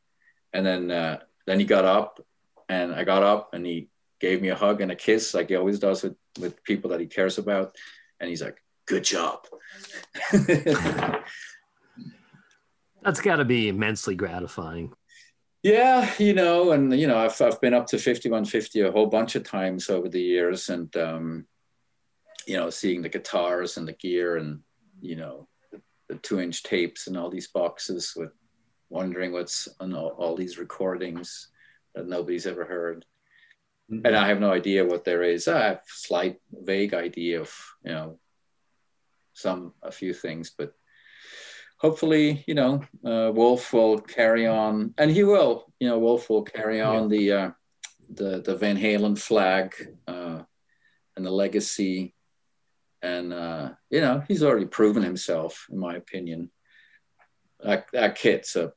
[0.51, 2.19] and then uh, then he got up,
[2.67, 3.87] and I got up, and he
[4.19, 6.99] gave me a hug and a kiss, like he always does with with people that
[6.99, 7.73] he cares about,
[8.19, 9.47] and he's like, "Good job."
[13.01, 14.91] That's got to be immensely gratifying.
[15.63, 18.91] Yeah, you know, and you know, I've I've been up to fifty one fifty a
[18.91, 21.45] whole bunch of times over the years, and um,
[22.45, 24.59] you know, seeing the guitars and the gear, and
[24.99, 25.47] you know,
[26.15, 28.31] two inch tapes and all these boxes, with
[28.89, 31.49] wondering what's on all, all these recordings
[31.95, 33.05] that nobody's ever heard.
[33.91, 34.05] Mm-hmm.
[34.05, 35.47] And I have no idea what there is.
[35.47, 37.53] I have slight, vague idea of
[37.83, 38.19] you know
[39.33, 40.73] some a few things, but
[41.77, 45.71] hopefully, you know, uh, Wolf will carry on, and he will.
[45.79, 47.17] You know, Wolf will carry on yeah.
[47.17, 47.51] the uh,
[48.13, 49.73] the the Van Halen flag
[50.07, 50.41] uh,
[51.15, 52.13] and the legacy,
[53.07, 56.51] and uh, you know, he's already proven himself, in my opinion.
[57.63, 58.73] That that kid's a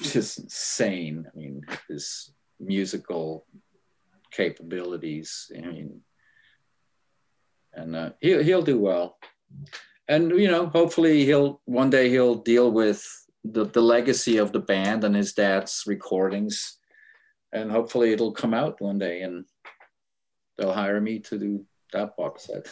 [0.00, 1.26] just insane.
[1.26, 3.46] I mean, his musical
[4.30, 5.50] capabilities.
[5.56, 6.00] I mean,
[7.72, 9.18] and uh, he'll he'll do well
[10.08, 13.04] and you know hopefully he'll one day he'll deal with
[13.44, 16.78] the, the legacy of the band and his dad's recordings
[17.52, 19.44] and hopefully it'll come out one day and
[20.56, 21.64] they'll hire me to do
[21.96, 22.66] that box set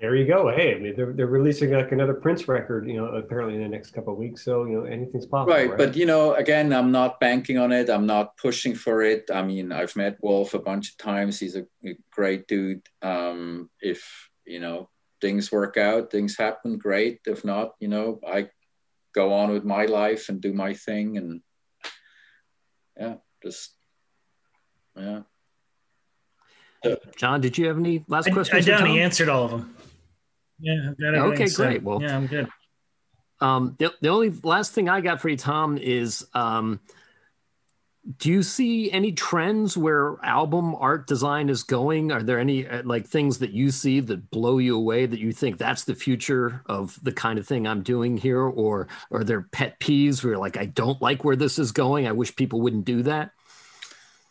[0.00, 0.54] There you go.
[0.54, 3.68] Hey, I mean, they're, they're releasing like another Prince record, you know, apparently in the
[3.68, 4.44] next couple of weeks.
[4.44, 5.52] So, you know, anything's possible.
[5.52, 7.90] Right, right, But, you know, again, I'm not banking on it.
[7.90, 9.30] I'm not pushing for it.
[9.32, 11.40] I mean, I've met Wolf a bunch of times.
[11.40, 12.86] He's a, a great dude.
[13.02, 14.90] Um, if, you know,
[15.20, 17.20] things work out, things happen, great.
[17.26, 18.50] If not, you know, I
[19.12, 21.16] go on with my life and do my thing.
[21.16, 21.40] And
[22.96, 23.74] yeah, just,
[24.96, 25.22] yeah.
[27.16, 28.68] John, did you have any last questions?
[28.68, 29.76] I, I doubt he answered all of them.
[30.58, 30.90] Yeah.
[30.90, 31.18] I've got it.
[31.18, 31.82] Okay, great.
[31.82, 32.48] Well, yeah, I'm good.
[33.40, 36.80] Um, the, the only last thing I got for you, Tom, is um,
[38.18, 42.12] do you see any trends where album art design is going?
[42.12, 45.32] Are there any uh, like things that you see that blow you away that you
[45.32, 48.42] think that's the future of the kind of thing I'm doing here?
[48.42, 52.06] Or are there pet peeves where like, I don't like where this is going?
[52.06, 53.30] I wish people wouldn't do that?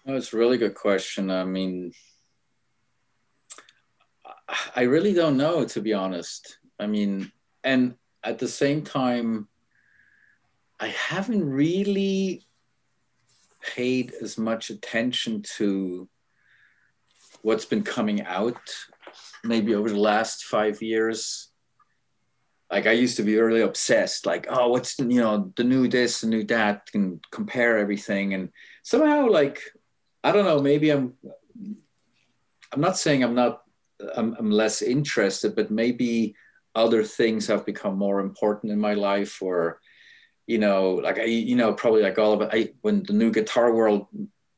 [0.06, 1.32] That's a really good question.
[1.32, 1.94] I mean,
[4.76, 6.60] I really don't know, to be honest.
[6.80, 7.32] I mean,
[7.64, 9.48] and at the same time,
[10.80, 12.46] I haven't really
[13.62, 16.08] paid as much attention to
[17.42, 18.60] what's been coming out
[19.44, 21.50] maybe over the last five years
[22.72, 25.88] like i used to be really obsessed like oh what's the you know the new
[25.88, 28.50] this the new that and compare everything and
[28.84, 29.62] somehow like
[30.24, 31.14] i don't know maybe i'm
[32.72, 33.63] i'm not saying i'm not
[34.16, 36.36] i'm, I'm less interested but maybe
[36.76, 39.80] other things have become more important in my life or
[40.48, 42.50] you know, like I, you know, probably like all of it.
[42.52, 44.08] I when the new Guitar World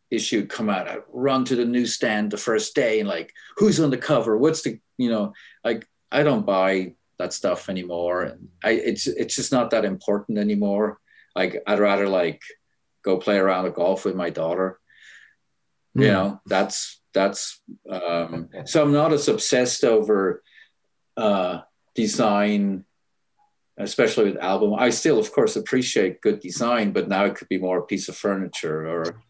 [0.10, 3.92] issue come out, I run to the newsstand the first day and like, who's on
[3.92, 4.38] the cover?
[4.38, 8.24] What's the, you know, like I don't buy that stuff anymore.
[8.24, 11.00] And I, it's it's just not that important anymore.
[11.36, 12.42] Like I'd rather like
[13.04, 14.80] go play around a golf with my daughter.
[15.96, 16.02] Mm.
[16.02, 16.14] You hmm.
[16.14, 20.44] know, that's that's um, so I'm not as obsessed over
[21.18, 21.62] uh,
[21.96, 22.86] design
[23.78, 24.74] especially with album.
[24.74, 28.08] I still, of course, appreciate good design, but now it could be more a piece
[28.08, 29.22] of furniture or,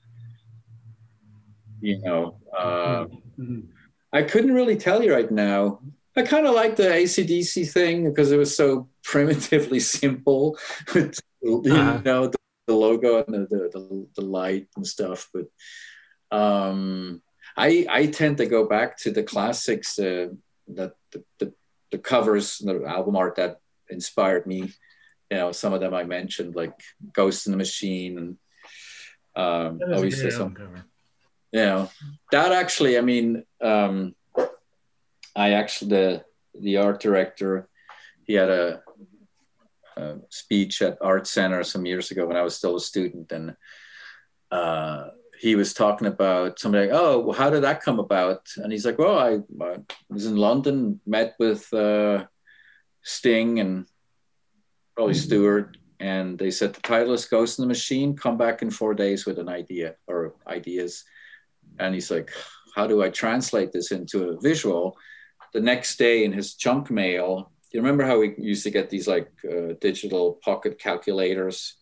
[1.80, 3.06] you know, uh,
[3.40, 3.62] mm-hmm.
[4.14, 5.80] I couldn't really tell you right now.
[6.16, 10.58] I kind of like the ACDC thing because it was so primitively simple,
[10.96, 12.02] you uh-huh.
[12.06, 12.38] know, the,
[12.68, 15.30] the, logo and the, the, the, light and stuff.
[15.34, 15.48] But
[16.36, 17.22] um,
[17.58, 20.28] I, I tend to go back to the classics, uh,
[20.70, 21.54] that the, the,
[21.92, 23.60] the covers, the album art that
[23.90, 24.74] inspired me.
[25.32, 26.74] You know, some of them I mentioned, like
[27.14, 28.38] Ghost in the Machine, and
[29.36, 30.56] um, obviously some.
[31.52, 31.90] You know,
[32.32, 34.14] that actually, I mean, um,
[35.36, 36.26] I actually the
[36.60, 37.68] the art director,
[38.26, 38.82] he had a,
[39.98, 43.56] a, speech at Art Center some years ago when I was still a student, and
[44.52, 45.10] uh,
[45.40, 48.48] he was talking about somebody like, oh, well, how did that come about?
[48.58, 49.78] And he's like, well, I, I
[50.10, 52.26] was in London, met with uh,
[53.04, 53.86] Sting and
[54.96, 55.24] probably mm-hmm.
[55.24, 58.16] Stewart, and they said the title is Ghost in the Machine.
[58.16, 61.04] Come back in four days with an idea or ideas.
[61.80, 62.32] And he's like,
[62.76, 64.98] how do I translate this into a visual?
[65.54, 69.08] The next day in his junk mail, you remember how we used to get these
[69.08, 71.76] like uh, digital pocket calculators?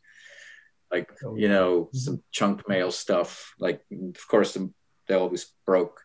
[0.94, 1.98] Like, oh, you know, mm-hmm.
[1.98, 3.56] some chunk mail stuff.
[3.60, 4.56] Like, of course,
[5.08, 6.02] they always broke.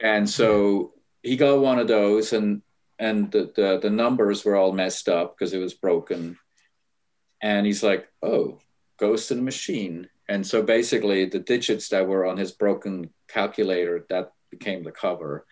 [0.00, 0.92] And so
[1.22, 2.62] he got one of those and
[2.98, 6.38] and the, the, the numbers were all messed up because it was broken.
[7.40, 8.60] And he's like, oh,
[8.96, 10.08] ghost in a machine.
[10.28, 15.46] And so basically the digits that were on his broken calculator, that became the cover.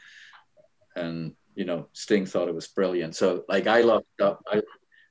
[0.94, 3.16] And, you know, Sting thought it was brilliant.
[3.16, 4.38] So like, I love stuff.
[4.46, 4.62] I,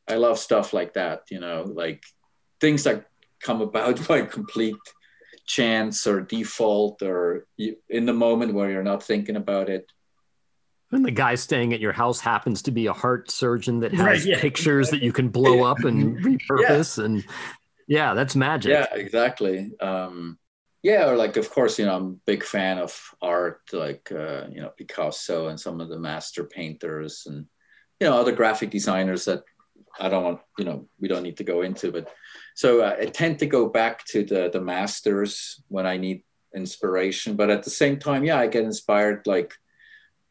[0.07, 2.03] I love stuff like that, you know, like
[2.61, 3.09] things that
[3.41, 4.76] come about by complete
[5.45, 9.91] chance or default or in the moment where you're not thinking about it
[10.91, 14.06] When the guy staying at your house happens to be a heart surgeon that has
[14.06, 14.99] right, yeah, pictures exactly.
[14.99, 16.99] that you can blow up and repurpose.
[16.99, 17.06] Yeah.
[17.06, 17.26] And
[17.88, 18.70] yeah, that's magic.
[18.70, 19.72] Yeah, exactly.
[19.82, 20.38] Um,
[20.84, 24.45] yeah, or like, of course, you know, I'm a big fan of art, like, uh,
[24.52, 27.48] you know, Picasso and some of the master painters and,
[27.99, 29.44] you know, other graphic designers that
[29.99, 31.91] I don't want, you know, we don't need to go into.
[31.91, 32.10] But
[32.60, 36.23] so uh, I tend to go back to the, the masters when I need
[36.53, 37.38] inspiration.
[37.38, 39.53] But at the same time, yeah, I get inspired, like,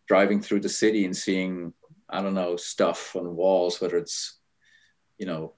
[0.06, 1.72] driving through the city and seeing
[2.06, 4.38] I don't know stuff on walls, whether it's
[5.16, 5.55] you know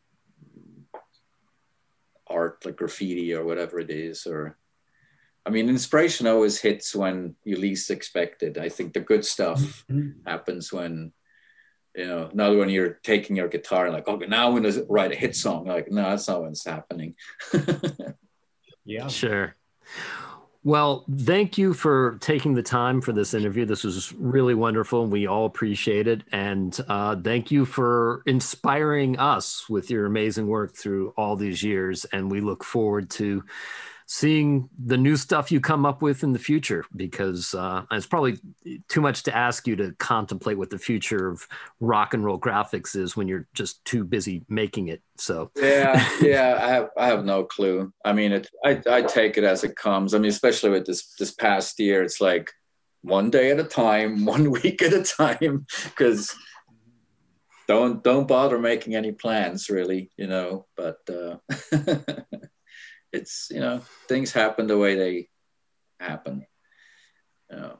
[2.28, 4.56] art like graffiti or whatever it is, or
[5.44, 8.59] I mean, inspiration always hits when you least expect it.
[8.59, 9.60] I think the good stuff
[9.90, 10.20] mm-hmm.
[10.24, 11.10] happens when
[11.95, 15.12] you know, not when you're taking your guitar and like, okay, now I'm gonna write
[15.12, 15.67] a hit song.
[15.67, 17.15] Like, no, that's not when it's happening.
[18.85, 19.57] yeah, sure.
[20.62, 23.65] Well, thank you for taking the time for this interview.
[23.65, 26.23] This was really wonderful, and we all appreciate it.
[26.33, 32.05] And uh, thank you for inspiring us with your amazing work through all these years.
[32.12, 33.43] And we look forward to
[34.12, 38.37] seeing the new stuff you come up with in the future because uh, it's probably
[38.89, 41.47] too much to ask you to contemplate what the future of
[41.78, 45.53] rock and roll graphics is when you're just too busy making it so.
[45.55, 47.93] Yeah yeah i have i have no clue.
[48.05, 50.12] I mean it i, I take it as it comes.
[50.12, 52.51] I mean especially with this this past year it's like
[53.03, 56.35] one day at a time one week at a time because
[57.69, 61.37] don't don't bother making any plans really you know but uh
[63.12, 65.28] it's you know things happen the way they
[65.99, 66.47] happen.
[67.51, 67.78] You know.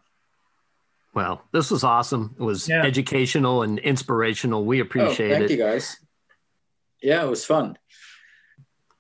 [1.13, 2.37] Well, this was awesome.
[2.39, 2.83] It was yeah.
[2.83, 4.65] educational and inspirational.
[4.65, 5.49] We appreciate oh, thank it.
[5.49, 5.97] Thank you, guys.
[7.03, 7.77] Yeah, it was fun.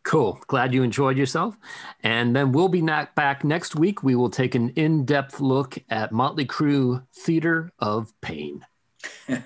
[0.02, 0.40] Cool.
[0.46, 1.56] Glad you enjoyed yourself.
[2.02, 4.02] And then we'll be back next week.
[4.02, 8.64] We will take an in depth look at Motley Crue Theater of Pain.
[9.28, 9.38] All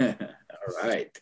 [0.82, 1.20] right.